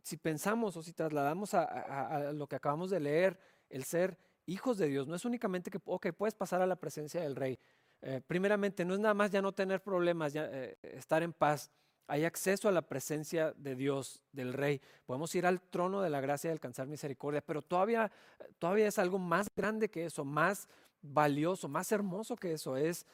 si 0.03 0.17
pensamos 0.17 0.77
o 0.77 0.83
si 0.83 0.93
trasladamos 0.93 1.55
a, 1.55 2.33
lo 2.33 2.47
que 2.47 2.57
acabamos 2.57 2.91
de 2.91 3.01
leer, 3.01 3.39
el 3.71 3.85
ser 3.85 4.19
hijos 4.45 4.77
de 4.77 4.89
Dios, 4.89 5.07
no 5.09 5.15
es 5.15 5.25
únicamente 5.25 5.71
que, 5.71 5.81
ok, 5.83 6.09
puedes 6.13 6.35
pasar 6.35 6.61
a 6.61 6.67
la 6.67 6.77
presencia 6.77 7.23
del 7.23 7.35
rey. 7.35 7.59
Eh, 8.07 8.21
primeramente, 8.27 8.85
no 8.85 8.93
es 8.93 9.01
nada 9.01 9.15
más 9.15 9.31
ya 9.31 9.41
no 9.41 9.53
tener 9.53 9.83
problemas, 9.83 10.35
ya, 10.35 10.47
eh, 10.53 10.77
estar 10.83 11.23
en 11.23 11.33
paz. 11.33 11.71
Hay 12.07 12.27
acceso 12.27 12.69
a 12.69 12.73
la 12.73 12.83
presencia 12.83 13.53
de 13.53 13.75
Dios, 13.75 14.23
del 14.31 14.53
Rey. 14.53 14.83
Podemos 15.07 15.35
ir 15.35 15.47
al 15.47 15.63
trono 15.63 16.03
de 16.03 16.11
la 16.11 16.21
gracia 16.21 16.51
y 16.51 16.53
alcanzar 16.53 16.87
misericordia, 16.87 17.41
pero 17.41 17.63
todavía, 17.63 18.13
todavía 18.59 18.89
es 18.89 18.99
algo 18.99 19.19
más 19.19 19.49
grande 19.57 19.89
que 19.89 20.05
eso, 20.05 20.23
más 20.23 20.69
valioso, 21.01 21.67
más 21.67 21.91
hermoso 21.93 22.37
que 22.37 22.53
eso. 22.53 22.77
Es 22.77 23.07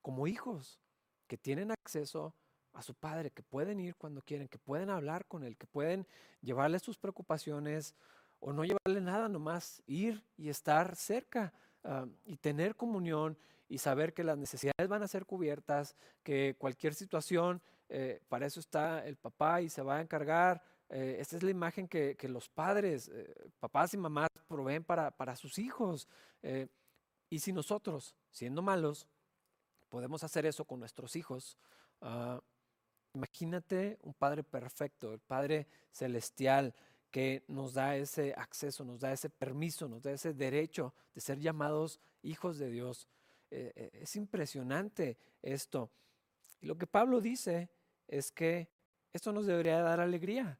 como 0.00 0.26
hijos 0.26 0.80
que 1.28 1.38
tienen 1.38 1.70
acceso 1.70 2.34
a 2.72 2.82
su 2.82 2.94
padre, 2.94 3.30
que 3.30 3.44
pueden 3.44 3.78
ir 3.78 3.94
cuando 3.94 4.22
quieren, 4.22 4.48
que 4.48 4.58
pueden 4.58 4.90
hablar 4.90 5.24
con 5.26 5.44
él, 5.44 5.56
que 5.56 5.68
pueden 5.68 6.04
llevarle 6.40 6.80
sus 6.80 6.98
preocupaciones 6.98 7.94
o 8.40 8.52
no 8.52 8.64
llevarle 8.64 9.00
nada, 9.00 9.28
nomás 9.28 9.84
ir 9.86 10.24
y 10.36 10.48
estar 10.48 10.96
cerca 10.96 11.52
ah, 11.84 12.06
y 12.24 12.38
tener 12.38 12.74
comunión 12.74 13.38
y 13.72 13.78
saber 13.78 14.12
que 14.12 14.22
las 14.22 14.36
necesidades 14.36 14.86
van 14.86 15.02
a 15.02 15.08
ser 15.08 15.24
cubiertas, 15.24 15.96
que 16.22 16.56
cualquier 16.58 16.92
situación, 16.92 17.62
eh, 17.88 18.20
para 18.28 18.44
eso 18.44 18.60
está 18.60 19.02
el 19.06 19.16
papá 19.16 19.62
y 19.62 19.70
se 19.70 19.80
va 19.80 19.96
a 19.96 20.02
encargar. 20.02 20.62
Eh, 20.90 21.16
esta 21.18 21.36
es 21.38 21.42
la 21.42 21.52
imagen 21.52 21.88
que, 21.88 22.14
los 22.28 22.50
padres, 22.50 23.08
eh, 23.08 23.34
papás 23.60 23.94
y 23.94 23.96
mamás 23.96 24.28
proveen 24.46 24.84
para, 24.84 25.10
para 25.10 25.36
sus 25.36 25.58
hijos. 25.58 26.06
y 27.30 27.38
si 27.38 27.50
nosotros, 27.50 28.14
siendo 28.30 28.60
malos, 28.60 29.08
podemos 29.88 30.22
hacer 30.22 30.44
eso 30.44 30.66
con 30.66 30.78
nuestros 30.78 31.16
hijos. 31.16 31.56
Ah, 32.02 32.42
imagínate 33.14 33.98
un 34.02 34.12
Padre 34.12 34.44
perfecto, 34.44 35.14
el 35.14 35.20
Padre 35.20 35.66
celestial 35.92 36.74
que 37.10 37.42
nos 37.48 37.72
da 37.72 37.96
ese 37.96 38.34
acceso, 38.36 38.84
nos 38.84 39.00
da 39.00 39.14
ese 39.14 39.30
permiso, 39.30 39.88
nos 39.88 40.02
da 40.02 40.12
ese 40.12 40.34
derecho 40.34 40.92
de 41.14 41.22
ser 41.22 41.38
llamados 41.38 42.00
hijos 42.22 42.58
de 42.58 42.68
Dios. 42.68 43.08
Eh, 43.54 43.70
eh, 43.76 43.90
es 44.00 44.16
impresionante 44.16 45.18
esto. 45.42 45.90
Y 46.62 46.66
lo 46.66 46.78
que 46.78 46.86
Pablo 46.86 47.20
dice 47.20 47.68
es 48.08 48.32
que 48.32 48.70
esto 49.12 49.30
nos 49.30 49.44
debería 49.44 49.82
dar 49.82 50.00
alegría, 50.00 50.58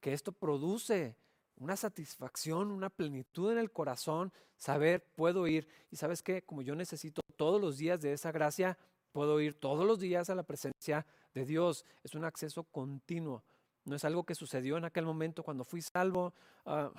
que 0.00 0.14
esto 0.14 0.32
produce 0.32 1.14
una 1.56 1.76
satisfacción, 1.76 2.70
una 2.70 2.88
plenitud 2.88 3.52
en 3.52 3.58
el 3.58 3.70
corazón, 3.70 4.32
saber, 4.56 5.04
puedo 5.14 5.46
ir. 5.46 5.68
Y 5.90 5.96
sabes 5.96 6.22
que 6.22 6.40
como 6.40 6.62
yo 6.62 6.74
necesito 6.74 7.20
todos 7.36 7.60
los 7.60 7.76
días 7.76 8.00
de 8.00 8.14
esa 8.14 8.32
gracia, 8.32 8.78
puedo 9.12 9.38
ir 9.42 9.60
todos 9.60 9.86
los 9.86 10.00
días 10.00 10.30
a 10.30 10.34
la 10.34 10.42
presencia 10.42 11.04
de 11.34 11.44
Dios. 11.44 11.84
Es 12.02 12.14
un 12.14 12.24
acceso 12.24 12.64
continuo. 12.64 13.44
No 13.84 13.96
es 13.96 14.06
algo 14.06 14.24
que 14.24 14.34
sucedió 14.34 14.78
en 14.78 14.86
aquel 14.86 15.04
momento 15.04 15.42
cuando 15.42 15.64
fui 15.64 15.82
salvo, 15.82 16.32
ah, 16.64 16.90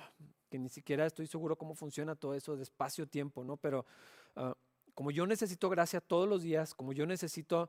que 0.48 0.60
ni 0.60 0.68
siquiera 0.68 1.06
estoy 1.06 1.26
seguro 1.26 1.56
cómo 1.56 1.74
funciona 1.74 2.14
todo 2.14 2.36
eso 2.36 2.56
de 2.56 2.62
espacio-tiempo, 2.62 3.42
¿no? 3.42 3.56
Pero 3.56 3.84
ah, 4.36 4.54
como 5.02 5.10
yo 5.10 5.26
necesito 5.26 5.68
gracia 5.68 6.00
todos 6.00 6.28
los 6.28 6.42
días, 6.42 6.74
como 6.74 6.92
yo 6.92 7.06
necesito 7.06 7.68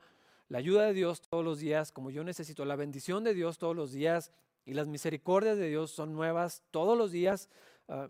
la 0.50 0.60
ayuda 0.60 0.86
de 0.86 0.94
Dios 0.94 1.20
todos 1.20 1.44
los 1.44 1.58
días, 1.58 1.92
como 1.92 2.12
yo 2.12 2.24
necesito 2.24 2.64
la 2.64 2.76
bendición 2.76 3.24
de 3.24 3.34
Dios 3.34 3.58
todos 3.58 3.76
los 3.76 3.92
días, 3.92 4.32
Y 4.66 4.76
las 4.76 4.88
misericordias 4.88 5.58
de 5.58 5.68
Dios 5.68 5.90
son 5.90 6.14
nuevas 6.14 6.62
todos 6.70 6.96
los 6.96 7.12
días. 7.12 7.50
Ah, 7.88 8.08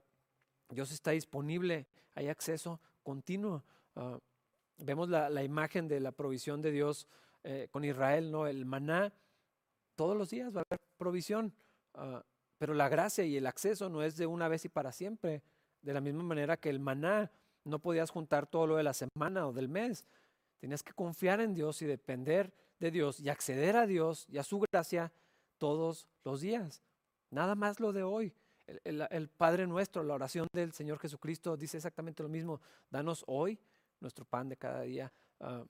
Dios 0.68 0.92
está 0.92 1.12
disponible, 1.12 1.88
hay 2.16 2.28
acceso 2.28 2.82
continuo. 3.02 3.64
Ah, 3.96 4.20
vemos 4.78 5.08
la, 5.08 5.42
imagen 5.42 5.88
de 5.88 6.02
la 6.02 6.12
provisión 6.12 6.62
de 6.62 6.72
Dios 6.72 7.08
eh, 7.46 7.70
con 7.72 7.86
Israel, 7.86 8.30
¿no? 8.30 8.46
El 8.46 8.66
maná, 8.66 9.14
todos 9.96 10.18
los 10.18 10.32
días 10.32 10.54
va 10.54 10.60
a 10.60 10.66
haber 10.70 10.82
provisión, 10.98 11.54
ah, 11.94 12.26
pero 12.58 12.74
la 12.74 12.90
gracia 12.90 13.24
y 13.24 13.38
el 13.38 13.48
acceso 13.48 13.88
no 13.88 14.04
es 14.04 14.18
de 14.18 14.26
una 14.26 14.50
vez 14.50 14.66
y 14.66 14.70
para 14.70 14.92
siempre. 14.92 15.42
De 15.82 15.94
la 15.94 16.02
misma 16.02 16.24
manera 16.24 16.58
que 16.58 16.70
el 16.70 16.82
maná, 16.82 17.32
no 17.64 17.80
podías 17.80 18.10
juntar 18.10 18.48
todo 18.48 18.68
lo 18.68 18.76
de 18.78 18.84
la 18.84 18.94
semana 18.94 19.48
o 19.48 19.54
del 19.54 19.70
mes. 19.70 20.06
Tenías 20.60 20.84
que 20.84 20.94
confiar 20.94 21.42
en 21.42 21.54
Dios 21.54 21.82
y 21.82 21.86
depender 21.86 22.54
de 22.80 22.92
Dios 22.92 23.20
y 23.20 23.30
acceder 23.30 23.76
a 23.76 23.88
Dios 23.88 24.26
y 24.30 24.38
a 24.38 24.44
su 24.44 24.60
gracia 24.60 25.12
todos 25.58 26.08
los 26.24 26.42
días. 26.42 26.84
Nada 27.30 27.56
más 27.56 27.80
lo 27.80 27.94
de 27.94 28.04
hoy. 28.04 28.34
El, 28.66 29.30
Padre 29.30 29.68
nuestro, 29.68 30.04
la 30.04 30.14
oración 30.14 30.48
del 30.54 30.72
Señor 30.72 31.00
Jesucristo 31.00 31.58
dice 31.58 31.78
exactamente 31.78 32.24
lo 32.24 32.30
mismo. 32.30 32.62
Danos 32.90 33.24
hoy 33.28 33.60
nuestro 34.00 34.26
pan 34.26 34.48
de 34.50 34.58
cada 34.58 34.82
día. 34.82 35.12
Ah, 35.40 35.66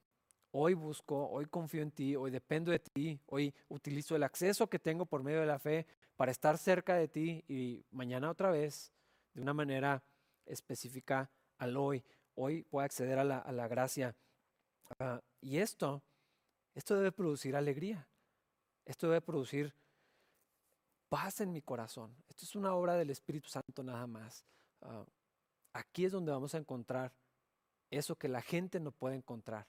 hoy 0.51 0.75
busco, 0.75 1.27
hoy 1.29 1.45
confío 1.47 1.81
en 1.81 1.91
ti, 1.91 2.15
hoy 2.15 2.29
dependo 2.29 2.71
de 2.71 2.79
ti, 2.79 3.19
hoy 3.27 3.53
utilizo 3.69 4.15
el 4.15 4.23
acceso 4.23 4.69
que 4.69 4.77
tengo 4.77 5.05
por 5.05 5.23
medio 5.23 5.39
de 5.39 5.47
la 5.47 5.57
fe 5.57 5.87
para 6.15 6.31
estar 6.31 6.57
cerca 6.57 6.95
de 6.95 7.07
ti 7.07 7.43
y 7.47 7.83
mañana 7.91 8.29
otra 8.29 8.51
vez, 8.51 8.91
de 9.33 9.41
una 9.41 9.53
manera 9.53 10.03
específica 10.45 11.31
al 11.63 11.77
hoy. 11.77 12.03
Hoy 12.35 12.63
puedo 12.63 12.85
acceder 12.85 13.19
a 13.19 13.23
la, 13.23 13.67
gracia. 13.67 14.15
Ah, 14.99 15.21
y 15.41 15.57
esto, 15.57 16.01
esto 16.73 16.95
debe 16.95 17.11
producir 17.11 17.55
alegría. 17.55 18.07
Esto 18.85 19.07
debe 19.07 19.21
producir 19.21 19.73
paz 21.09 21.41
en 21.41 21.51
mi 21.51 21.61
corazón. 21.61 22.15
Esto 22.27 22.45
es 22.45 22.55
una 22.55 22.73
obra 22.73 22.95
del 22.95 23.09
Espíritu 23.09 23.49
Santo 23.49 23.83
nada 23.83 24.07
más. 24.07 24.45
Ah, 24.81 25.05
aquí 25.73 26.05
es 26.05 26.11
donde 26.11 26.31
vamos 26.31 26.53
a 26.55 26.57
encontrar 26.57 27.13
eso 27.91 28.15
que 28.15 28.27
la 28.27 28.41
gente 28.41 28.79
no 28.79 28.91
puede 28.91 29.15
encontrar. 29.15 29.67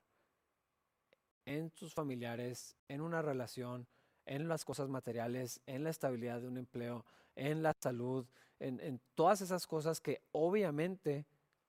En 1.46 1.70
sus 1.74 1.92
familiares, 1.92 2.76
en 2.88 3.02
una 3.02 3.20
relación, 3.20 3.86
en 4.24 4.48
las 4.48 4.64
cosas 4.64 4.88
materiales, 4.88 5.60
en 5.66 5.84
la 5.84 5.90
estabilidad 5.90 6.40
de 6.40 6.48
un 6.48 6.56
empleo, 6.56 7.04
en 7.36 7.62
la 7.62 7.74
salud, 7.78 8.26
en, 8.60 9.00
todas 9.14 9.40
esas 9.40 9.66
cosas 9.66 10.00
que 10.00 10.22
obviamente, 10.32 11.26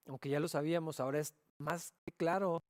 aunque 0.07 0.29
ya 0.29 0.39
lo 0.39 0.47
sabíamos, 0.47 0.99
ahora 0.99 1.19
es 1.19 1.33
más 1.57 1.93
claro 2.17 2.63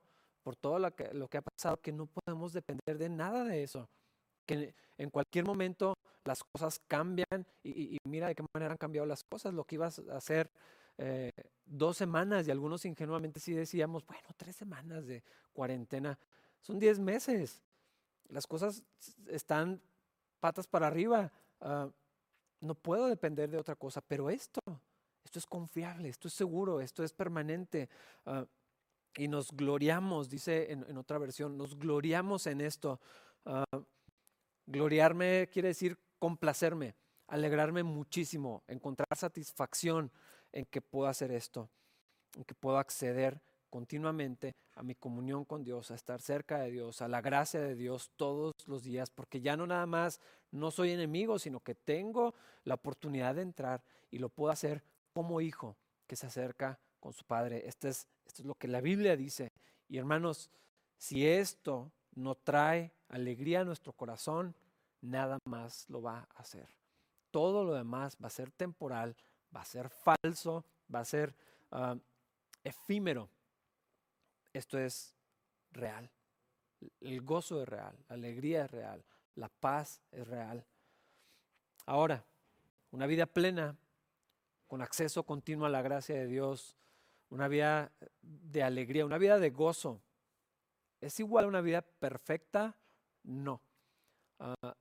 por 0.44 0.56
todo 0.56 0.80
lo 0.80 0.96
que, 0.96 1.14
lo 1.14 1.28
que 1.28 1.38
ha 1.38 1.42
pasado 1.42 1.78
que 1.78 1.92
no 1.92 2.08
podemos 2.08 2.54
depender 2.54 2.98
de 2.98 3.10
nada 3.10 3.44
de 3.44 3.64
eso. 3.64 3.90
Que 4.46 4.76
en 4.98 5.10
cualquier 5.10 5.46
momento 5.46 5.96
las 6.24 6.44
cosas 6.44 6.80
cambian 6.88 7.46
y, 7.64 7.98
mira 8.06 8.28
de 8.28 8.36
qué 8.36 8.46
manera 8.54 8.74
han 8.74 8.78
cambiado 8.78 9.08
las 9.08 9.24
cosas. 9.24 9.54
Lo 9.54 9.64
que 9.64 9.76
ibas 9.76 10.00
a 10.00 10.18
hacer 10.18 10.52
eh, 10.98 11.32
dos 11.66 11.98
semanas 11.98 12.48
y 12.48 12.52
algunos 12.52 12.86
ingenuamente 12.86 13.40
sí 13.40 13.54
decíamos, 13.54 14.06
bueno, 14.06 14.30
tres 14.38 14.56
semanas 14.56 15.08
de 15.08 15.24
cuarentena, 15.54 16.18
son 16.62 16.80
diez 16.80 17.00
meses. 17.00 17.64
Las 18.30 18.48
cosas 18.48 18.84
están 19.28 19.82
patas 20.40 20.68
para 20.68 20.88
arriba. 20.88 21.32
Ah, 21.62 21.90
no 22.62 22.76
puedo 22.76 23.08
depender 23.08 23.50
de 23.50 23.58
otra 23.58 23.76
cosa, 23.76 24.02
pero 24.02 24.30
esto, 24.30 24.62
esto 25.36 25.40
es 25.40 25.48
confiable, 25.48 26.08
esto 26.08 26.30
es 26.30 26.34
seguro, 26.34 26.80
esto 26.80 27.04
es 27.04 27.12
permanente. 27.12 27.90
Ah, 28.26 28.46
y 29.18 29.28
nos 29.28 29.52
gloriamos, 29.52 30.30
dice 30.30 30.72
en, 30.72 30.98
otra 30.98 31.18
versión, 31.18 31.58
nos 31.58 31.78
gloriamos 31.78 32.48
en 32.48 32.62
esto. 32.62 33.02
Ah, 33.46 33.66
gloriarme 34.66 35.50
quiere 35.52 35.70
decir 35.70 36.00
complacerme, 36.20 36.96
alegrarme 37.28 37.84
muchísimo, 37.84 38.64
encontrar 38.68 39.10
satisfacción 39.14 40.10
en 40.54 40.64
que 40.66 40.82
puedo 40.82 41.08
hacer 41.08 41.32
esto, 41.32 41.70
en 42.38 42.46
que 42.46 42.56
puedo 42.56 42.78
acceder 42.78 43.42
continuamente 43.70 44.56
a 44.76 44.84
mi 44.84 44.96
comunión 44.96 45.44
con 45.44 45.66
Dios, 45.66 45.92
a 45.92 45.96
estar 45.96 46.22
cerca 46.22 46.60
de 46.60 46.72
Dios, 46.72 47.02
a 47.02 47.10
la 47.10 47.20
gracia 47.20 47.60
de 47.60 47.76
Dios 47.76 48.10
todos 48.16 48.54
los 48.68 48.84
días, 48.84 49.10
porque 49.10 49.42
ya 49.42 49.58
no 49.58 49.68
nada 49.68 49.86
más 49.86 50.22
no 50.52 50.72
soy 50.72 50.92
enemigo, 50.92 51.40
sino 51.40 51.60
que 51.60 51.76
tengo 51.76 52.36
la 52.64 52.76
oportunidad 52.76 53.36
de 53.36 53.42
entrar 53.42 53.84
y 54.12 54.20
lo 54.20 54.30
puedo 54.30 54.52
hacer 54.52 54.82
como 55.16 55.40
hijo 55.40 55.78
que 56.06 56.18
se 56.18 56.28
acerca 56.28 56.78
con 57.00 57.14
su 57.14 57.24
padre. 57.24 57.66
Esto 57.68 57.88
es, 57.88 58.06
esto 58.26 58.42
es 58.42 58.46
lo 58.46 58.54
que 58.56 58.68
la 58.68 58.82
Biblia 58.82 59.16
dice. 59.16 59.50
Y 59.88 59.98
hermanos, 59.98 60.50
si 60.98 61.26
esto 61.26 61.90
no 62.16 62.36
trae 62.36 62.92
alegría 63.08 63.62
a 63.62 63.64
nuestro 63.64 63.94
corazón, 63.94 64.54
nada 65.02 65.40
más 65.46 65.90
lo 65.90 66.02
va 66.02 66.28
a 66.36 66.42
hacer. 66.42 66.68
Todo 67.32 67.64
lo 67.64 67.74
demás 67.74 68.18
va 68.22 68.28
a 68.28 68.32
ser 68.32 68.52
temporal, 68.52 69.16
va 69.56 69.62
a 69.62 69.66
ser 69.66 69.90
falso, 69.90 70.66
va 70.94 71.00
a 71.00 71.06
ser 71.06 71.34
ah, 71.72 71.96
efímero. 72.64 73.30
Esto 74.52 74.78
es 74.78 75.16
real. 75.72 76.10
El 77.00 77.22
gozo 77.22 77.62
es 77.62 77.70
real, 77.70 77.96
la 78.10 78.16
alegría 78.16 78.66
es 78.66 78.72
real, 78.72 79.04
la 79.36 79.48
paz 79.48 80.02
es 80.12 80.28
real. 80.28 80.66
Ahora, 81.86 82.26
una 82.92 83.06
vida 83.08 83.26
plena, 83.26 83.78
con 84.68 84.82
acceso 84.82 85.24
continuo 85.24 85.66
a 85.66 85.70
la 85.70 85.82
gracia 85.82 86.16
de 86.16 86.28
Dios, 86.28 86.76
una 87.30 87.48
vida 87.48 87.92
de 88.22 88.64
alegría, 88.64 89.06
una 89.06 89.18
vida 89.18 89.40
de 89.40 89.50
gozo, 89.50 90.02
¿es 91.02 91.20
igual 91.20 91.46
a 91.46 91.48
una 91.48 91.62
vida 91.62 91.82
perfecta? 91.82 92.78
No. 93.24 93.62
Ah, 94.40 94.76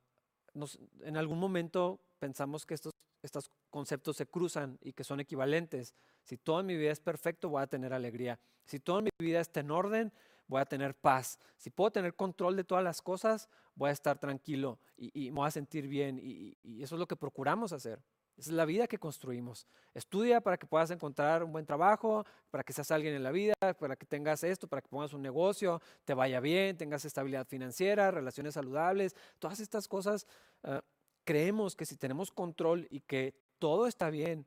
en 1.01 1.17
algún 1.17 1.39
momento 1.39 1.99
pensamos 2.19 2.65
que 2.65 2.73
estos, 2.75 2.93
estos 3.21 3.49
conceptos 3.69 4.17
se 4.17 4.25
cruzan 4.25 4.77
y 4.81 4.93
que 4.93 5.03
son 5.03 5.19
equivalentes. 5.19 5.93
Si 6.23 6.37
toda 6.37 6.63
mi 6.63 6.75
vida 6.77 6.91
es 6.91 6.99
perfecto, 6.99 7.49
voy 7.49 7.61
a 7.61 7.67
tener 7.67 7.93
alegría. 7.93 8.39
Si 8.63 8.79
toda 8.79 9.01
mi 9.01 9.09
vida 9.19 9.41
está 9.41 9.59
en 9.59 9.71
orden, 9.71 10.13
voy 10.47 10.61
a 10.61 10.65
tener 10.65 10.95
paz. 10.95 11.39
Si 11.57 11.69
puedo 11.69 11.91
tener 11.91 12.15
control 12.15 12.55
de 12.55 12.63
todas 12.63 12.83
las 12.83 13.01
cosas, 13.01 13.49
voy 13.75 13.89
a 13.89 13.93
estar 13.93 14.17
tranquilo 14.17 14.79
y, 14.97 15.29
me 15.31 15.37
voy 15.37 15.47
a 15.47 15.51
sentir 15.51 15.87
bien. 15.87 16.19
y, 16.21 16.57
eso 16.81 16.95
es 16.95 16.99
lo 16.99 17.07
que 17.07 17.15
procuramos 17.15 17.73
hacer. 17.73 18.01
Es 18.37 18.47
la 18.49 18.65
vida 18.65 18.87
que 18.87 18.97
construimos. 18.97 19.65
Estudia 19.93 20.41
para 20.41 20.57
que 20.57 20.67
puedas 20.67 20.91
encontrar 20.91 21.43
un 21.43 21.53
buen 21.53 21.65
trabajo, 21.65 22.25
para 22.51 22.63
que 22.63 22.73
seas 22.73 22.91
alguien 22.91 23.13
en 23.13 23.23
la 23.23 23.31
vida, 23.31 23.53
para 23.79 23.95
que 23.95 24.05
tengas 24.05 24.43
esto, 24.43 24.67
para 24.67 24.81
que 24.81 24.89
pongas 24.89 25.13
un 25.13 25.21
negocio, 25.21 25.81
te 26.03 26.13
vaya 26.13 26.41
bien, 26.41 26.77
tengas 26.77 27.05
estabilidad 27.05 27.47
financiera, 27.47 28.11
relaciones 28.11 28.55
saludables. 28.55 29.15
Todas 29.39 29.61
estas 29.61 29.87
cosas 29.87 30.27
ah, 30.63 30.83
creemos 31.23 31.75
que 31.75 31.85
si 31.85 31.95
tenemos 31.95 32.29
control 32.31 32.87
y 32.89 32.99
que 33.01 33.33
todo 33.57 33.87
está 33.87 34.09
bien, 34.09 34.45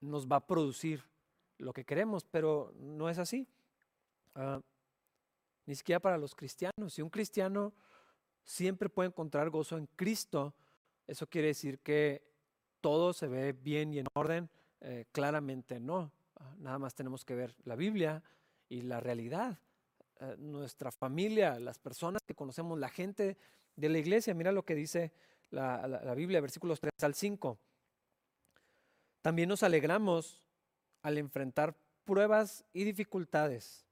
nos 0.00 0.26
va 0.26 0.36
a 0.36 0.46
producir 0.46 1.04
lo 1.56 1.72
que 1.72 1.84
queremos, 1.84 2.24
pero 2.24 2.72
no 2.76 3.08
es 3.08 3.18
así. 3.18 3.48
Ah, 4.34 4.60
ni 5.64 5.74
siquiera 5.74 6.00
para 6.00 6.18
los 6.18 6.34
cristianos. 6.34 6.92
Si 6.92 7.00
un 7.00 7.10
cristiano 7.10 7.72
siempre 8.44 8.88
puede 8.88 9.08
encontrar 9.08 9.48
gozo 9.50 9.78
en 9.78 9.86
Cristo, 9.96 10.54
eso 11.06 11.26
quiere 11.26 11.48
decir 11.48 11.78
que 11.78 12.29
todo 12.80 13.12
se 13.12 13.28
ve 13.28 13.52
bien 13.52 13.92
y 13.92 13.98
en 13.98 14.06
orden, 14.14 14.50
eh, 14.80 15.06
claramente 15.12 15.80
no. 15.80 16.12
Ah, 16.36 16.54
nada 16.58 16.78
más 16.78 16.94
tenemos 16.94 17.24
que 17.24 17.34
ver 17.34 17.54
la 17.64 17.76
Biblia 17.76 18.22
y 18.68 18.82
la 18.82 19.00
realidad. 19.00 19.58
Eh, 20.20 20.36
nuestra 20.38 20.90
familia, 20.90 21.58
las 21.58 21.78
personas 21.78 22.22
que 22.26 22.34
conocemos, 22.34 22.78
la 22.78 22.88
gente 22.88 23.36
de 23.76 23.88
la 23.88 23.98
iglesia, 23.98 24.34
mira 24.34 24.52
lo 24.52 24.64
que 24.64 24.74
dice 24.74 25.12
la, 25.50 25.86
la 25.86 26.14
Biblia, 26.14 26.40
versículos 26.40 26.80
3 26.80 26.92
al 27.02 27.14
5. 27.14 27.58
También 29.22 29.48
nos 29.48 29.62
alegramos 29.62 30.46
al 31.02 31.18
enfrentar 31.18 31.74
pruebas 32.04 32.64
y 32.72 32.84
dificultades, 32.84 33.86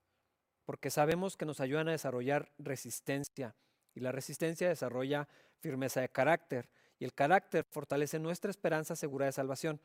porque 0.65 0.91
sabemos 0.91 1.37
que 1.37 1.47
nos 1.47 1.61
ayudan 1.61 1.89
a 1.89 1.93
desarrollar 1.93 2.51
resistencia 2.59 3.55
y 3.95 4.01
la 4.01 4.13
resistencia 4.13 4.69
desarrolla 4.69 5.29
firmeza 5.61 6.01
de 6.01 6.09
carácter 6.09 6.69
y 6.99 7.05
el 7.05 7.15
carácter 7.15 7.65
fortalece 7.71 8.19
nuestra 8.19 8.51
esperanza 8.51 8.97
segura 8.97 9.27
de 9.27 9.33
salvación. 9.33 9.81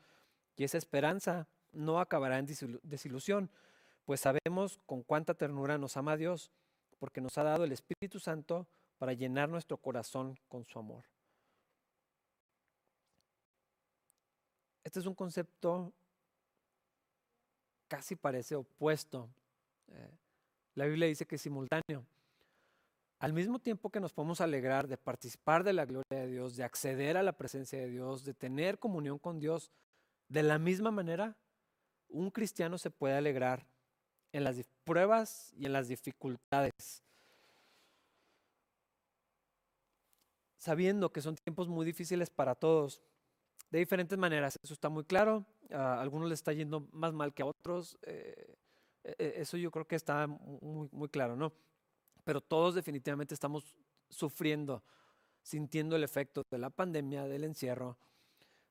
Y 0.56 0.64
esa 0.64 0.78
esperanza 0.78 1.46
no 1.72 2.00
acabará 2.00 2.38
en 2.38 2.46
desilusión, 2.82 3.50
pues 4.04 4.20
sabemos 4.20 4.78
con 4.86 5.02
cuánta 5.02 5.34
ternura 5.34 5.78
nos 5.78 5.96
ama 5.96 6.16
Dios, 6.16 6.50
porque 6.98 7.20
nos 7.20 7.36
ha 7.38 7.42
dado 7.42 7.64
el 7.64 7.72
Espíritu 7.72 8.20
Santo 8.20 8.66
para 8.98 9.12
llenar 9.12 9.48
nuestro 9.48 9.76
corazón 9.76 10.38
con 10.48 10.64
su 10.64 10.78
amor. 10.78 11.04
Este 14.84 15.00
es 15.00 15.06
un 15.06 15.14
concepto 15.14 15.92
casi 17.88 18.16
parece 18.16 18.54
opuesto. 18.54 19.28
Eh, 19.88 20.10
la 20.74 20.86
Biblia 20.86 21.08
dice 21.08 21.26
que 21.26 21.36
es 21.36 21.42
simultáneo. 21.42 22.04
Al 23.24 23.32
mismo 23.32 23.58
tiempo 23.58 23.88
que 23.88 24.00
nos 24.00 24.12
podemos 24.12 24.42
alegrar 24.42 24.86
de 24.86 24.98
participar 24.98 25.64
de 25.64 25.72
la 25.72 25.86
gloria 25.86 26.04
de 26.10 26.26
Dios, 26.26 26.56
de 26.56 26.62
acceder 26.62 27.16
a 27.16 27.22
la 27.22 27.32
presencia 27.32 27.78
de 27.78 27.88
Dios, 27.88 28.22
de 28.22 28.34
tener 28.34 28.78
comunión 28.78 29.18
con 29.18 29.40
Dios, 29.40 29.72
de 30.28 30.42
la 30.42 30.58
misma 30.58 30.90
manera, 30.90 31.34
un 32.10 32.30
cristiano 32.30 32.76
se 32.76 32.90
puede 32.90 33.14
alegrar 33.16 33.66
en 34.30 34.44
las 34.44 34.62
pruebas 34.84 35.54
y 35.56 35.64
en 35.64 35.72
las 35.72 35.88
dificultades. 35.88 37.02
sabiendo 40.58 41.10
que 41.10 41.22
son 41.22 41.34
tiempos 41.36 41.66
muy 41.66 41.86
difíciles 41.86 42.28
para 42.28 42.54
todos, 42.54 43.00
de 43.70 43.78
diferentes 43.78 44.18
maneras. 44.18 44.58
Eso 44.62 44.74
está 44.74 44.90
muy 44.90 45.04
claro. 45.04 45.46
A 45.70 45.98
algunos 45.98 46.28
les 46.28 46.40
está 46.40 46.52
yendo 46.52 46.88
más 46.92 47.14
mal 47.14 47.32
que 47.32 47.42
a 47.42 47.46
otros. 47.46 47.96
Eh, 48.02 48.54
e, 49.02 49.14
e, 49.18 49.40
eso 49.40 49.56
yo 49.56 49.70
creo 49.70 49.86
que 49.86 49.96
está 49.96 50.26
muy, 50.26 50.90
muy 50.92 51.08
claro, 51.08 51.36
¿no? 51.36 51.54
Pero 52.24 52.40
todos 52.40 52.74
definitivamente 52.74 53.34
estamos 53.34 53.76
sufriendo, 54.08 54.82
sintiendo 55.42 55.96
el 55.96 56.04
efecto 56.04 56.42
de 56.50 56.58
la 56.58 56.70
pandemia, 56.70 57.24
del 57.24 57.44
encierro, 57.44 57.98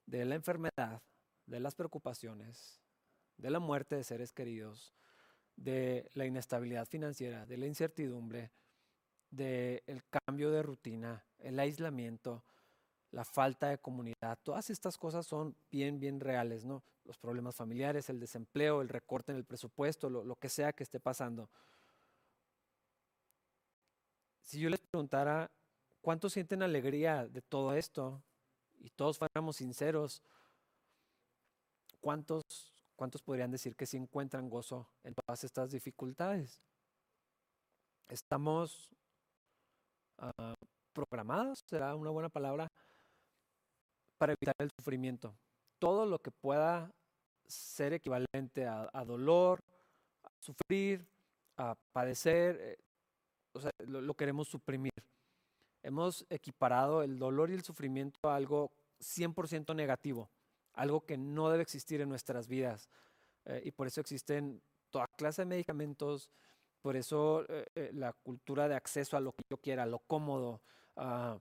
de 0.05 0.25
la 0.25 0.35
enfermedad, 0.35 1.01
de 1.45 1.59
las 1.59 1.75
preocupaciones, 1.75 2.81
de 3.37 3.49
la 3.49 3.59
muerte 3.59 3.95
de 3.95 4.03
seres 4.03 4.31
queridos, 4.31 4.93
de 5.55 6.09
la 6.13 6.25
inestabilidad 6.25 6.87
financiera, 6.87 7.45
de 7.45 7.57
la 7.57 7.67
incertidumbre, 7.67 8.51
del 9.29 10.03
cambio 10.09 10.51
de 10.51 10.63
rutina, 10.63 11.23
el 11.39 11.59
aislamiento, 11.59 12.43
la 13.11 13.23
falta 13.23 13.69
de 13.69 13.77
comunidad. 13.77 14.39
Todas 14.43 14.69
estas 14.69 14.97
cosas 14.97 15.25
son 15.25 15.55
bien, 15.71 15.99
bien 15.99 16.19
reales, 16.19 16.65
¿no? 16.65 16.83
Los 17.05 17.17
problemas 17.17 17.55
familiares, 17.55 18.09
el 18.09 18.19
desempleo, 18.19 18.81
el 18.81 18.89
recorte 18.89 19.31
en 19.31 19.37
el 19.37 19.43
presupuesto, 19.43 20.09
lo 20.09 20.35
que 20.35 20.49
sea 20.49 20.73
que 20.73 20.83
esté 20.83 20.99
pasando. 20.99 21.49
Si 24.43 24.59
yo 24.59 24.69
les 24.69 24.79
preguntara 24.79 25.49
cuántos 26.01 26.33
sienten 26.33 26.61
alegría 26.61 27.27
de 27.27 27.41
todo 27.41 27.73
esto 27.73 28.21
y 28.79 28.89
todos 28.91 29.17
fuéramos 29.17 29.55
sinceros, 29.55 30.21
¿cuántos, 32.01 32.43
cuántos 32.95 33.23
podrían 33.23 33.51
decir 33.51 33.75
que 33.75 33.85
sí 33.85 33.97
encuentran 33.97 34.49
gozo 34.49 34.89
en 35.03 35.15
todas 35.15 35.43
estas 35.43 35.71
dificultades? 35.71 36.61
Estamos 38.09 38.91
uh, 40.21 40.53
programados, 40.93 41.63
será 41.65 41.95
una 41.95 42.11
buena 42.11 42.29
palabra, 42.29 42.67
para 44.17 44.33
evitar 44.33 44.55
el 44.59 44.69
sufrimiento. 44.77 45.35
Todo 45.79 46.05
lo 46.05 46.19
que 46.19 46.31
pueda 46.31 46.93
ser 47.45 47.93
equivalente 47.93 48.65
a, 48.65 49.03
dolor, 49.05 49.59
a 50.23 50.29
sufrir, 50.39 51.05
a 51.57 51.75
padecer, 51.91 52.57
eh, 52.59 52.77
o 53.53 53.59
sea, 53.59 53.71
lo, 53.85 54.13
queremos 54.15 54.47
suprimir. 54.47 54.91
Hemos 55.81 56.25
equiparado 56.29 57.03
el 57.03 57.19
dolor 57.19 57.49
y 57.49 57.53
el 57.53 57.63
sufrimiento 57.63 58.29
a 58.29 58.35
algo 58.35 58.71
100% 58.99 59.75
negativo, 59.75 60.29
algo 60.73 61.05
que 61.05 61.17
no 61.17 61.49
debe 61.49 61.63
existir 61.63 62.01
en 62.01 62.09
nuestras 62.09 62.47
vidas. 62.47 62.89
Eh, 63.45 63.61
y 63.65 63.71
por 63.71 63.87
eso 63.87 64.01
existen 64.01 64.61
toda 64.89 65.07
clase 65.17 65.41
de 65.41 65.47
medicamentos, 65.47 66.31
por 66.81 66.95
eso 66.95 67.45
eh, 67.49 67.65
eh, 67.75 67.91
la 67.93 68.13
cultura 68.13 68.67
de 68.67 68.75
acceso 68.75 69.17
a 69.17 69.19
lo 69.19 69.33
que 69.33 69.43
yo 69.49 69.57
quiera, 69.57 69.85
lo 69.85 69.99
cómodo, 69.99 70.61
uh, 70.95 71.37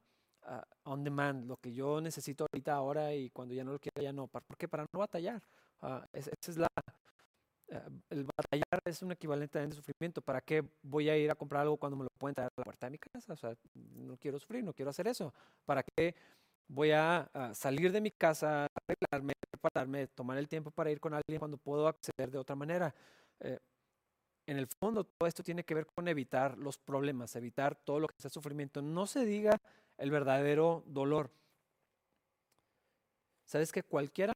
on 0.85 1.05
demand, 1.05 1.46
lo 1.46 1.57
que 1.57 1.72
yo 1.72 2.01
necesito 2.01 2.46
ahorita, 2.53 2.75
ahora 2.75 3.14
y 3.14 3.31
cuando 3.31 3.55
ya 3.55 3.62
no 3.62 3.72
lo 3.72 3.79
quiera, 3.79 4.03
ya 4.03 4.12
no. 4.12 4.27
¿Por 4.27 4.57
qué? 4.57 4.66
Para 4.66 4.87
no 4.92 5.01
batallar. 5.01 5.42
Uh, 5.83 6.01
esa 6.12 6.31
es 6.48 6.57
la, 6.57 6.68
el 8.11 8.24
batallar 8.24 8.80
es 8.85 9.02
un 9.02 9.12
equivalente 9.12 9.58
de 9.58 9.72
sufrimiento. 9.72 10.20
¿Para 10.20 10.40
qué 10.40 10.64
voy 10.82 11.08
a 11.08 11.16
ir 11.16 11.30
a 11.30 11.35
comprar 11.35 11.62
algo 11.62 11.76
cuando 11.76 11.96
me 11.96 12.04
lo 12.04 12.11
pueden 12.18 12.35
traer 12.35 12.50
a 12.56 12.61
la 12.61 12.64
puerta 12.64 12.87
de 12.87 12.90
mi 12.90 12.98
casa? 12.98 13.32
O 13.32 13.37
sea, 13.37 13.54
no 13.74 14.16
quiero 14.16 14.38
sufrir, 14.38 14.64
no 14.64 14.72
quiero 14.72 14.90
hacer 14.90 15.08
eso. 15.08 15.32
¿Para 15.64 15.82
qué 15.82 16.14
voy 16.68 16.90
a, 16.92 17.30
salir 17.54 17.92
de 17.92 18.00
mi 18.00 18.11
casa, 18.11 18.66
arreglarme, 18.66 19.32
prepararme, 19.50 20.06
tomar 20.08 20.38
el 20.38 20.48
tiempo 20.48 20.70
para 20.70 20.90
ir 20.90 21.00
con 21.00 21.14
alguien 21.14 21.38
cuando 21.38 21.56
puedo 21.56 21.88
acceder 21.88 22.30
de 22.30 22.38
otra 22.38 22.56
manera? 22.56 22.94
Eh, 23.40 23.58
en 24.46 24.58
el 24.58 24.66
fondo 24.66 25.04
todo 25.04 25.28
esto 25.28 25.42
tiene 25.42 25.64
que 25.64 25.74
ver 25.74 25.87
con 25.87 26.08
evitar 26.08 26.58
los 26.58 26.76
problemas, 26.76 27.37
evitar 27.37 27.76
todo 27.76 28.00
lo 28.00 28.08
que 28.08 28.16
sea 28.18 28.30
sufrimiento. 28.30 28.82
No 28.82 29.06
se 29.06 29.24
diga 29.24 29.61
el 29.98 30.11
verdadero 30.11 30.82
dolor. 30.87 31.30
Sabes 33.44 33.72
que 33.72 33.82
cualquiera 33.82 34.32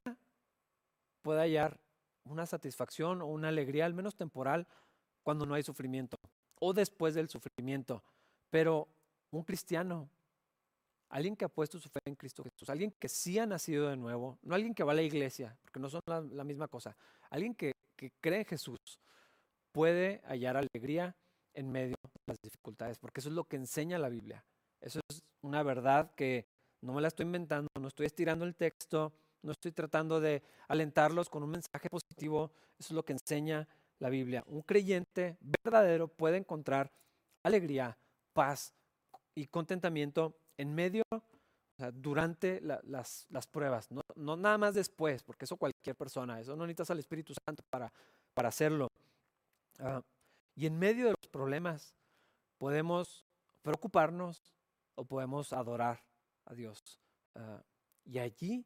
puede 1.21 1.41
hallar 1.41 1.79
una 2.31 2.45
satisfacción 2.45 3.21
o 3.21 3.27
una 3.27 3.49
alegría, 3.49 3.85
al 3.85 3.93
menos 3.93 4.15
temporal, 4.15 4.67
cuando 5.23 5.45
no 5.45 5.55
hay 5.55 5.63
sufrimiento 5.63 6.17
o 6.59 6.73
después 6.73 7.13
del 7.13 7.29
sufrimiento. 7.29 8.03
Pero 8.49 8.87
un 9.31 9.43
cristiano, 9.43 10.09
alguien 11.09 11.35
que 11.35 11.45
ha 11.45 11.49
puesto 11.49 11.79
su 11.79 11.89
fe 11.89 11.99
en 12.05 12.15
Cristo 12.15 12.43
Jesús, 12.43 12.69
alguien 12.69 12.91
que 12.91 13.09
sí 13.09 13.37
ha 13.39 13.45
nacido 13.45 13.89
de 13.89 13.97
nuevo, 13.97 14.37
no 14.41 14.55
alguien 14.55 14.73
que 14.73 14.83
va 14.83 14.93
a 14.93 14.95
la 14.95 15.01
iglesia, 15.01 15.57
porque 15.63 15.79
no 15.79 15.89
son 15.89 16.01
la, 16.07 16.21
la 16.21 16.43
misma 16.43 16.67
cosa, 16.67 16.95
alguien 17.29 17.53
que, 17.55 17.73
que 17.95 18.11
cree 18.21 18.39
en 18.39 18.45
Jesús, 18.45 18.77
puede 19.71 20.21
hallar 20.25 20.57
alegría 20.57 21.15
en 21.53 21.71
medio 21.71 21.95
de 22.03 22.21
las 22.27 22.37
dificultades, 22.41 22.99
porque 22.99 23.19
eso 23.19 23.29
es 23.29 23.35
lo 23.35 23.45
que 23.45 23.57
enseña 23.57 23.97
la 23.97 24.09
Biblia. 24.09 24.43
Eso 24.79 24.99
es 25.09 25.21
una 25.41 25.63
verdad 25.63 26.13
que 26.15 26.47
no 26.81 26.93
me 26.93 27.01
la 27.01 27.07
estoy 27.07 27.25
inventando, 27.25 27.67
no 27.79 27.87
estoy 27.87 28.05
estirando 28.05 28.45
el 28.45 28.55
texto, 28.55 29.13
no 29.47 29.53
estoy 29.53 29.71
tratando 29.71 30.19
de 30.19 30.43
alentarlos 30.67 31.29
con 31.29 31.41
un 31.41 31.49
mensaje 31.49 31.89
positivo, 31.89 32.51
eso 32.77 32.89
es 32.89 32.91
lo 32.91 33.05
que 33.05 33.13
enseña 33.13 33.65
la 33.99 34.09
Biblia. 34.09 34.43
Un 34.47 34.61
creyente 34.61 35.37
verdadero 35.39 36.09
puede 36.09 36.35
encontrar 36.35 36.91
alegría, 37.43 37.97
paz 38.33 38.73
y 39.33 39.47
contentamiento 39.47 40.35
en 40.57 40.75
medio, 40.75 41.03
durante 41.93 42.59
las, 42.61 43.27
las, 43.29 43.45
pruebas, 43.45 43.91
no, 43.91 44.01
no, 44.15 44.35
nada 44.35 44.57
más 44.57 44.73
después, 44.73 45.21
porque 45.21 45.45
eso 45.45 45.57
cualquier 45.57 45.95
persona, 45.95 46.41
eso 46.41 46.55
no 46.55 46.65
necesitas 46.65 46.89
al 46.89 46.99
Espíritu 46.99 47.33
Santo 47.45 47.63
para, 47.69 47.93
para 48.33 48.49
hacerlo. 48.49 48.87
Ah, 49.79 50.01
y 50.55 50.65
en 50.65 50.77
medio 50.77 51.05
de 51.05 51.11
los 51.11 51.29
problemas 51.29 51.93
podemos 52.57 53.23
preocuparnos 53.61 54.55
o 54.95 55.05
podemos 55.05 55.53
adorar 55.53 56.01
a 56.45 56.55
Dios. 56.55 56.79
Ah, 57.35 57.61
y 58.05 58.17
allí, 58.17 58.65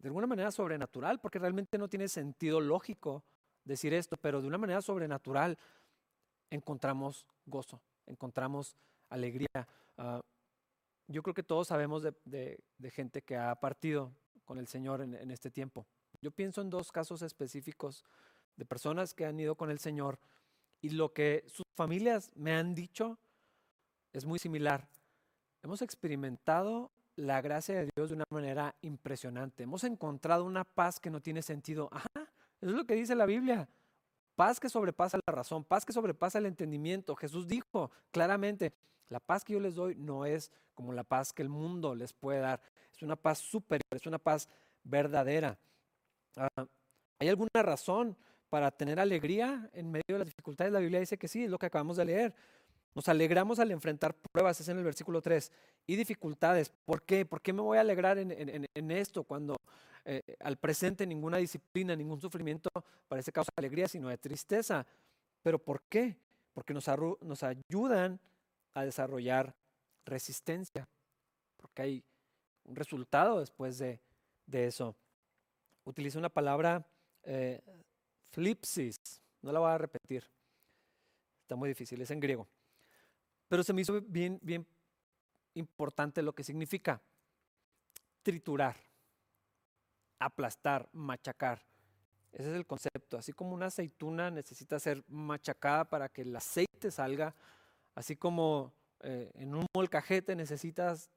de 0.00 0.08
alguna 0.08 0.26
manera 0.26 0.50
sobrenatural, 0.50 1.20
porque 1.20 1.38
realmente 1.38 1.78
no 1.78 1.88
tiene 1.88 2.08
sentido 2.08 2.60
lógico 2.60 3.22
decir 3.64 3.94
esto, 3.94 4.16
pero 4.16 4.40
de 4.40 4.48
una 4.48 4.58
manera 4.58 4.82
sobrenatural 4.82 5.58
encontramos 6.50 7.26
gozo, 7.46 7.80
encontramos 8.06 8.76
alegría. 9.10 9.68
Ah, 9.96 10.20
yo 11.06 11.22
creo 11.22 11.34
que 11.34 11.42
todos 11.42 11.68
sabemos 11.68 12.02
de, 12.02 12.62
gente 12.90 13.22
que 13.22 13.36
ha 13.36 13.54
partido 13.56 14.12
con 14.44 14.58
el 14.58 14.66
Señor 14.66 15.02
en 15.02 15.30
este 15.30 15.50
tiempo. 15.50 15.86
Yo 16.20 16.30
pienso 16.30 16.60
en 16.60 16.70
dos 16.70 16.92
casos 16.92 17.22
específicos 17.22 18.04
de 18.56 18.66
personas 18.66 19.14
que 19.14 19.24
han 19.24 19.38
ido 19.40 19.54
con 19.54 19.70
el 19.70 19.78
Señor 19.78 20.18
y 20.80 20.90
lo 20.90 21.12
que 21.12 21.44
sus 21.46 21.64
familias 21.76 22.30
me 22.34 22.54
han 22.54 22.74
dicho 22.74 23.18
es 24.12 24.24
muy 24.24 24.38
similar. 24.38 24.88
Hemos 25.62 25.82
experimentado 25.82 26.90
la 27.16 27.40
gracia 27.40 27.74
de 27.74 27.88
Dios 27.94 28.10
de 28.10 28.16
una 28.16 28.24
manera 28.30 28.74
impresionante. 28.82 29.62
Hemos 29.62 29.84
encontrado 29.84 30.44
una 30.44 30.64
paz 30.64 31.00
que 31.00 31.10
no 31.10 31.20
tiene 31.20 31.42
sentido. 31.42 31.88
Ajá, 31.92 32.08
eso 32.60 32.70
es 32.70 32.76
lo 32.76 32.86
que 32.86 32.94
dice 32.94 33.14
la 33.14 33.26
Biblia. 33.26 33.68
Paz 34.36 34.58
que 34.58 34.68
sobrepasa 34.68 35.18
la 35.26 35.32
razón, 35.32 35.64
paz 35.64 35.84
que 35.84 35.92
sobrepasa 35.92 36.38
el 36.38 36.46
entendimiento. 36.46 37.14
Jesús 37.16 37.46
dijo 37.46 37.90
claramente, 38.10 38.72
la 39.08 39.20
paz 39.20 39.44
que 39.44 39.52
yo 39.52 39.60
les 39.60 39.74
doy 39.74 39.96
no 39.96 40.24
es 40.24 40.50
como 40.74 40.92
la 40.92 41.04
paz 41.04 41.32
que 41.32 41.42
el 41.42 41.48
mundo 41.48 41.94
les 41.94 42.12
puede 42.12 42.40
dar. 42.40 42.62
Es 42.94 43.02
una 43.02 43.16
paz 43.16 43.38
superior, 43.38 43.84
es 43.90 44.06
una 44.06 44.18
paz 44.18 44.48
verdadera. 44.82 45.58
Ah, 46.36 46.48
¿Hay 47.18 47.28
alguna 47.28 47.62
razón 47.62 48.16
para 48.50 48.72
tener 48.72 48.98
alegría 48.98 49.70
en 49.72 49.90
medio 49.90 50.04
de 50.08 50.18
las 50.18 50.26
dificultades. 50.26 50.72
La 50.72 50.80
Biblia 50.80 51.00
dice 51.00 51.16
que 51.16 51.28
sí, 51.28 51.44
es 51.44 51.50
lo 51.50 51.58
que 51.58 51.66
acabamos 51.66 51.96
de 51.96 52.04
leer. 52.04 52.34
Nos 52.94 53.08
alegramos 53.08 53.58
al 53.60 53.70
enfrentar 53.70 54.14
pruebas, 54.14 54.60
es 54.60 54.68
en 54.68 54.78
el 54.78 54.84
versículo 54.84 55.22
3, 55.22 55.52
y 55.86 55.96
dificultades. 55.96 56.70
¿Por 56.84 57.02
qué? 57.02 57.24
¿Por 57.24 57.40
qué 57.40 57.52
me 57.52 57.62
voy 57.62 57.78
a 57.78 57.82
alegrar 57.82 58.18
en, 58.18 58.90
esto 58.90 59.22
cuando 59.22 59.56
eh, 60.04 60.20
al 60.40 60.56
presente 60.56 61.06
ninguna 61.06 61.36
disciplina, 61.36 61.94
ningún 61.94 62.20
sufrimiento 62.20 62.68
parece 63.08 63.30
causa 63.30 63.50
de 63.54 63.60
alegría, 63.60 63.86
sino 63.86 64.08
de 64.08 64.18
tristeza? 64.18 64.84
¿Pero 65.42 65.58
por 65.58 65.82
qué? 65.82 66.16
Porque 66.52 66.74
nos, 66.74 66.88
ayudan 67.42 68.20
a 68.74 68.84
desarrollar 68.84 69.54
resistencia, 70.04 70.88
porque 71.56 71.82
hay 71.82 72.04
un 72.64 72.74
resultado 72.74 73.38
después 73.38 73.78
de, 73.78 74.00
eso. 74.52 74.96
Utiliza 75.84 76.18
una 76.18 76.28
palabra 76.28 76.84
eh, 77.22 77.60
Flipsis, 78.32 78.96
no 79.42 79.52
la 79.52 79.60
voy 79.60 79.70
a 79.70 79.78
repetir. 79.78 80.24
Está 81.42 81.54
muy 81.54 81.68
difícil, 81.68 82.00
es 82.00 82.10
en 82.10 82.18
griego. 82.18 82.48
Pero 83.50 83.64
se 83.64 83.72
me 83.72 83.80
hizo 83.82 84.00
bien, 84.02 84.38
bien 84.42 84.64
importante 85.54 86.22
lo 86.22 86.32
que 86.32 86.44
significa 86.44 87.02
triturar, 88.22 88.76
aplastar, 90.20 90.88
machacar. 90.92 91.60
Ese 92.30 92.48
es 92.48 92.54
el 92.54 92.64
concepto. 92.64 93.18
Así 93.18 93.32
como 93.32 93.52
una 93.52 93.66
aceituna 93.66 94.30
necesita 94.30 94.78
ser 94.78 95.02
machacada 95.08 95.84
para 95.84 96.08
que 96.08 96.22
el 96.22 96.36
aceite 96.36 96.92
salga, 96.92 97.34
así 97.96 98.14
como 98.14 98.72
eh, 99.00 99.32
en 99.34 99.56
un 99.56 99.66
molcajete 99.74 100.36
necesitas 100.36 101.10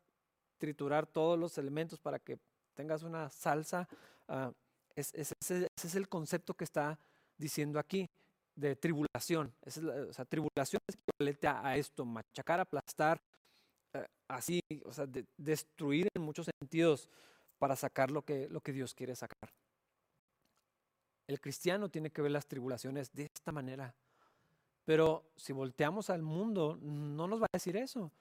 triturar 0.58 1.06
todos 1.06 1.38
los 1.38 1.60
elementos 1.60 2.00
para 2.00 2.18
que 2.18 2.40
tengas 2.74 3.04
una 3.04 3.30
salsa. 3.30 3.88
Uh, 4.28 4.52
ese, 4.96 5.36
es 5.40 5.96
el 5.96 6.10
concepto 6.10 6.56
que 6.56 6.64
está 6.64 6.98
diciendo 7.38 7.78
aquí 7.78 8.10
de 8.56 8.76
tribulación. 8.76 9.54
o 9.66 10.14
sea, 10.14 10.26
tribulación 10.26 10.82
es 10.88 10.96
equivalente 10.96 11.48
a, 11.48 11.76
esto, 11.78 12.06
machacar, 12.06 12.60
aplastar, 12.60 13.22
eh, 13.94 14.06
así, 14.28 14.62
o 14.86 14.94
sea, 14.94 15.08
destruir 15.38 16.08
en 16.14 16.22
muchos 16.22 16.48
sentidos 16.60 17.10
para 17.58 17.76
sacar 17.76 18.12
lo 18.12 18.24
que, 18.24 18.48
lo 18.50 18.62
que 18.62 18.74
Dios 18.74 18.94
quiere 18.94 19.16
sacar. 19.16 19.50
El 21.28 21.40
cristiano 21.40 21.90
tiene 21.90 22.12
que 22.12 22.22
ver 22.22 22.32
las 22.32 22.48
tribulaciones 22.48 23.12
de 23.14 23.30
esta 23.34 23.52
manera. 23.52 23.96
Pero 24.86 25.32
si 25.38 25.54
volteamos 25.54 26.10
al 26.10 26.22
mundo, 26.22 26.78
no 26.82 27.28
nos 27.28 27.42
va 27.42 27.46
a 27.46 27.58
decir 27.58 27.78
eso. 27.78 28.12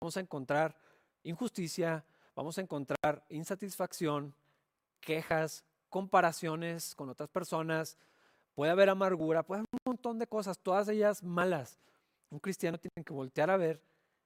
Vamos 0.00 0.16
a 0.16 0.20
encontrar 0.20 0.76
injusticia, 1.24 2.04
vamos 2.36 2.58
a 2.58 2.60
encontrar 2.60 3.24
insatisfacción, 3.28 4.34
quejas, 5.00 5.64
comparaciones 5.88 6.94
con 6.94 7.08
otras 7.08 7.28
personas, 7.28 7.98
puede 8.56 8.72
haber 8.72 8.88
amargura, 8.88 9.44
puede 9.44 9.60
haber 9.60 9.68
un 9.70 9.92
montón 9.92 10.18
de 10.18 10.26
cosas, 10.26 10.58
todas 10.58 10.88
ellas 10.88 11.22
malas. 11.22 11.78
Un 12.30 12.40
cristiano 12.40 12.78
tiene 12.78 13.04
que 13.04 13.12
voltear 13.12 13.50
a 13.50 13.56
ver 13.56 13.80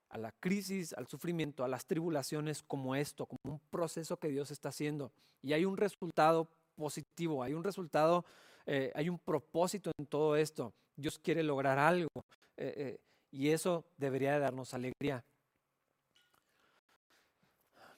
a 0.09 0.19
la 0.19 0.33
crisis, 0.41 0.93
al 0.93 1.07
sufrimiento, 1.09 1.65
a 1.65 1.69
las 1.69 1.85
tribulaciones 1.85 2.63
como 2.63 2.95
esto, 2.95 3.27
como 3.27 3.55
un 3.55 3.61
proceso 3.71 4.17
que 4.19 4.29
Dios 4.29 4.51
está 4.51 4.71
haciendo. 4.71 5.13
Y 5.43 5.53
hay 5.53 5.65
un 5.65 5.77
resultado 5.77 6.49
positivo, 6.77 7.43
hay 7.43 7.55
un 7.55 7.65
resultado, 7.65 8.25
eh, 8.67 8.93
hay 8.95 9.09
un 9.09 9.19
propósito 9.19 9.91
en 9.99 10.07
todo 10.07 10.37
esto. 10.37 10.73
Dios 10.97 11.19
quiere 11.19 11.43
lograr 11.43 11.79
algo 11.79 12.09
eh, 12.57 12.75
eh, 12.77 13.01
y 13.33 13.49
eso 13.49 13.85
debería 13.97 14.35
de 14.35 14.39
darnos 14.39 14.75
alegría. 14.75 15.25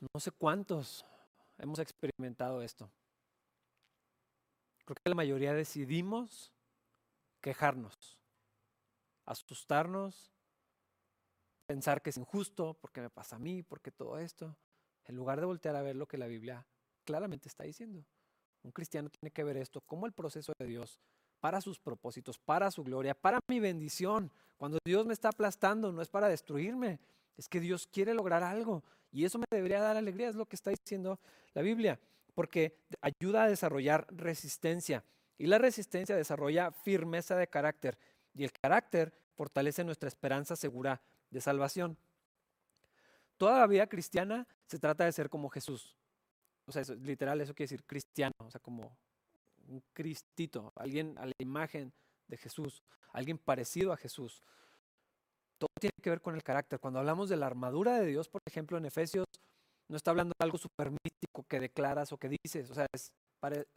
No 0.00 0.20
sé 0.20 0.30
cuántos 0.32 1.04
hemos 1.58 1.78
experimentado 1.78 2.62
esto. 2.62 2.90
Creo 4.84 4.96
que 5.02 5.08
la 5.10 5.14
mayoría 5.14 5.54
decidimos 5.54 6.52
quejarnos, 7.40 8.18
asustarnos, 9.24 10.32
pensar 11.66 12.02
que 12.02 12.10
es 12.10 12.16
injusto, 12.16 12.74
porque 12.80 13.00
me 13.00 13.10
pasa 13.10 13.36
a 13.36 13.38
mí, 13.38 13.62
porque 13.62 13.90
todo 13.90 14.18
esto, 14.18 14.56
en 15.04 15.16
lugar 15.16 15.40
de 15.40 15.46
voltear 15.46 15.76
a 15.76 15.82
ver 15.82 15.96
lo 15.96 16.06
que 16.06 16.18
la 16.18 16.26
Biblia 16.26 16.66
claramente 17.04 17.48
está 17.48 17.64
diciendo. 17.64 18.04
Un 18.62 18.72
cristiano 18.72 19.08
tiene 19.08 19.32
que 19.32 19.44
ver 19.44 19.56
esto 19.56 19.80
como 19.80 20.06
el 20.06 20.12
proceso 20.12 20.52
de 20.58 20.66
Dios 20.66 21.00
para 21.40 21.60
sus 21.60 21.80
propósitos, 21.80 22.38
para 22.38 22.70
su 22.70 22.84
gloria, 22.84 23.14
para 23.14 23.40
mi 23.48 23.58
bendición. 23.58 24.32
Cuando 24.56 24.78
Dios 24.84 25.06
me 25.06 25.12
está 25.12 25.28
aplastando, 25.28 25.90
no 25.90 26.00
es 26.00 26.08
para 26.08 26.28
destruirme, 26.28 27.00
es 27.36 27.48
que 27.48 27.58
Dios 27.58 27.88
quiere 27.88 28.14
lograr 28.14 28.44
algo. 28.44 28.84
Y 29.10 29.24
eso 29.24 29.38
me 29.38 29.44
debería 29.50 29.80
dar 29.80 29.96
alegría, 29.96 30.28
es 30.28 30.36
lo 30.36 30.46
que 30.46 30.54
está 30.54 30.70
diciendo 30.70 31.18
la 31.54 31.62
Biblia, 31.62 31.98
porque 32.34 32.78
ayuda 33.00 33.44
a 33.44 33.48
desarrollar 33.48 34.06
resistencia. 34.10 35.04
Y 35.38 35.46
la 35.46 35.58
resistencia 35.58 36.16
desarrolla 36.16 36.70
firmeza 36.70 37.36
de 37.36 37.48
carácter. 37.48 37.98
Y 38.34 38.44
el 38.44 38.52
carácter 38.52 39.12
fortalece 39.34 39.84
nuestra 39.84 40.08
esperanza 40.08 40.56
segura 40.56 41.02
de 41.30 41.40
salvación. 41.40 41.98
Toda 43.36 43.58
la 43.58 43.66
vida 43.66 43.86
cristiana 43.88 44.46
se 44.66 44.78
trata 44.78 45.04
de 45.04 45.12
ser 45.12 45.28
como 45.28 45.48
Jesús. 45.48 45.96
O 46.66 46.72
sea, 46.72 46.82
literal, 47.00 47.40
eso 47.40 47.54
quiere 47.54 47.64
decir 47.64 47.84
cristiano, 47.84 48.32
o 48.38 48.50
sea, 48.50 48.60
como 48.60 48.96
un 49.68 49.82
cristito, 49.92 50.72
alguien 50.76 51.18
a 51.18 51.26
la 51.26 51.32
imagen 51.38 51.92
de 52.28 52.36
Jesús, 52.36 52.82
alguien 53.12 53.38
parecido 53.38 53.92
a 53.92 53.96
Jesús. 53.96 54.42
Todo 55.58 55.68
tiene 55.80 55.94
que 56.00 56.10
ver 56.10 56.20
con 56.20 56.34
el 56.34 56.42
carácter. 56.42 56.78
Cuando 56.78 57.00
hablamos 57.00 57.28
de 57.28 57.36
la 57.36 57.46
armadura 57.46 57.98
de 57.98 58.06
Dios, 58.06 58.28
por 58.28 58.40
ejemplo, 58.46 58.78
en 58.78 58.86
Efesios, 58.86 59.26
no 59.92 59.96
está 59.98 60.10
hablando 60.10 60.32
de 60.38 60.42
algo 60.42 60.56
súper 60.56 60.90
místico 60.90 61.44
que 61.46 61.60
declaras 61.60 62.10
o 62.12 62.16
que 62.16 62.30
dices. 62.30 62.70
O 62.70 62.74
sea, 62.74 62.86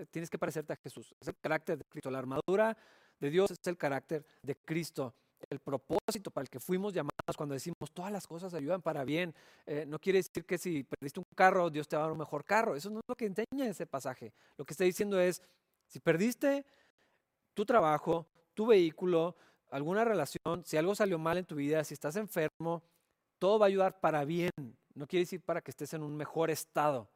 tienes 0.09 0.29
que 0.29 0.39
parecerte 0.39 0.71
a 0.71 0.77
Jesús. 0.77 1.13
Es 1.19 1.27
el 1.27 1.35
carácter 1.35 1.77
de 1.77 1.83
Cristo. 1.83 2.09
La 2.09 2.19
armadura 2.19 2.77
de 3.19 3.29
Dios 3.29 3.51
es 3.51 3.59
el 3.65 3.77
carácter 3.77 4.25
de 4.41 4.55
Cristo. 4.55 5.13
El 5.49 5.59
propósito 5.59 6.31
para 6.31 6.43
el 6.43 6.49
que 6.49 6.61
fuimos 6.61 6.93
llamados 6.93 7.35
cuando 7.35 7.53
decimos 7.53 7.91
todas 7.93 8.13
las 8.13 8.25
cosas 8.25 8.53
ayudan 8.53 8.81
para 8.81 9.03
bien. 9.03 9.35
Eh, 9.65 9.85
no 9.85 9.99
quiere 9.99 10.19
decir 10.19 10.45
que 10.45 10.57
si 10.57 10.83
perdiste 10.85 11.19
un 11.19 11.25
carro, 11.35 11.69
Dios 11.69 11.85
te 11.85 11.97
va 11.97 12.03
a 12.03 12.05
dar 12.05 12.13
un 12.13 12.19
mejor 12.19 12.45
carro. 12.45 12.77
Eso 12.77 12.89
no 12.89 12.99
es 12.99 13.05
lo 13.09 13.15
que 13.15 13.25
enseña 13.25 13.67
ese 13.67 13.85
pasaje. 13.85 14.31
Lo 14.57 14.63
que 14.63 14.73
está 14.73 14.85
diciendo 14.85 15.19
es, 15.19 15.41
si 15.87 15.99
perdiste 15.99 16.65
tu 17.53 17.65
trabajo, 17.65 18.25
tu 18.53 18.67
vehículo, 18.67 19.35
alguna 19.69 20.05
relación, 20.05 20.63
si 20.63 20.77
algo 20.77 20.95
salió 20.95 21.19
mal 21.19 21.37
en 21.37 21.45
tu 21.45 21.55
vida, 21.55 21.83
si 21.83 21.93
estás 21.93 22.15
enfermo, 22.15 22.83
todo 23.37 23.59
va 23.59 23.65
a 23.65 23.67
ayudar 23.67 23.99
para 23.99 24.23
bien. 24.23 24.51
No 24.95 25.07
quiere 25.07 25.21
decir 25.21 25.41
para 25.41 25.61
que 25.61 25.71
estés 25.71 25.93
en 25.93 26.01
un 26.01 26.15
mejor 26.15 26.49
estado, 26.49 27.09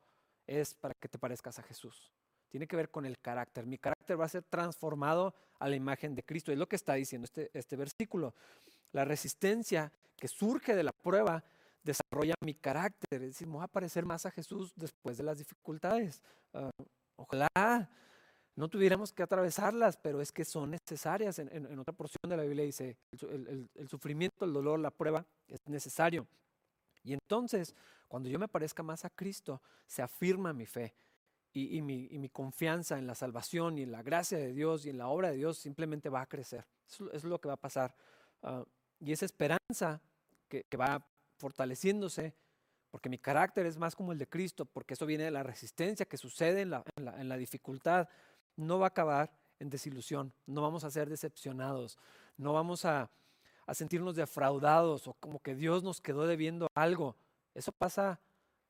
es 0.45 0.73
para 0.73 0.93
que 0.93 1.07
te 1.07 1.17
parezcas 1.17 1.57
a 1.59 1.63
Jesús. 1.63 2.11
Tiene 2.49 2.67
que 2.67 2.75
ver 2.75 2.89
con 2.89 3.05
el 3.05 3.17
carácter. 3.19 3.65
Mi 3.65 3.77
carácter 3.77 4.19
va 4.19 4.25
a 4.25 4.29
ser 4.29 4.43
transformado 4.43 5.33
a 5.59 5.67
la 5.69 5.75
imagen 5.75 6.15
de 6.15 6.23
Cristo. 6.23 6.51
Es 6.51 6.57
lo 6.57 6.67
que 6.67 6.75
está 6.75 6.95
diciendo 6.95 7.25
este, 7.25 7.49
este 7.53 7.75
versículo. 7.75 8.33
La 8.91 9.05
resistencia 9.05 9.91
que 10.17 10.27
surge 10.27 10.75
de 10.75 10.83
la 10.83 10.91
prueba 10.91 11.43
desarrolla 11.83 12.35
mi 12.41 12.55
carácter. 12.55 13.21
Es 13.21 13.29
decir, 13.29 13.47
me 13.47 13.53
voy 13.53 13.63
a 13.63 13.67
parecer 13.67 14.05
más 14.05 14.25
a 14.25 14.31
Jesús 14.31 14.73
después 14.75 15.17
de 15.17 15.23
las 15.23 15.37
dificultades. 15.37 16.21
Ah, 16.53 16.71
ojalá 17.15 17.89
no 18.55 18.67
tuviéramos 18.67 19.13
que 19.13 19.23
atravesarlas, 19.23 19.95
pero 19.97 20.21
es 20.21 20.31
que 20.31 20.43
son 20.43 20.71
necesarias. 20.71 21.39
En, 21.39 21.79
otra 21.79 21.93
porción 21.93 22.19
de 22.27 22.35
la 22.35 22.43
Biblia 22.43 22.65
dice, 22.65 22.97
el, 23.21 23.87
sufrimiento, 23.87 24.43
el 24.43 24.51
dolor, 24.51 24.79
la 24.79 24.91
prueba 24.91 25.25
es 25.47 25.59
necesario. 25.67 26.27
Y 27.09 27.13
entonces, 27.13 27.75
cuando 28.07 28.29
yo 28.29 28.37
me 28.37 28.47
parezca 28.47 28.83
más 28.83 29.03
a 29.03 29.09
Cristo, 29.09 29.63
se 29.87 30.03
afirma 30.03 30.53
mi 30.53 30.67
fe 30.67 30.93
y, 31.53 31.81
mi, 31.81 32.29
confianza 32.29 32.99
en 32.99 33.07
la 33.07 33.15
salvación 33.15 33.79
y 33.79 33.81
en 33.81 33.91
la 33.91 34.03
gracia 34.03 34.37
de 34.37 34.53
Dios 34.53 34.85
y 34.85 34.91
en 34.91 34.99
la 34.99 35.07
obra 35.07 35.31
de 35.31 35.37
Dios 35.37 35.57
simplemente 35.57 36.09
va 36.09 36.21
a 36.21 36.27
crecer. 36.27 36.67
Eso, 36.87 37.11
es 37.11 37.23
lo 37.23 37.41
que 37.41 37.47
va 37.47 37.55
a 37.55 37.57
pasar. 37.57 37.95
Ah, 38.43 38.63
y 38.99 39.11
esa 39.11 39.25
esperanza 39.25 39.99
que, 40.47 40.63
va 40.79 41.03
fortaleciéndose, 41.37 42.35
porque 42.91 43.09
mi 43.09 43.17
carácter 43.17 43.65
es 43.65 43.75
más 43.75 43.95
como 43.95 44.11
el 44.11 44.19
de 44.19 44.27
Cristo, 44.27 44.65
porque 44.65 44.93
eso 44.93 45.07
viene 45.07 45.23
de 45.23 45.31
la 45.31 45.41
resistencia 45.41 46.05
que 46.05 46.17
sucede 46.17 46.61
en 46.61 46.69
la 47.29 47.37
dificultad, 47.37 48.07
no 48.55 48.77
va 48.77 48.85
a 48.85 48.89
acabar 48.89 49.31
en 49.57 49.71
desilusión, 49.71 50.31
no 50.45 50.61
vamos 50.61 50.83
a 50.83 50.91
ser 50.91 51.09
decepcionados, 51.09 51.97
no 52.37 52.53
vamos 52.53 52.85
a, 52.85 53.09
sentirnos 53.73 54.15
defraudados 54.15 55.07
o 55.07 55.13
como 55.13 55.39
que 55.39 55.55
Dios 55.55 55.83
nos 55.83 56.01
quedó 56.01 56.27
debiendo 56.27 56.67
algo. 56.75 57.15
Eso 57.53 57.71
pasa 57.71 58.19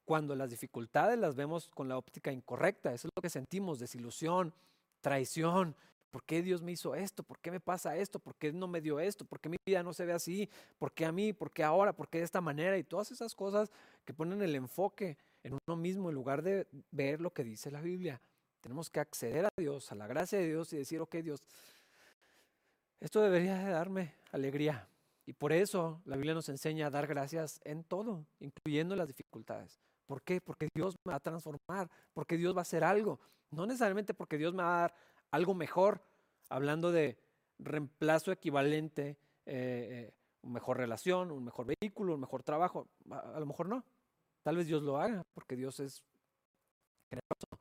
cuando 0.05 0.35
las 0.35 0.49
dificultades 0.49 1.19
las 1.19 1.35
vemos 1.35 1.69
con 1.69 1.87
la 1.87 1.97
óptica 1.97 2.31
incorrecta, 2.31 2.93
eso 2.93 3.07
es 3.07 3.11
lo 3.15 3.21
que 3.21 3.29
sentimos, 3.29 3.77
desilusión, 3.77 4.53
traición. 5.01 5.75
¿Por 6.09 6.23
qué 6.23 6.41
Dios 6.41 6.63
me 6.63 6.71
hizo 6.71 6.95
esto? 6.95 7.21
¿Por 7.21 7.37
qué 7.39 7.51
me 7.51 7.59
pasa 7.59 7.95
esto? 7.95 8.17
¿Por 8.17 8.33
qué 8.35 8.51
no 8.51 8.67
me 8.67 8.81
dio 8.81 8.99
esto? 8.99 9.25
¿Por 9.25 9.39
qué 9.39 9.49
mi 9.49 9.57
vida 9.63 9.83
no 9.83 9.93
se 9.93 10.05
ve 10.05 10.13
así? 10.13 10.49
¿Por 10.79 10.91
qué 10.93 11.05
a 11.05 11.11
mí? 11.11 11.33
¿Por 11.33 11.51
qué 11.51 11.63
ahora? 11.63 11.93
¿Por 11.93 12.09
qué 12.09 12.17
de 12.17 12.23
esta 12.23 12.41
manera? 12.41 12.75
Y 12.79 12.83
todas 12.83 13.11
esas 13.11 13.35
cosas 13.35 13.69
que 14.03 14.13
ponen 14.13 14.41
el 14.41 14.55
enfoque 14.55 15.17
en 15.43 15.53
uno 15.67 15.77
mismo 15.77 16.09
en 16.09 16.15
lugar 16.15 16.41
de 16.41 16.67
ver 16.89 17.21
lo 17.21 17.31
que 17.31 17.43
dice 17.43 17.69
la 17.69 17.81
Biblia. 17.81 18.19
Tenemos 18.61 18.89
que 18.89 18.99
acceder 18.99 19.45
a 19.45 19.49
Dios, 19.55 19.91
a 19.91 19.95
la 19.95 20.07
gracia 20.07 20.39
de 20.39 20.47
Dios 20.47 20.73
y 20.73 20.77
decir, 20.77 20.99
ok 21.01 21.17
Dios, 21.17 21.43
esto 22.99 23.21
debería 23.21 23.57
de 23.57 23.71
darme 23.71 24.15
alegría. 24.31 24.87
Y 25.25 25.33
por 25.33 25.53
eso 25.53 26.01
la 26.05 26.15
Biblia 26.15 26.33
nos 26.33 26.49
enseña 26.49 26.87
a 26.87 26.89
dar 26.89 27.07
gracias 27.07 27.61
en 27.63 27.83
todo, 27.83 28.25
incluyendo 28.39 28.95
las 28.95 29.07
dificultades. 29.07 29.79
¿Por 30.05 30.23
qué? 30.23 30.41
Porque 30.41 30.67
Dios 30.73 30.95
me 31.05 31.11
va 31.11 31.17
a 31.17 31.19
transformar, 31.19 31.89
porque 32.13 32.35
Dios 32.35 32.55
va 32.55 32.59
a 32.59 32.61
hacer 32.63 32.83
algo. 32.83 33.19
No 33.51 33.65
necesariamente 33.65 34.13
porque 34.13 34.37
Dios 34.37 34.53
me 34.53 34.63
va 34.63 34.77
a 34.77 34.81
dar 34.81 34.95
algo 35.31 35.53
mejor, 35.53 36.01
hablando 36.49 36.91
de 36.91 37.19
reemplazo 37.59 38.31
equivalente, 38.31 39.17
eh, 39.45 40.11
eh, 40.11 40.13
mejor 40.41 40.77
relación, 40.77 41.31
un 41.31 41.45
mejor 41.45 41.67
vehículo, 41.79 42.15
un 42.15 42.21
mejor 42.21 42.41
trabajo. 42.41 42.87
A, 43.11 43.39
lo 43.39 43.45
mejor 43.45 43.67
no. 43.67 43.85
Tal 44.41 44.57
vez 44.57 44.65
Dios 44.65 44.81
lo 44.81 44.97
haga, 44.97 45.23
porque 45.33 45.55
Dios 45.55 45.79
es 45.79 46.01
generoso 47.09 47.59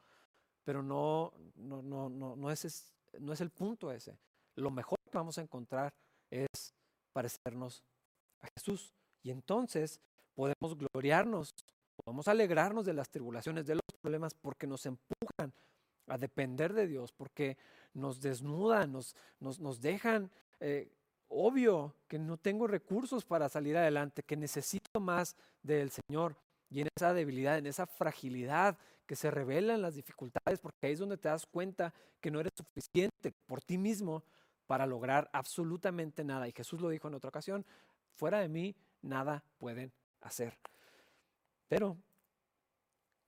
pero 0.68 0.82
no, 0.82 1.32
no, 1.55 1.80
no, 1.80 2.11
no, 2.11 2.36
no, 2.36 2.51
es, 2.51 2.93
no 3.20 3.32
es 3.32 3.41
el 3.41 3.49
punto 3.49 3.91
ese. 3.91 4.18
Lo 4.55 4.70
mejor 4.70 4.98
vamos 5.17 5.39
a 5.39 5.43
encontrar 5.43 5.93
es 6.31 6.75
parecernos 7.13 7.83
a 8.41 8.49
Jesús. 8.55 8.95
Y 9.23 9.31
entonces 9.31 10.01
podemos 10.35 10.77
gloriarnos, 10.77 11.55
podemos 12.05 12.29
alegrarnos 12.29 12.85
de 12.85 12.95
las 12.95 13.09
tribulaciones, 13.09 13.67
de 13.67 13.75
los 13.75 13.85
problemas, 14.01 14.35
porque 14.35 14.67
nos 14.67 14.87
empujan 14.87 15.53
a 16.07 16.19
depender 16.19 16.73
de 16.73 16.87
Dios, 16.87 17.13
porque 17.13 17.57
nos 17.93 18.21
desnudan, 18.21 18.93
nos, 18.93 19.17
nos, 19.41 19.59
nos 19.59 19.81
dejan 19.81 20.31
eh, 20.61 20.91
obvio 21.29 21.95
que 22.09 22.19
no 22.19 22.37
tengo 22.37 22.67
recursos 22.67 23.25
para 23.25 23.49
salir 23.49 23.77
adelante, 23.77 24.23
que 24.23 24.37
necesito 24.37 25.01
más 25.01 25.37
del 25.63 25.91
Señor. 25.91 26.37
Y 26.71 26.81
en 26.81 26.89
esa 26.97 27.13
debilidad, 27.15 27.59
en 27.59 27.67
esa 27.67 27.87
fragilidad 27.87 28.77
que 29.07 29.17
se 29.17 29.31
revelan 29.31 29.81
las 29.81 29.95
dificultades, 29.95 30.61
porque 30.61 30.87
ahí 30.87 30.93
es 30.93 30.99
donde 30.99 31.17
te 31.17 31.29
das 31.29 31.47
cuenta 31.47 31.95
que 32.21 32.31
no 32.31 32.41
eres 32.41 32.53
suficiente 32.57 33.33
por 33.47 33.63
ti 33.63 33.79
mismo 33.79 34.23
para 34.69 34.87
lograr 34.87 35.29
absolutamente 35.33 36.23
nada. 36.23 36.47
Y 36.47 36.53
Jesús 36.53 36.81
lo 36.81 36.91
dijo 36.91 37.09
en 37.09 37.14
otra 37.14 37.31
ocasión, 37.31 37.66
fuera 38.14 38.39
de 38.39 38.49
mí 38.49 38.77
nada 39.01 39.43
pueden 39.57 39.93
hacer. 40.21 40.57
Pero 41.69 41.97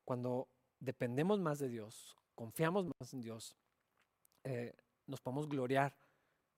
cuando 0.05 0.49
dependemos 0.79 1.41
más 1.41 1.59
de 1.59 1.71
Dios, 1.71 2.15
confiamos 2.35 2.87
más 2.87 3.15
en 3.15 3.23
Dios, 3.23 3.57
eh, 4.45 4.75
nos 5.07 5.21
podemos 5.23 5.49
gloriar. 5.49 5.97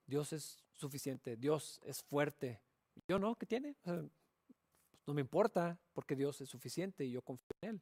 Dios 0.05 0.33
es 0.33 0.65
suficiente, 0.73 1.37
Dios 1.37 1.81
es 1.85 2.03
fuerte. 2.03 2.61
Yo 3.07 3.21
no, 3.21 3.37
¿qué 3.37 3.47
tiene? 3.47 3.77
no 5.07 5.15
me 5.15 5.21
importa 5.21 5.79
porque 5.93 6.17
Dios 6.17 6.41
es 6.41 6.49
suficiente 6.49 7.05
y 7.05 7.13
yo 7.13 7.23
confío 7.23 7.47
en 7.63 7.71
Él. 7.71 7.81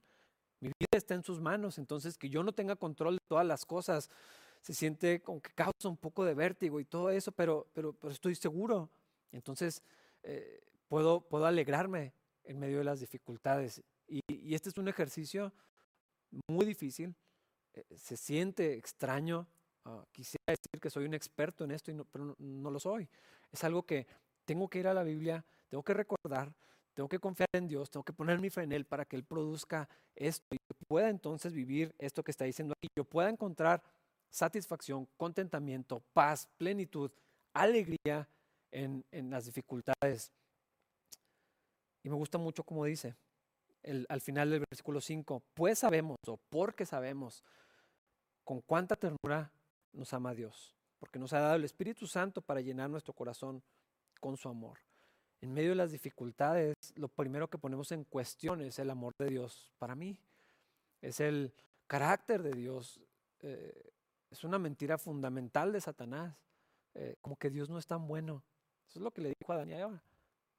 Mi 0.60 0.68
vida 0.68 0.98
está 0.98 1.14
en 1.14 1.24
sus 1.24 1.40
manos, 1.40 1.78
entonces 1.78 2.18
que 2.18 2.28
yo 2.28 2.42
no 2.42 2.52
tenga 2.52 2.76
control 2.76 3.14
de 3.14 3.24
todas 3.26 3.46
las 3.46 3.64
cosas 3.64 4.10
se 4.60 4.74
siente 4.74 5.20
como 5.22 5.40
que 5.40 5.52
causa 5.52 5.88
un 5.88 5.96
poco 5.96 6.24
de 6.24 6.34
vértigo 6.34 6.80
y 6.80 6.84
todo 6.84 7.10
eso, 7.10 7.32
pero, 7.32 7.68
pero, 7.72 7.92
pero 7.92 8.12
estoy 8.12 8.34
seguro. 8.34 8.90
Entonces 9.32 9.82
eh, 10.22 10.62
puedo, 10.88 11.20
puedo 11.22 11.46
alegrarme 11.46 12.12
en 12.44 12.58
medio 12.58 12.78
de 12.78 12.84
las 12.84 13.00
dificultades. 13.00 13.82
Y, 14.06 14.20
y 14.28 14.54
este 14.54 14.68
es 14.68 14.76
un 14.76 14.88
ejercicio 14.88 15.52
muy 16.48 16.64
difícil, 16.66 17.14
eh, 17.74 17.84
se 17.96 18.16
siente 18.16 18.74
extraño. 18.74 19.46
Ah, 19.84 20.04
quisiera 20.12 20.44
decir 20.48 20.80
que 20.80 20.90
soy 20.90 21.04
un 21.04 21.14
experto 21.14 21.64
en 21.64 21.70
esto, 21.70 21.90
y 21.90 21.94
no, 21.94 22.04
pero 22.04 22.34
no 22.38 22.70
lo 22.70 22.78
soy. 22.78 23.08
Es 23.50 23.64
algo 23.64 23.84
que 23.84 24.06
tengo 24.44 24.68
que 24.68 24.80
ir 24.80 24.88
a 24.88 24.94
la 24.94 25.02
Biblia, 25.02 25.44
tengo 25.68 25.82
que 25.82 25.94
recordar, 25.94 26.52
tengo 26.94 27.08
que 27.08 27.18
confiar 27.18 27.48
en 27.52 27.66
Dios, 27.66 27.90
tengo 27.90 28.04
que 28.04 28.12
poner 28.12 28.38
mi 28.40 28.50
fe 28.50 28.62
en 28.62 28.72
Él 28.72 28.84
para 28.84 29.04
que 29.04 29.16
Él 29.16 29.24
produzca 29.24 29.88
esto 30.14 30.46
y 30.54 30.58
pueda 30.86 31.08
entonces 31.08 31.52
vivir 31.52 31.94
esto 31.98 32.22
que 32.22 32.30
está 32.30 32.44
diciendo 32.44 32.74
aquí. 32.76 32.88
Yo 32.96 33.04
pueda 33.04 33.28
encontrar 33.30 33.82
satisfacción, 34.30 35.06
contentamiento, 35.16 36.02
paz, 36.12 36.48
plenitud, 36.56 37.10
alegría 37.52 38.28
en, 38.70 39.04
las 39.30 39.46
dificultades. 39.46 40.32
Y 42.02 42.08
me 42.08 42.14
gusta 42.14 42.38
mucho 42.38 42.64
como 42.64 42.84
dice 42.84 43.14
al 44.08 44.20
final 44.20 44.50
del 44.50 44.64
versículo 44.70 45.00
5, 45.00 45.42
pues 45.54 45.78
sabemos 45.78 46.18
o 46.26 46.36
porque 46.36 46.84
sabemos 46.84 47.42
con 48.44 48.60
cuánta 48.60 48.94
ternura 48.94 49.50
nos 49.92 50.12
ama 50.12 50.34
Dios, 50.34 50.76
porque 50.98 51.18
nos 51.18 51.32
ha 51.32 51.40
dado 51.40 51.56
el 51.56 51.64
Espíritu 51.64 52.06
Santo 52.06 52.42
para 52.42 52.60
llenar 52.60 52.90
nuestro 52.90 53.14
corazón 53.14 53.62
con 54.20 54.36
su 54.36 54.48
amor. 54.48 54.78
En 55.40 55.54
medio 55.54 55.70
de 55.70 55.76
las 55.76 55.92
dificultades, 55.92 56.74
lo 56.94 57.08
primero 57.08 57.48
que 57.48 57.56
ponemos 57.56 57.90
en 57.92 58.04
cuestión 58.04 58.60
es 58.60 58.78
el 58.78 58.90
amor 58.90 59.14
de 59.18 59.30
Dios 59.30 59.72
para 59.78 59.94
mí, 59.94 60.18
es 61.00 61.20
el 61.20 61.54
carácter 61.86 62.42
de 62.42 62.52
Dios. 62.52 63.00
Eh, 63.40 63.89
es 64.30 64.44
una 64.44 64.58
mentira 64.58 64.98
fundamental 64.98 65.72
de 65.72 65.80
Satanás, 65.80 66.36
eh, 66.94 67.16
como 67.20 67.36
que 67.36 67.50
Dios 67.50 67.68
no 67.68 67.78
es 67.78 67.86
tan 67.86 68.06
bueno. 68.06 68.42
Eso 68.88 68.98
es 68.98 69.02
lo 69.02 69.10
que 69.10 69.20
le 69.20 69.32
dijo 69.38 69.52
a 69.52 69.56
Daniel. 69.56 70.00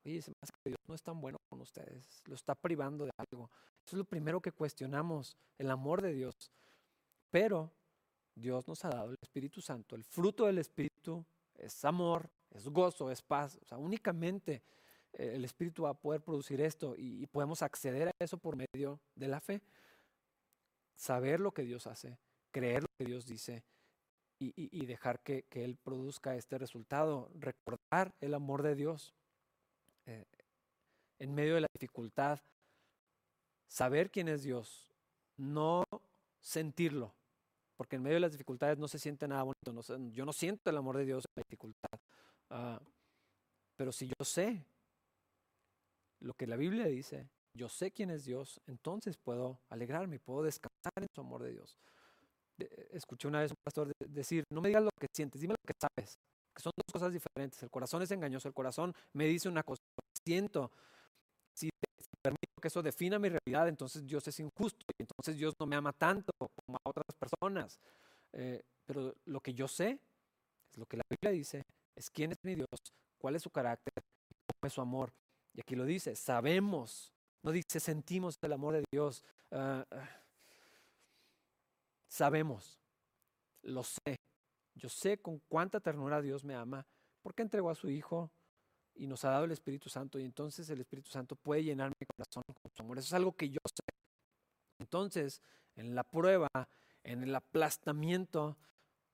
Oye, 0.06 0.22
se 0.22 0.32
que 0.32 0.70
Dios 0.70 0.80
no 0.88 0.96
es 0.96 1.04
tan 1.04 1.22
bueno 1.22 1.38
con 1.50 1.62
ustedes, 1.62 2.22
lo 2.26 2.36
está 2.36 2.56
privando 2.56 3.06
de 3.06 3.12
algo. 3.18 3.50
Eso 3.86 3.96
es 3.96 3.98
lo 3.98 4.06
primero 4.06 4.42
que 4.42 4.52
cuestionamos, 4.52 5.38
el 5.58 5.70
amor 5.70 6.02
de 6.02 6.14
Dios. 6.14 6.52
Pero 7.30 7.72
Dios 8.36 8.68
nos 8.68 8.84
ha 8.86 8.90
dado 8.90 9.12
el 9.12 9.18
Espíritu 9.22 9.62
Santo. 9.62 9.96
El 9.96 10.04
fruto 10.04 10.46
del 10.46 10.58
Espíritu 10.58 11.26
es 11.56 11.86
amor, 11.86 12.30
es 12.50 12.68
gozo, 12.68 13.12
es 13.12 13.22
paz. 13.22 13.58
O 13.62 13.66
sea, 13.66 13.78
únicamente 13.78 14.64
eh, 15.14 15.34
el 15.36 15.46
Espíritu 15.46 15.84
va 15.84 15.92
a 15.92 15.94
poder 15.94 16.22
producir 16.22 16.62
esto 16.62 16.96
y, 16.98 17.26
podemos 17.28 17.62
acceder 17.62 18.10
a 18.10 18.12
eso 18.20 18.38
por 18.38 18.56
medio 18.56 19.00
de 19.16 19.28
la 19.28 19.40
fe. 19.40 19.62
Saber 20.96 21.40
lo 21.40 21.52
que 21.52 21.64
Dios 21.64 21.88
hace, 21.88 22.18
creer 22.52 22.84
lo 22.84 22.90
que 22.98 23.06
Dios 23.06 23.26
dice 23.26 23.64
y, 24.40 24.86
dejar 24.86 25.20
que, 25.22 25.46
Él 25.52 25.78
produzca 25.84 26.36
este 26.36 26.58
resultado. 26.58 27.30
Recordar 27.36 28.14
el 28.20 28.34
amor 28.34 28.64
de 28.64 28.76
Dios 28.76 29.14
eh, 30.06 30.26
en 31.20 31.36
medio 31.36 31.56
de 31.56 31.62
la 31.62 31.68
dificultad. 31.74 32.40
Saber 33.68 34.10
quién 34.10 34.28
es 34.28 34.44
Dios, 34.44 34.92
no 35.38 35.84
sentirlo, 36.40 37.14
porque 37.78 37.96
en 37.98 38.04
medio 38.04 38.16
de 38.16 38.22
las 38.22 38.32
dificultades 38.32 38.78
no 38.78 38.88
se 38.88 39.00
siente 39.00 39.28
nada 39.28 39.44
bonito. 39.44 40.12
yo 40.12 40.26
no 40.26 40.34
siento 40.34 40.70
el 40.70 40.78
amor 40.78 40.98
de 40.98 41.06
Dios 41.06 41.24
en 41.26 41.42
la 41.42 41.44
dificultad. 41.48 42.00
Ah, 42.50 42.82
pero 43.78 43.92
si 43.92 44.08
yo 44.08 44.26
sé 44.26 44.66
lo 46.20 46.34
que 46.34 46.48
la 46.48 46.58
Biblia 46.58 46.86
dice, 46.86 47.30
yo 47.54 47.70
sé 47.70 47.92
quién 47.92 48.10
es 48.10 48.26
Dios, 48.26 48.60
entonces 48.68 49.18
puedo 49.18 49.60
alegrarme, 49.70 50.20
puedo 50.20 50.44
descansar 50.44 50.94
en 50.98 51.08
su 51.14 51.22
amor 51.22 51.44
de 51.44 51.52
Dios. 51.52 51.78
Escuché 52.92 53.28
una 53.28 53.42
vez 53.42 53.52
un 53.52 53.58
pastor 53.64 53.92
decir, 54.00 54.44
no 54.52 54.62
me 54.62 54.70
digas 54.70 54.84
lo 54.84 54.90
que 55.00 55.08
sientes, 55.16 55.42
dime 55.42 55.54
lo 55.54 55.66
que 55.66 55.74
sabes, 55.80 56.18
que 56.56 56.62
son 56.62 56.72
dos 56.76 56.92
cosas 56.92 57.14
diferentes. 57.14 57.62
El 57.64 57.70
corazón 57.70 58.02
es 58.02 58.12
engañoso, 58.12 58.48
el 58.48 58.54
corazón 58.54 58.94
me 59.14 59.26
dice 59.26 59.50
una 59.50 59.64
cosa, 59.64 59.82
siento. 60.26 60.72
Si, 61.54 61.70
permito 62.22 62.62
que 62.62 62.68
eso 62.68 62.82
defina 62.82 63.20
mi 63.20 63.30
realidad, 63.30 63.68
entonces 63.68 64.06
Dios 64.06 64.28
es 64.28 64.40
injusto 64.40 64.86
y 64.98 65.04
entonces 65.04 65.38
Dios 65.38 65.54
no 65.60 65.66
me 65.66 65.76
ama 65.76 65.94
tanto 65.94 66.32
como 66.38 66.78
a 66.78 66.90
otras 66.90 67.16
personas. 67.18 67.80
Eh, 68.34 68.62
pero 68.86 69.16
lo 69.26 69.40
que 69.42 69.54
yo 69.54 69.68
sé, 69.68 70.00
es 70.72 70.78
lo 70.78 70.86
que 70.86 70.98
la 70.98 71.04
Biblia 71.10 71.32
dice, 71.32 71.64
es 71.96 72.10
quién 72.10 72.32
es 72.32 72.38
mi 72.44 72.56
Dios, 72.56 72.68
cuál 73.18 73.36
es 73.36 73.44
su 73.44 73.50
carácter, 73.50 73.94
cómo 73.96 74.68
es 74.68 74.74
su 74.74 74.82
amor. 74.82 75.12
Y 75.54 75.62
aquí 75.62 75.76
lo 75.76 75.86
dice, 75.86 76.16
sabemos, 76.16 77.12
no 77.44 77.52
dice 77.52 77.80
sentimos 77.80 78.38
el 78.42 78.54
amor 78.54 78.76
de 78.76 78.84
Dios, 78.92 79.24
ah, 79.52 79.86
ah. 79.92 80.21
Sabemos, 82.12 82.78
lo 83.62 83.84
sé. 83.84 84.18
Yo 84.76 84.90
sé 84.90 85.22
con 85.22 85.40
cuánta 85.48 85.80
ternura 85.80 86.22
Dios 86.22 86.44
me 86.44 86.56
ama, 86.56 86.86
porque 87.22 87.42
entregó 87.42 87.70
a 87.70 87.76
su 87.76 87.90
Hijo 87.90 88.32
y 88.94 89.08
nos 89.08 89.24
ha 89.24 89.30
dado 89.30 89.46
el 89.46 89.52
Espíritu 89.52 89.90
Santo, 89.90 90.20
y 90.20 90.26
entonces 90.26 90.70
el 90.70 90.82
Espíritu 90.82 91.10
Santo 91.10 91.36
puede 91.38 91.64
llenar 91.64 91.90
mi 91.90 92.06
corazón 92.06 92.44
con 92.62 92.72
su 92.76 92.82
amor. 92.84 93.00
Eso 93.00 93.08
es 93.08 93.14
algo 93.14 93.32
que 93.36 93.50
yo 93.50 93.60
sé. 93.66 93.96
Entonces, 94.80 95.42
en 95.76 95.96
la 95.96 96.04
prueba, 96.04 96.50
en 97.04 97.24
el 97.24 97.34
aplastamiento, 97.34 98.58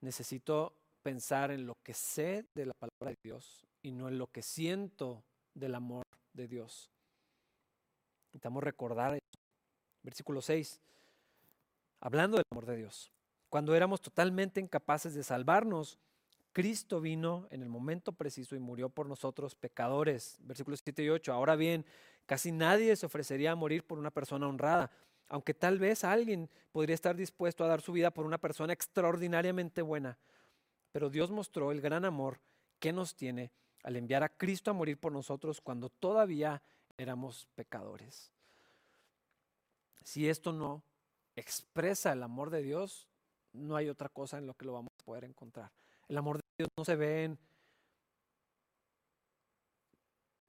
necesito 0.02 0.76
pensar 1.04 1.52
en 1.52 1.68
lo 1.68 1.76
que 1.84 1.94
sé 1.94 2.48
de 2.56 2.66
la 2.66 2.74
palabra 2.74 3.12
de 3.12 3.18
Dios 3.24 3.68
y 3.84 3.92
no 3.92 4.08
en 4.08 4.18
lo 4.18 4.28
que 4.28 4.42
siento 4.42 5.24
del 5.54 5.76
amor 5.76 6.04
de 6.34 6.48
Dios. 6.48 6.90
Necesitamos 8.28 8.64
recordar 8.64 9.14
eso. 9.14 9.40
Versículo 10.02 10.42
6. 10.42 10.82
Hablando 12.00 12.38
del 12.38 12.46
amor 12.52 12.66
de 12.66 12.78
Dios. 12.78 13.12
Cuando 13.50 13.76
éramos 13.76 14.02
totalmente 14.02 14.60
incapaces 14.60 15.14
de 15.14 15.24
salvarnos, 15.24 15.98
Cristo 16.54 17.02
vino 17.02 17.48
en 17.52 17.62
el 17.62 17.70
momento 17.70 18.12
preciso 18.14 18.56
y 18.56 18.60
murió 18.60 18.90
por 18.90 19.08
nosotros 19.08 19.56
pecadores. 19.56 20.38
Versículos 20.42 20.82
7 20.84 21.04
y 21.04 21.10
8. 21.10 21.32
Ahora 21.32 21.56
bien, 21.56 21.86
casi 22.26 22.52
nadie 22.52 22.96
se 22.96 23.06
ofrecería 23.06 23.52
a 23.52 23.56
morir 23.56 23.86
por 23.86 24.00
una 24.00 24.12
persona 24.12 24.48
honrada, 24.48 24.92
aunque 25.30 25.54
tal 25.54 25.80
vez 25.80 26.04
alguien 26.04 26.50
podría 26.72 26.96
estar 26.96 27.16
dispuesto 27.16 27.64
a 27.64 27.68
dar 27.68 27.82
su 27.82 27.94
vida 27.94 28.12
por 28.12 28.26
una 28.26 28.38
persona 28.38 28.74
extraordinariamente 28.74 29.82
buena. 29.82 30.18
Pero 30.92 31.10
Dios 31.10 31.32
mostró 31.32 31.72
el 31.72 31.82
gran 31.82 32.06
amor 32.06 32.40
que 32.80 32.92
nos 32.92 33.16
tiene 33.16 33.52
al 33.84 33.96
enviar 33.96 34.24
a 34.24 34.30
Cristo 34.30 34.72
a 34.72 34.74
morir 34.74 34.98
por 34.98 35.12
nosotros 35.12 35.62
cuando 35.62 35.90
todavía 35.90 36.62
éramos 36.98 37.48
pecadores. 37.56 38.32
Si 40.04 40.28
esto 40.28 40.52
no 40.54 40.84
expresa 41.38 42.12
el 42.12 42.24
amor 42.24 42.50
de 42.50 42.62
Dios, 42.64 43.08
no 43.54 43.76
hay 43.76 43.90
otra 43.90 44.10
cosa 44.10 44.38
en 44.38 44.48
lo 44.48 44.54
que 44.56 44.66
lo 44.66 44.74
vamos 44.74 44.92
a 45.00 45.06
poder 45.06 45.24
encontrar. 45.24 45.72
El 46.10 46.18
amor 46.18 46.38
de 46.38 46.44
Dios 46.58 46.70
no 46.78 46.84
se 46.84 46.96
ve 46.96 47.24
en 47.26 47.40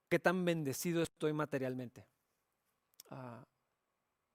qué 0.09 0.18
tan 0.18 0.45
bendecido 0.45 1.03
estoy 1.03 1.32
materialmente. 1.32 2.07
Ah, 3.11 3.45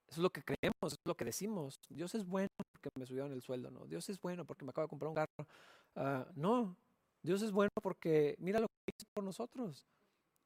eso 0.07 0.21
es 0.21 0.23
lo 0.23 0.29
que 0.29 0.43
creemos, 0.43 0.93
es 0.93 0.99
lo 1.05 1.15
que 1.15 1.25
decimos. 1.25 1.79
Dios 1.89 2.13
es 2.13 2.25
bueno 2.25 2.49
porque 2.71 2.89
me 2.97 3.05
subieron 3.05 3.31
el 3.31 3.41
sueldo, 3.41 3.71
¿no? 3.71 3.85
Dios 3.85 4.07
es 4.09 4.21
bueno 4.21 4.45
porque 4.45 4.63
me 4.63 4.69
acabo 4.69 4.85
de 4.85 4.89
comprar 4.89 5.09
un 5.09 5.15
carro. 5.15 5.47
Ah, 5.95 6.27
no, 6.35 6.75
Dios 7.23 7.41
es 7.41 7.51
bueno 7.51 7.71
porque 7.81 8.35
mira 8.37 8.59
lo 8.59 8.67
que 8.67 8.93
hizo 8.95 9.07
por 9.13 9.23
nosotros. 9.23 9.87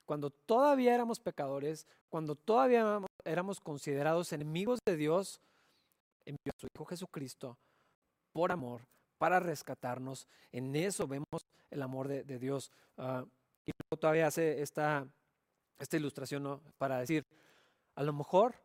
Cuando 0.06 0.30
todavía 0.30 0.96
éramos 0.96 1.20
pecadores, 1.20 1.86
cuando 2.08 2.36
todavía 2.36 3.02
éramos 3.26 3.60
considerados 3.60 4.32
enemigos 4.32 4.80
de 4.86 4.96
Dios, 4.96 5.42
envió 6.30 6.52
a 6.56 6.60
su 6.60 6.68
Hijo 6.74 6.86
Jesucristo 6.86 7.58
por 8.32 8.52
amor, 8.52 8.82
para 9.18 9.40
rescatarnos. 9.40 10.28
En 10.52 10.76
eso 10.76 11.08
vemos 11.08 11.46
el 11.70 11.82
amor 11.82 12.08
de, 12.08 12.40
Dios. 12.40 12.72
Ah, 12.98 13.26
y 13.66 13.72
luego 13.72 14.00
todavía 14.00 14.28
hace 14.28 14.62
esta, 14.62 15.08
esta 15.80 15.98
ilustración 15.98 16.44
¿no? 16.44 16.62
para 16.78 17.00
decir, 17.00 17.26
a 17.96 18.04
lo 18.04 18.14
mejor 18.14 18.56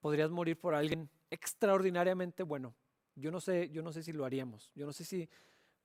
podrías 0.00 0.30
morir 0.30 0.58
por 0.58 0.74
alguien 0.74 1.08
extraordinariamente 1.30 2.42
bueno. 2.42 2.74
Yo 3.14 3.30
no 3.30 3.40
sé, 3.40 3.70
yo 3.70 3.82
no 3.82 3.92
sé 3.92 4.02
si 4.02 4.12
lo 4.12 4.24
haríamos. 4.24 4.70
Yo 4.74 4.86
no 4.86 4.92
sé 4.92 5.04
si 5.04 5.28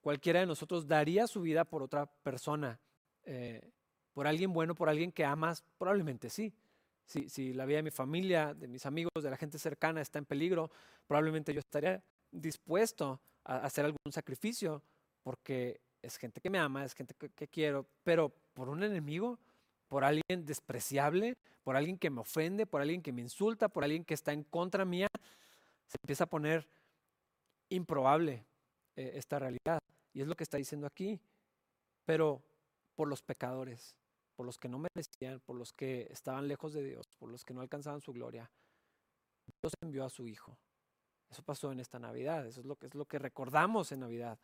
cualquiera 0.02 0.40
de 0.40 0.46
nosotros 0.46 0.88
daría 0.88 1.28
su 1.28 1.42
vida 1.42 1.64
por 1.66 1.84
otra 1.84 2.06
persona, 2.06 2.80
eh, 3.24 3.72
por 4.14 4.28
alguien 4.28 4.52
bueno, 4.52 4.74
por 4.76 4.90
alguien 4.90 5.12
que 5.12 5.24
amas, 5.24 5.64
probablemente 5.78 6.30
sí. 6.30 6.54
Si, 7.10 7.54
la 7.54 7.66
vida 7.66 7.78
de 7.78 7.84
mi 7.84 7.92
familia, 7.92 8.54
de 8.54 8.68
mis 8.68 8.86
amigos, 8.86 9.12
de 9.24 9.32
la 9.32 9.38
gente 9.38 9.58
cercana 9.58 10.00
está 10.00 10.20
en 10.20 10.26
peligro, 10.26 10.70
probablemente 11.08 11.54
yo 11.54 11.60
estaría 11.60 12.04
dispuesto 12.32 13.20
a 13.44 13.58
hacer 13.66 13.86
algún 13.86 14.12
sacrificio 14.12 14.84
porque 15.24 15.82
es 16.04 16.18
gente 16.18 16.40
que 16.40 16.52
me 16.52 16.60
ama, 16.60 16.86
es 16.86 16.94
gente 16.94 17.16
que, 17.16 17.30
que 17.30 17.48
quiero, 17.48 17.88
pero 18.04 18.30
por 18.54 18.70
un 18.70 18.84
enemigo, 18.84 19.40
por 19.88 20.04
alguien 20.04 20.46
despreciable, 20.46 21.36
por 21.64 21.76
alguien 21.76 21.98
que 21.98 22.12
me 22.12 22.22
ofende, 22.22 22.68
por 22.68 22.82
alguien 22.82 23.02
que 23.02 23.12
me 23.12 23.22
insulta, 23.22 23.70
por 23.70 23.84
alguien 23.84 24.06
que 24.06 24.14
está 24.14 24.32
en 24.32 24.44
contra 24.44 24.86
mía, 24.86 25.08
se 25.88 25.98
empieza 26.04 26.26
a 26.26 26.30
poner 26.30 26.68
improbable 27.70 28.46
eh, 28.96 29.14
esta 29.16 29.40
realidad. 29.40 29.80
Y 30.14 30.22
es 30.22 30.28
lo 30.28 30.36
que 30.36 30.44
está 30.44 30.58
diciendo 30.58 30.86
aquí. 30.86 31.20
Pero 32.06 32.44
por 32.96 33.08
los 33.08 33.22
pecadores, 33.22 33.96
por 34.40 34.46
los 34.46 34.58
que 34.58 34.70
no 34.70 34.80
merecían, 34.80 35.42
por 35.42 35.58
los 35.58 35.74
que 35.74 36.08
estaban 36.12 36.48
lejos 36.48 36.72
de 36.72 36.82
Dios, 36.82 37.10
por 37.18 37.30
los 37.30 37.44
que 37.44 37.54
no 37.54 37.60
alcanzaban 37.60 38.00
su 38.00 38.14
gloria, 38.14 38.50
Dios 39.62 39.74
envió 39.82 40.06
a 40.06 40.10
su 40.10 40.30
Hijo. 40.30 40.58
Eso 41.30 41.44
pasó 41.44 41.74
en 41.74 41.82
esta 41.82 42.00
Navidad, 42.00 42.48
eso 42.48 42.62
es 42.62 42.66
lo 42.66 42.78
que, 42.78 42.86
es 42.86 42.96
lo 42.96 43.04
que 43.04 43.20
recordamos 43.20 43.92
en 43.92 44.00
Navidad, 44.00 44.40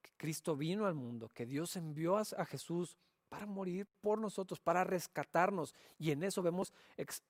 que 0.00 0.10
Cristo 0.16 0.56
vino 0.56 0.86
al 0.86 0.94
mundo, 0.94 1.28
que 1.34 1.44
Dios 1.44 1.76
envió 1.76 2.16
a, 2.16 2.46
Jesús 2.46 2.96
para 3.28 3.44
morir 3.44 3.86
por 4.00 4.18
nosotros, 4.18 4.58
para 4.58 4.84
rescatarnos. 4.84 5.74
Y 5.98 6.12
en 6.12 6.22
eso 6.22 6.40
vemos 6.40 6.72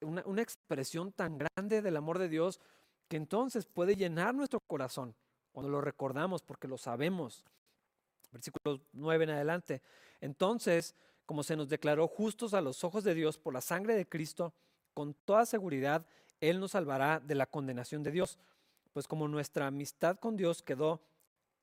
una, 0.00 0.22
una 0.26 0.42
expresión 0.42 1.10
tan 1.10 1.36
grande 1.36 1.82
del 1.82 1.96
amor 1.96 2.20
de 2.20 2.28
Dios 2.28 2.60
que 3.08 3.16
entonces 3.16 3.66
puede 3.66 3.96
llenar 3.96 4.32
nuestro 4.32 4.60
corazón 4.60 5.16
cuando 5.50 5.72
lo 5.72 5.80
recordamos 5.80 6.44
porque 6.44 6.68
lo 6.68 6.78
sabemos. 6.78 7.44
Versículo 8.30 8.80
9 8.92 9.24
en 9.24 9.30
adelante. 9.30 9.82
Entonces, 10.20 10.94
como 11.26 11.42
se 11.42 11.56
nos 11.56 11.68
declaró 11.68 12.08
justos 12.08 12.54
a 12.54 12.60
los 12.60 12.84
ojos 12.84 13.04
de 13.04 13.14
Dios 13.14 13.36
por 13.36 13.52
la 13.52 13.60
sangre 13.60 13.94
de 13.94 14.08
Cristo, 14.08 14.54
con 14.94 15.12
toda 15.12 15.44
seguridad 15.44 16.06
Él 16.40 16.60
nos 16.60 16.72
salvará 16.72 17.20
de 17.20 17.34
la 17.34 17.46
condenación 17.46 18.02
de 18.02 18.12
Dios. 18.12 18.38
Pues 18.92 19.06
como 19.06 19.28
nuestra 19.28 19.66
amistad 19.66 20.16
con 20.16 20.36
Dios 20.36 20.62
quedó 20.62 21.02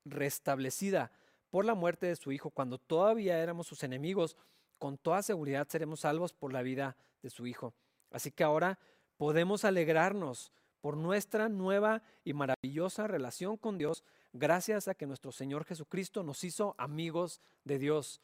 restablecida 0.04 1.10
por 1.50 1.64
la 1.64 1.74
muerte 1.74 2.06
de 2.06 2.16
su 2.16 2.30
Hijo 2.30 2.50
cuando 2.50 2.78
todavía 2.78 3.38
éramos 3.38 3.66
sus 3.66 3.82
enemigos, 3.82 4.36
con 4.78 4.98
toda 4.98 5.22
seguridad 5.22 5.66
seremos 5.68 6.00
salvos 6.00 6.32
por 6.32 6.52
la 6.52 6.62
vida 6.62 6.96
de 7.22 7.30
su 7.30 7.46
Hijo. 7.46 7.74
Así 8.10 8.30
que 8.30 8.44
ahora 8.44 8.78
podemos 9.16 9.64
alegrarnos 9.64 10.52
por 10.80 10.96
nuestra 10.96 11.48
nueva 11.48 12.02
y 12.24 12.34
maravillosa 12.34 13.06
relación 13.06 13.56
con 13.56 13.78
Dios, 13.78 14.04
gracias 14.34 14.86
a 14.86 14.94
que 14.94 15.06
nuestro 15.06 15.32
Señor 15.32 15.64
Jesucristo 15.64 16.22
nos 16.22 16.44
hizo 16.44 16.74
amigos 16.76 17.40
de 17.64 17.78
Dios. 17.78 18.20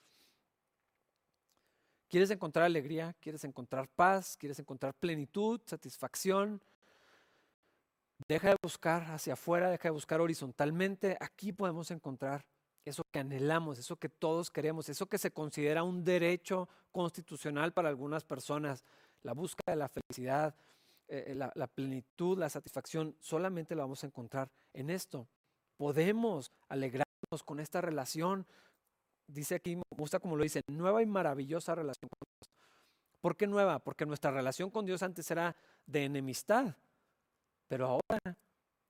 ¿Quieres 2.11 2.31
encontrar 2.33 2.67
alegría? 2.67 3.15
¿Quieres 3.21 3.45
encontrar 3.45 3.89
paz? 3.89 4.37
¿Quieres 4.37 4.59
encontrar 4.59 4.93
plenitud, 4.95 5.61
satisfacción? 5.65 6.61
Deja 8.27 8.51
de 8.51 8.57
buscar 8.61 9.05
hacia 9.13 9.35
afuera, 9.35 9.71
deja 9.71 9.85
de 9.85 9.93
buscar 9.93 10.21
horizontalmente. 10.21 11.17
Aquí 11.21 11.53
podemos 11.53 11.89
encontrar 11.93 12.45
eso 12.85 13.05
que 13.13 13.21
anhelamos, 13.21 13.79
eso 13.79 13.95
que 13.95 14.09
todos 14.09 14.51
queremos, 14.51 14.89
eso 14.89 15.07
que 15.07 15.19
se 15.19 15.31
considera 15.31 15.85
un 15.85 16.03
derecho 16.03 16.69
constitucional 16.91 17.73
para 17.73 17.89
algunas 17.89 18.25
personas, 18.25 18.85
la 19.23 19.33
búsqueda 19.33 19.73
de 19.73 19.77
la 19.77 19.89
felicidad, 19.89 20.57
eh, 21.07 21.35
la, 21.37 21.67
plenitud, 21.69 22.37
la 22.37 22.51
satisfacción, 22.51 23.15
solamente 23.21 23.77
la 23.77 23.83
vamos 23.83 24.03
a 24.03 24.09
encontrar 24.09 24.51
en 24.73 24.91
esto. 24.91 25.29
Podemos 25.77 26.51
alegrarnos 26.69 27.45
con 27.45 27.61
esta 27.61 27.81
relación. 27.81 28.47
Dice 29.33 29.55
aquí, 29.55 29.77
me 29.77 29.83
gusta 29.97 30.19
como 30.19 30.37
lo 30.37 30.43
dice, 30.43 30.63
nueva 30.69 31.03
y 31.03 31.07
maravillosa 31.07 31.75
relación 31.75 32.09
con 32.09 32.27
Dios. 32.29 32.53
¿Por 33.21 33.37
qué 33.37 33.47
nueva? 33.47 33.79
Porque 33.79 34.07
nuestra 34.07 34.31
relación 34.31 34.71
con 34.71 34.87
Dios 34.87 35.03
antes 35.03 35.31
era 35.31 35.55
de 35.87 36.05
enemistad. 36.05 36.75
Pero 37.69 37.87
ahora, 37.87 38.39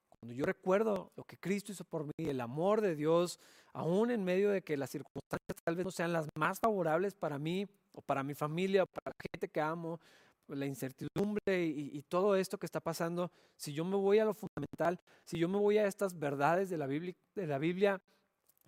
cuando 0.08 0.34
yo 0.34 0.44
recuerdo 0.44 1.12
lo 1.16 1.24
que 1.24 1.36
Cristo 1.36 1.72
hizo 1.72 1.84
por 1.84 2.04
mí, 2.04 2.12
el 2.28 2.40
amor 2.40 2.80
de 2.80 2.94
Dios, 2.94 3.38
aún 3.72 4.10
en 4.10 4.24
medio 4.24 4.50
de 4.50 4.62
que 4.62 4.76
las 4.76 4.90
circunstancias 4.90 5.56
tal 5.62 5.76
vez 5.76 5.84
no 5.84 5.90
sean 5.90 6.12
las 6.12 6.28
más 6.36 6.58
favorables 6.58 7.14
para 7.14 7.38
mí 7.38 7.66
o 7.92 8.00
para 8.00 8.22
mi 8.22 8.34
familia 8.34 8.84
o 8.84 8.86
para 8.86 9.10
la 9.10 9.28
gente 9.30 9.48
que 9.48 9.60
amo, 9.60 10.00
la 10.48 10.66
incertidumbre 10.66 11.64
y, 11.64 12.02
todo 12.02 12.34
esto 12.34 12.58
que 12.58 12.66
está 12.66 12.80
pasando, 12.80 13.30
si 13.56 13.72
yo 13.72 13.84
me 13.84 13.96
voy 13.96 14.18
a 14.18 14.24
lo 14.24 14.34
fundamental, 14.34 15.00
si 15.24 15.38
yo 15.38 15.48
me 15.48 15.58
voy 15.58 15.78
a 15.78 15.86
estas 15.86 16.18
verdades 16.18 16.70
de 16.70 16.78
la, 16.78 16.86
Biblia, 16.86 17.14
de 17.34 17.46
la 17.46 17.58
Biblia, 17.58 18.00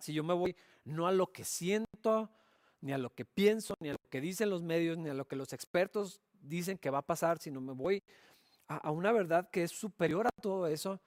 si 0.03 0.11
yo 0.11 0.23
me 0.23 0.33
voy 0.33 0.53
no 0.83 1.07
a 1.07 1.13
lo 1.13 1.31
que 1.31 1.45
siento, 1.45 2.29
ni 2.81 2.91
a 2.91 2.97
lo 2.97 3.15
que 3.15 3.23
pienso, 3.23 3.73
ni 3.79 3.87
a 3.89 3.93
lo 3.93 4.09
que 4.09 4.19
dicen 4.19 4.49
los 4.49 4.61
medios, 4.61 4.97
ni 4.97 5.09
a 5.09 5.13
lo 5.13 5.25
que 5.25 5.37
los 5.37 5.53
expertos 5.53 6.19
dicen 6.41 6.77
que 6.77 6.89
va 6.89 6.97
a 6.97 7.05
pasar, 7.05 7.39
sino 7.39 7.61
me 7.61 7.71
voy 7.71 8.03
a, 8.67 8.91
una 8.91 9.13
verdad 9.13 9.49
que 9.49 9.63
es 9.63 9.71
superior 9.71 10.27
a 10.27 10.41
todo 10.41 10.67
eso, 10.67 10.99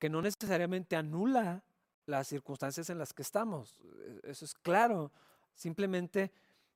que 0.00 0.10
no 0.10 0.22
necesariamente 0.22 0.96
anula 0.96 1.62
las 2.06 2.26
circunstancias 2.26 2.90
en 2.90 2.98
las 2.98 3.12
que 3.12 3.22
estamos. 3.22 3.76
E, 4.24 4.30
eso 4.30 4.44
es 4.44 4.54
claro. 4.54 5.12
Simplemente 5.54 6.32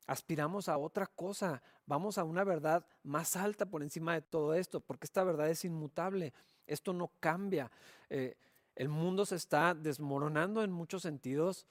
aspiramos 0.07 0.68
a 0.68 0.78
otra 0.78 1.09
cosa, 1.09 1.61
vamos 1.85 2.16
a 2.16 2.22
una 2.22 2.45
verdad 2.45 2.87
más 3.03 3.35
alta 3.35 3.66
por 3.66 3.82
encima 3.82 4.14
de 4.14 4.22
todo 4.22 4.55
esto, 4.55 4.78
porque 4.78 5.07
esta 5.07 5.24
verdad 5.24 5.51
es 5.51 5.64
inmutable, 5.64 6.32
esto 6.68 6.93
no 6.93 7.11
cambia. 7.18 7.72
Eh, 8.09 8.37
el 8.77 8.89
mundo 8.89 9.27
se 9.27 9.37
está 9.37 9.75
desmoronando 9.75 10.62
en 10.62 10.72
muchos 10.72 11.03
sentidos, 11.03 11.66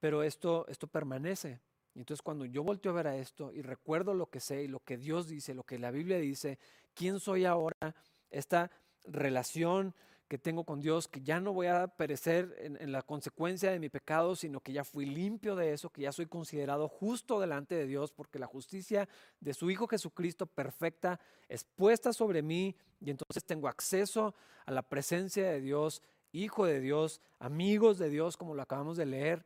pero 0.00 0.22
esto, 0.22 0.66
esto 0.68 0.86
permanece. 0.86 1.60
Entonces 1.94 2.22
cuando 2.22 2.44
yo 2.44 2.62
volteo 2.62 2.92
a 2.92 2.94
ver 2.94 3.08
a 3.08 3.16
esto 3.16 3.52
y 3.52 3.62
recuerdo 3.62 4.14
lo 4.14 4.30
que 4.30 4.40
sé 4.40 4.62
y 4.62 4.68
lo 4.68 4.80
que 4.80 4.96
Dios 4.96 5.26
dice, 5.26 5.54
lo 5.54 5.64
que 5.64 5.78
la 5.78 5.90
Biblia 5.90 6.18
dice, 6.18 6.58
quién 6.94 7.18
soy 7.18 7.44
ahora, 7.44 7.94
esta 8.30 8.70
relación 9.04 9.94
que 10.28 10.38
tengo 10.38 10.64
con 10.64 10.80
Dios, 10.80 11.08
que 11.08 11.22
ya 11.22 11.40
no 11.40 11.54
voy 11.54 11.68
a 11.68 11.88
perecer 11.88 12.54
en, 12.58 12.92
la 12.92 13.00
consecuencia 13.00 13.70
de 13.70 13.78
mi 13.78 13.88
pecado, 13.88 14.36
sino 14.36 14.60
que 14.60 14.72
ya 14.72 14.84
fui 14.84 15.06
limpio 15.06 15.56
de 15.56 15.72
eso, 15.72 15.90
que 15.90 16.02
ya 16.02 16.12
soy 16.12 16.26
considerado 16.26 16.86
justo 16.86 17.40
delante 17.40 17.74
de 17.74 17.86
Dios, 17.86 18.12
porque 18.12 18.38
la 18.38 18.46
justicia 18.46 19.08
de 19.40 19.54
su 19.54 19.70
Hijo 19.70 19.88
Jesucristo 19.88 20.46
perfecta 20.46 21.18
es 21.48 21.64
puesta 21.64 22.12
sobre 22.12 22.42
mí 22.42 22.76
y 23.00 23.10
entonces 23.10 23.42
tengo 23.44 23.68
acceso 23.68 24.34
a 24.66 24.70
la 24.70 24.82
presencia 24.82 25.50
de 25.50 25.62
Dios, 25.62 26.02
Hijo 26.38 26.66
de 26.66 26.80
Dios, 26.80 27.20
amigos 27.38 27.98
de 27.98 28.10
Dios, 28.10 28.36
como 28.36 28.54
lo 28.54 28.62
acabamos 28.62 28.96
de 28.96 29.06
leer. 29.06 29.44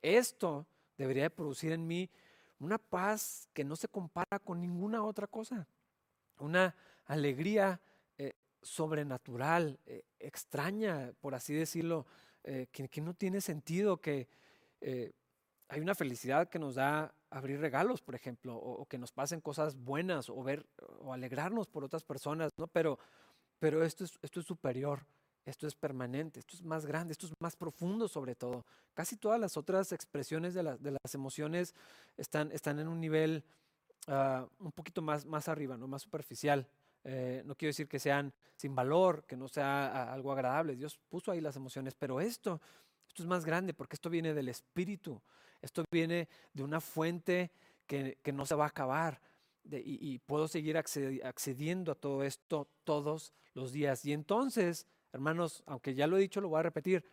Esto 0.00 0.66
debería 0.98 1.24
de 1.24 1.30
producir 1.30 1.72
en 1.72 1.86
mí 1.86 2.10
una 2.58 2.78
paz 2.78 3.48
que 3.52 3.64
no 3.64 3.76
se 3.76 3.88
compara 3.88 4.38
con 4.38 4.60
ninguna 4.60 5.04
otra 5.04 5.26
cosa, 5.26 5.66
una 6.38 6.74
alegría 7.06 7.80
sobrenatural, 8.62 9.78
eh, 9.86 10.04
extraña, 10.20 11.12
por 11.20 11.34
así 11.34 11.52
decirlo, 11.52 12.06
eh, 12.44 12.68
que, 12.70 13.00
no 13.00 13.14
tiene 13.14 13.40
sentido, 13.40 14.00
que 14.00 14.28
eh, 14.80 15.12
hay 15.68 15.80
una 15.80 15.94
felicidad 15.94 16.48
que 16.48 16.58
nos 16.58 16.76
da 16.76 17.14
abrir 17.30 17.60
regalos, 17.60 18.00
por 18.00 18.14
ejemplo, 18.14 18.56
o, 18.56 18.86
que 18.86 18.98
nos 18.98 19.12
pasen 19.12 19.40
cosas 19.40 19.76
buenas, 19.76 20.28
o 20.28 20.42
ver, 20.42 20.66
o 21.00 21.12
alegrarnos 21.12 21.66
por 21.66 21.84
otras 21.84 22.04
personas, 22.04 22.52
¿no? 22.56 22.66
Pero, 22.68 22.98
pero 23.58 23.84
esto, 23.84 24.04
es, 24.04 24.18
esto 24.22 24.40
es 24.40 24.46
superior, 24.46 25.04
esto 25.44 25.66
es 25.66 25.74
permanente, 25.74 26.40
esto 26.40 26.54
es 26.56 26.62
más 26.62 26.86
grande, 26.86 27.12
esto 27.12 27.26
es 27.26 27.32
más 27.40 27.56
profundo 27.56 28.08
sobre 28.08 28.34
todo. 28.34 28.64
Casi 28.94 29.16
todas 29.16 29.40
las 29.40 29.56
otras 29.56 29.92
expresiones 29.92 30.54
de, 30.54 30.62
de 30.62 30.90
las 30.92 31.14
emociones 31.14 31.74
están, 32.16 32.52
están 32.52 32.78
en 32.78 32.88
un 32.88 33.00
nivel 33.00 33.44
ah, 34.06 34.46
un 34.60 34.72
poquito 34.72 35.02
más, 35.02 35.26
más 35.26 35.48
arriba, 35.48 35.76
¿no? 35.76 35.88
más 35.88 36.02
superficial. 36.02 36.66
Eh, 37.04 37.42
no 37.44 37.56
quiero 37.56 37.70
decir 37.70 37.88
que 37.88 37.98
sean 37.98 38.32
sin 38.56 38.76
valor, 38.76 39.24
que 39.24 39.36
no 39.36 39.48
sea 39.48 40.12
algo 40.12 40.32
agradable. 40.32 40.76
Dios 40.76 41.00
puso 41.08 41.32
ahí 41.32 41.40
las 41.40 41.56
emociones, 41.56 41.94
pero 41.94 42.20
esto, 42.20 42.60
esto 43.08 43.22
es 43.22 43.28
más 43.28 43.44
grande 43.44 43.74
porque 43.74 43.96
esto 43.96 44.10
viene 44.10 44.34
del 44.34 44.48
Espíritu. 44.48 45.20
Esto 45.60 45.84
viene 45.90 46.28
de 46.52 46.62
una 46.62 46.80
fuente 46.80 47.50
que, 47.86 48.16
no 48.32 48.46
se 48.46 48.54
va 48.54 48.64
a 48.64 48.68
acabar. 48.68 49.20
y, 49.64 50.18
puedo 50.20 50.48
seguir 50.48 50.76
accediendo 50.76 51.92
a 51.92 51.94
todo 51.94 52.22
esto 52.22 52.68
todos 52.84 53.32
los 53.54 53.72
días. 53.72 54.04
Y 54.04 54.12
entonces, 54.12 54.86
hermanos, 55.12 55.62
aunque 55.66 55.94
ya 55.94 56.06
lo 56.06 56.16
he 56.16 56.20
dicho, 56.20 56.40
lo 56.40 56.48
voy 56.48 56.60
a 56.60 56.64
repetir, 56.64 57.04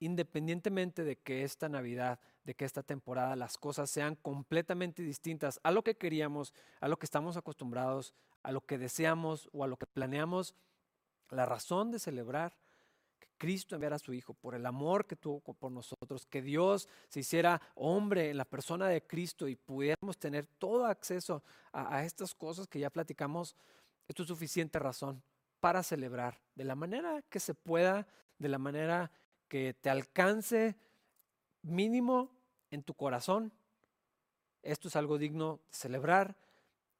independientemente 0.00 1.04
de 1.04 1.16
que 1.16 1.44
esta 1.44 1.68
Navidad, 1.68 2.18
de 2.44 2.54
que 2.54 2.64
esta 2.64 2.82
temporada 2.82 3.36
las 3.36 3.56
cosas 3.56 3.88
sean 3.88 4.16
completamente 4.16 5.02
distintas 5.02 5.60
a 5.62 5.70
lo 5.70 5.84
que 5.84 5.96
queríamos, 5.96 6.52
a 6.80 6.88
lo 6.88 6.98
que 6.98 7.06
estamos 7.06 7.36
acostumbrados, 7.36 8.12
a 8.42 8.50
lo 8.50 8.60
que 8.62 8.78
deseamos 8.78 9.48
o 9.52 9.62
a 9.62 9.68
lo 9.68 9.76
que 9.76 9.86
planeamos, 9.86 10.56
la 11.30 11.46
razón 11.46 11.92
de 11.92 12.00
celebrar 12.00 12.56
que 13.20 13.28
Cristo 13.38 13.76
enviara 13.76 13.96
a 13.96 14.00
su 14.00 14.12
Hijo 14.12 14.34
por 14.34 14.56
el 14.56 14.66
amor 14.66 15.06
que 15.06 15.14
tuvo 15.14 15.40
por 15.40 15.70
nosotros, 15.70 16.26
que 16.26 16.42
Dios 16.42 16.88
se 17.08 17.20
hiciera 17.20 17.62
hombre 17.76 18.30
en 18.30 18.38
la 18.38 18.44
persona 18.44 18.88
de 18.88 19.06
Cristo 19.06 19.46
y 19.46 19.54
pudiéramos 19.54 20.18
tener 20.18 20.46
todo 20.46 20.86
acceso 20.86 21.44
a, 21.72 22.04
estas 22.04 22.34
cosas 22.34 22.66
que 22.66 22.80
ya 22.80 22.90
platicamos, 22.90 23.54
esto 24.08 24.22
es 24.22 24.28
suficiente 24.28 24.80
razón 24.80 25.22
para 25.62 25.84
celebrar 25.84 26.40
de 26.56 26.64
la 26.64 26.74
manera 26.74 27.22
que 27.30 27.38
se 27.38 27.54
pueda, 27.54 28.08
de 28.40 28.48
la 28.48 28.58
manera 28.58 29.12
que 29.46 29.74
te 29.74 29.90
alcance 29.90 30.74
mínimo 31.62 32.32
en 32.72 32.82
tu 32.82 32.94
corazón. 32.94 33.52
Esto 34.64 34.88
es 34.88 34.96
algo 34.96 35.18
digno 35.18 35.60
de 35.68 35.76
celebrar. 35.76 36.36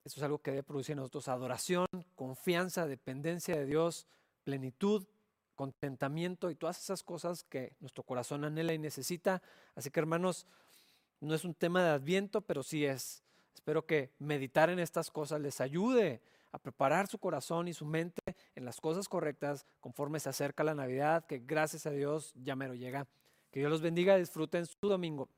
Esto 0.05 0.21
es 0.21 0.23
algo 0.23 0.39
que 0.39 0.53
debe 0.53 0.63
producir 0.63 0.93
en 0.93 0.99
nosotros 0.99 1.27
adoración, 1.27 1.89
confianza, 2.15 2.87
dependencia 2.87 3.57
de 3.57 3.67
Dios, 3.67 4.07
plenitud, 4.45 5.09
contentamiento 5.57 6.49
y 6.49 6.55
todas 6.55 6.79
esas 6.79 7.03
cosas 7.03 7.43
que 7.43 7.75
nuestro 7.81 8.05
corazón 8.05 8.45
anhela 8.45 8.75
y 8.75 8.79
necesita. 8.79 9.43
Así 9.75 9.91
que 9.91 9.99
hermanos, 9.99 10.47
no 11.21 11.35
es 11.35 11.45
un 11.45 11.55
tema 11.55 11.83
de 11.83 11.91
adviento, 11.91 12.43
pero 12.43 12.63
sí 12.63 12.87
es. 12.87 13.25
Espero 13.55 13.87
que 13.87 14.13
meditar 14.21 14.71
en 14.71 14.79
estas 14.79 15.11
cosas 15.11 15.41
les 15.41 15.61
ayude 15.61 16.23
a 16.53 16.61
preparar 16.61 17.09
su 17.09 17.19
corazón 17.19 17.67
y 17.67 17.75
su 17.75 17.85
mente 17.85 18.22
en 18.63 18.67
las 18.67 18.81
cosas 18.81 19.09
correctas 19.09 19.67
conforme 19.81 20.21
se 20.21 20.29
acerca 20.29 20.63
la 20.63 20.77
Navidad, 20.77 21.27
que 21.27 21.41
gracias 21.41 21.85
a 21.87 21.91
Dios 21.91 22.33
ya 22.37 22.55
mero 22.55 22.75
llega. 22.75 23.09
Que 23.51 23.59
Dios 23.59 23.71
los 23.71 23.83
bendiga, 23.83 24.17
disfruten 24.17 24.67
su 24.67 24.89
domingo. 24.89 25.29